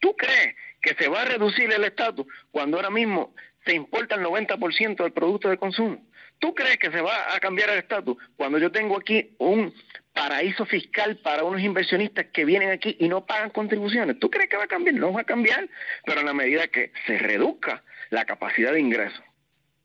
¿Tú 0.00 0.14
crees 0.16 0.54
que 0.82 0.94
se 0.94 1.08
va 1.08 1.22
a 1.22 1.24
reducir 1.24 1.72
el 1.72 1.84
estatus 1.84 2.26
cuando 2.50 2.76
ahora 2.76 2.90
mismo 2.90 3.34
se 3.64 3.74
importa 3.74 4.14
el 4.14 4.22
90% 4.22 5.02
del 5.02 5.12
producto 5.12 5.48
de 5.48 5.56
consumo? 5.56 6.06
¿Tú 6.38 6.54
crees 6.54 6.76
que 6.76 6.90
se 6.90 7.00
va 7.00 7.34
a 7.34 7.40
cambiar 7.40 7.70
el 7.70 7.78
estatus 7.78 8.16
cuando 8.36 8.58
yo 8.58 8.70
tengo 8.70 8.96
aquí 8.96 9.34
un 9.38 9.74
paraíso 10.18 10.66
fiscal 10.66 11.16
para 11.18 11.44
unos 11.44 11.60
inversionistas 11.62 12.26
que 12.32 12.44
vienen 12.44 12.70
aquí 12.70 12.96
y 12.98 13.08
no 13.08 13.24
pagan 13.24 13.50
contribuciones? 13.50 14.18
¿Tú 14.18 14.28
crees 14.30 14.48
que 14.48 14.56
va 14.56 14.64
a 14.64 14.68
cambiar? 14.68 14.96
No 14.96 15.12
va 15.12 15.20
a 15.20 15.24
cambiar, 15.24 15.68
pero 16.04 16.20
en 16.20 16.26
la 16.26 16.34
medida 16.34 16.66
que 16.66 16.92
se 17.06 17.18
reduzca 17.18 17.84
la 18.10 18.24
capacidad 18.24 18.72
de 18.72 18.80
ingreso 18.80 19.22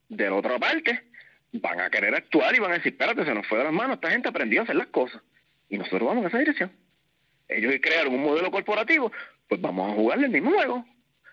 de 0.10 0.26
la 0.26 0.36
otra 0.36 0.58
parte, 0.58 1.04
van 1.52 1.80
a 1.82 1.90
querer 1.90 2.16
actuar 2.16 2.56
y 2.56 2.60
van 2.60 2.72
a 2.72 2.76
decir, 2.76 2.94
espérate, 2.94 3.24
se 3.26 3.34
nos 3.34 3.46
fue 3.46 3.60
de 3.60 3.66
las 3.66 3.74
manos, 3.74 3.96
esta 3.96 4.10
gente 4.10 4.30
aprendió 4.30 4.62
a 4.62 4.64
hacer 4.64 4.76
las 4.76 4.88
cosas 4.88 5.22
y 5.70 5.78
nosotros 5.78 6.04
vamos 6.04 6.24
en 6.24 6.28
esa 6.30 6.40
dirección. 6.40 6.72
Ellos 7.48 7.74
crearon 7.82 8.16
un 8.16 8.24
modelo 8.24 8.50
corporativo, 8.50 9.12
pues 9.48 9.62
vamos 9.62 9.92
a 9.92 9.96
jugarle 9.96 10.26
el 10.26 10.32
mismo 10.32 10.52
juego. 10.52 10.86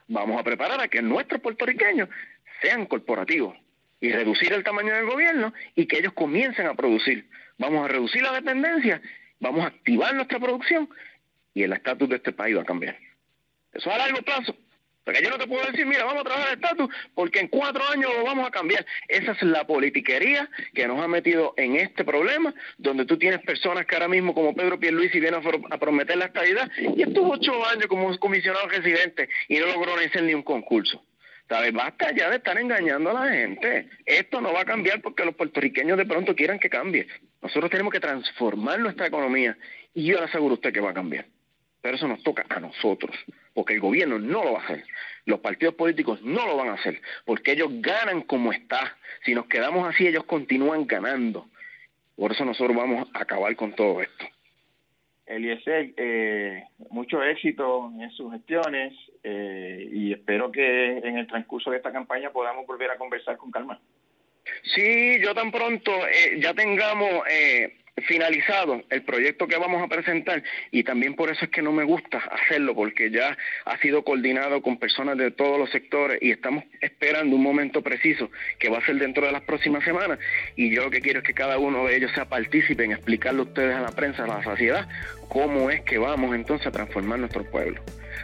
Vamos 0.09 0.39
a 0.39 0.45
preparar 0.45 0.81
a 0.81 0.89
que 0.89 1.01
nuestros 1.01 1.41
puertorriqueños 1.41 2.09
sean 2.61 2.85
corporativos 2.85 3.57
y 4.01 4.11
reducir 4.13 4.53
el 4.53 4.65
tamaño 4.65 4.95
del 4.95 5.07
gobierno 5.07 5.53
y 5.75 5.87
que 5.87 5.99
ellos 5.99 6.13
comiencen 6.15 6.67
a 6.67 6.75
producir. 6.75 7.29
Vamos 7.59 7.85
a 7.85 7.89
reducir 7.89 8.23
la 8.23 8.33
dependencia, 8.33 9.01
vamos 9.39 9.65
a 9.65 9.69
activar 9.69 10.15
nuestra 10.15 10.39
producción 10.39 10.89
y 11.55 11.63
el 11.63 11.73
estatus 11.73 12.09
de 12.09 12.17
este 12.17 12.33
país 12.33 12.57
va 12.57 12.63
a 12.63 12.67
cambiar. 12.67 12.99
Eso 13.73 13.91
a 13.91 13.99
largo 13.99 14.23
plazo. 14.23 14.57
Porque 15.05 15.23
yo 15.23 15.31
no 15.31 15.39
te 15.39 15.47
puedo 15.47 15.65
decir, 15.67 15.87
mira, 15.87 16.05
vamos 16.05 16.21
a 16.21 16.25
trabajar 16.25 16.49
el 16.49 16.55
estatus 16.55 16.89
porque 17.15 17.41
en 17.41 17.49
cuatro 17.49 17.83
años 17.89 18.13
lo 18.17 18.25
vamos 18.25 18.47
a 18.47 18.51
cambiar. 18.51 18.85
Esa 19.09 19.33
es 19.33 19.43
la 19.43 19.67
politiquería 19.67 20.49
que 20.75 20.87
nos 20.87 21.01
ha 21.01 21.09
metido 21.09 21.55
en 21.57 21.77
este 21.77 22.05
problema, 22.05 22.55
donde 22.77 23.07
tú 23.07 23.19
tienes 23.19 23.41
personas 23.41 23.87
que 23.87 23.95
ahora 23.97 24.09
mismo, 24.09 24.35
como 24.35 24.55
Pedro 24.55 24.79
Pierluisi, 24.79 25.19
vienen 25.19 25.41
a, 25.71 25.79
prometer 25.79 26.17
la 26.17 26.27
estabilidad 26.27 26.71
y 26.97 27.03
estuvo 27.03 27.33
ocho 27.33 27.67
años 27.67 27.87
como 27.87 28.17
comisionado 28.19 28.69
residente 28.69 29.29
y 29.49 29.59
no 29.59 29.67
logró 29.67 29.97
ni 29.97 30.05
hacer 30.05 30.23
ni 30.23 30.35
un 30.35 30.43
concurso. 30.43 31.03
¿Sabes? 31.51 31.73
Basta 31.73 32.15
ya 32.15 32.31
de 32.31 32.37
estar 32.37 32.57
engañando 32.57 33.11
a 33.11 33.25
la 33.25 33.33
gente. 33.33 33.89
Esto 34.07 34.41
no 34.41 34.53
va 34.53 34.61
a 34.61 34.65
cambiar 34.65 35.03
porque 35.03 35.25
los 35.25 35.35
puertorriqueños 35.35 35.99
de 35.99 36.07
pronto 36.07 36.37
quieran 36.37 36.61
que 36.61 36.71
cambie. 36.71 37.09
Nosotros 37.43 37.69
tenemos 37.73 37.93
que 37.93 37.99
transformar 37.99 38.79
nuestra 38.79 39.09
economía 39.09 39.59
y 39.93 40.05
yo 40.05 40.19
le 40.19 40.27
aseguro 40.27 40.53
a 40.53 40.55
usted 40.55 40.73
que 40.73 40.79
va 40.79 40.91
a 40.91 40.95
cambiar. 40.95 41.27
Pero 41.83 41.97
eso 41.97 42.07
nos 42.07 42.23
toca 42.23 42.47
a 42.49 42.61
nosotros, 42.61 43.17
porque 43.53 43.75
el 43.75 43.81
gobierno 43.81 44.21
no 44.21 44.45
lo 44.45 44.53
va 44.53 44.61
a 44.61 44.65
hacer. 44.65 44.85
Los 45.25 45.41
partidos 45.41 45.75
políticos 45.75 46.23
no 46.23 46.47
lo 46.47 46.57
van 46.57 46.69
a 46.69 46.75
hacer, 46.75 47.03
porque 47.25 47.51
ellos 47.53 47.71
ganan 47.81 48.23
como 48.23 48.53
está. 48.53 48.97
Si 49.25 49.35
nos 49.35 49.47
quedamos 49.47 49.89
así, 49.89 50.07
ellos 50.07 50.25
continúan 50.25 50.87
ganando. 50.87 51.49
Por 52.15 52.31
eso 52.31 52.45
nosotros 52.45 52.77
vamos 52.77 53.09
a 53.13 53.23
acabar 53.23 53.57
con 53.57 53.75
todo 53.75 54.01
esto. 54.01 54.25
Eliezer, 55.31 55.93
eh, 55.97 56.65
mucho 56.91 57.23
éxito 57.23 57.93
en 57.99 58.11
sus 58.11 58.33
gestiones 58.33 58.93
eh, 59.23 59.89
y 59.93 60.13
espero 60.13 60.51
que 60.51 60.99
en 60.99 61.19
el 61.19 61.27
transcurso 61.27 61.71
de 61.71 61.77
esta 61.77 61.93
campaña 61.93 62.31
podamos 62.31 62.67
volver 62.67 62.91
a 62.91 62.99
conversar 62.99 63.37
con 63.37 63.51
calma. 63.51 63.81
Sí, 64.75 65.21
yo 65.23 65.35
tan 65.35 65.53
pronto 65.53 65.93
eh, 66.07 66.41
ya 66.41 66.55
tengamos 66.55 67.23
eh, 67.31 67.80
finalizado 68.03 68.83
el 68.91 69.03
proyecto 69.03 69.47
que 69.47 69.57
vamos 69.57 69.83
a 69.83 69.89
presentar 69.89 70.43
y 70.71 70.85
también 70.85 71.15
por 71.15 71.31
eso 71.31 71.45
es 71.45 71.51
que 71.51 71.63
no 71.63 71.73
me 71.73 71.85
gusta 71.85 72.19
hacerlo 72.19 72.75
porque 72.75 73.11
ya 73.11 73.37
ha 73.65 73.79
sido 73.79 74.05
coordinado 74.05 74.63
con 74.63 74.79
personas 74.79 75.17
de 75.17 75.31
todos 75.31 75.59
los 75.59 75.71
sectores 75.71 76.19
y 76.21 76.31
estamos 76.31 76.65
esperando 76.81 77.37
un 77.37 77.43
momento 77.43 77.83
preciso 77.83 78.31
que 78.59 78.69
va 78.69 78.79
a 78.79 78.87
ser 78.87 78.97
dentro 78.97 79.27
de 79.27 79.33
las 79.33 79.43
próximas 79.43 79.85
semanas 79.85 80.19
y 80.57 80.75
yo 80.75 80.85
lo 80.85 80.91
que 80.91 81.01
quiero 81.01 81.21
es 81.21 81.25
que 81.25 81.35
cada 81.35 81.59
uno 81.59 81.87
de 81.87 81.97
ellos 81.97 82.11
sea 82.15 82.27
partícipe 82.27 82.85
en 82.85 82.93
explicarle 82.93 83.41
a 83.41 83.45
ustedes 83.45 83.77
a 83.77 83.81
la 83.81 83.93
prensa, 83.93 84.25
a 84.25 84.27
la 84.27 84.43
sociedad, 84.43 84.89
cómo 85.29 85.71
es 85.71 85.83
que 85.83 85.99
vamos 85.99 86.35
entonces 86.35 86.67
a 86.67 86.71
transformar 86.71 87.19
nuestro 87.19 87.45
pueblo. 87.45 87.81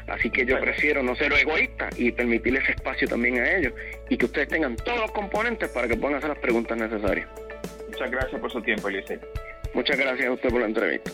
Así 0.09 0.31
que 0.31 0.45
yo 0.45 0.61
prefiero 0.61 1.03
no 1.03 1.15
ser 1.17 1.33
egoísta 1.33 1.89
y 1.97 2.13
permitirles 2.13 2.69
espacio 2.69 3.09
también 3.09 3.39
a 3.39 3.57
ellos 3.57 3.73
y 4.09 4.17
que 4.17 4.27
ustedes 4.27 4.49
tengan 4.49 4.77
todos 4.77 5.01
los 5.01 5.13
componentes 5.13 5.69
para 5.71 5.89
que 5.89 5.97
puedan 5.97 6.19
hacer 6.19 6.31
las 6.31 6.39
preguntas 6.39 6.77
necesarias. 6.77 7.29
Muchas 7.89 8.11
gracias 8.11 8.41
por 8.41 8.53
su 8.53 8.61
tiempo, 8.63 8.89
Eliseo. 8.89 9.21
Muchas 9.75 9.99
gracias 9.99 10.29
a 10.29 10.33
usted 10.33 10.49
por 10.51 10.61
la 10.61 10.67
entrevista. 10.67 11.11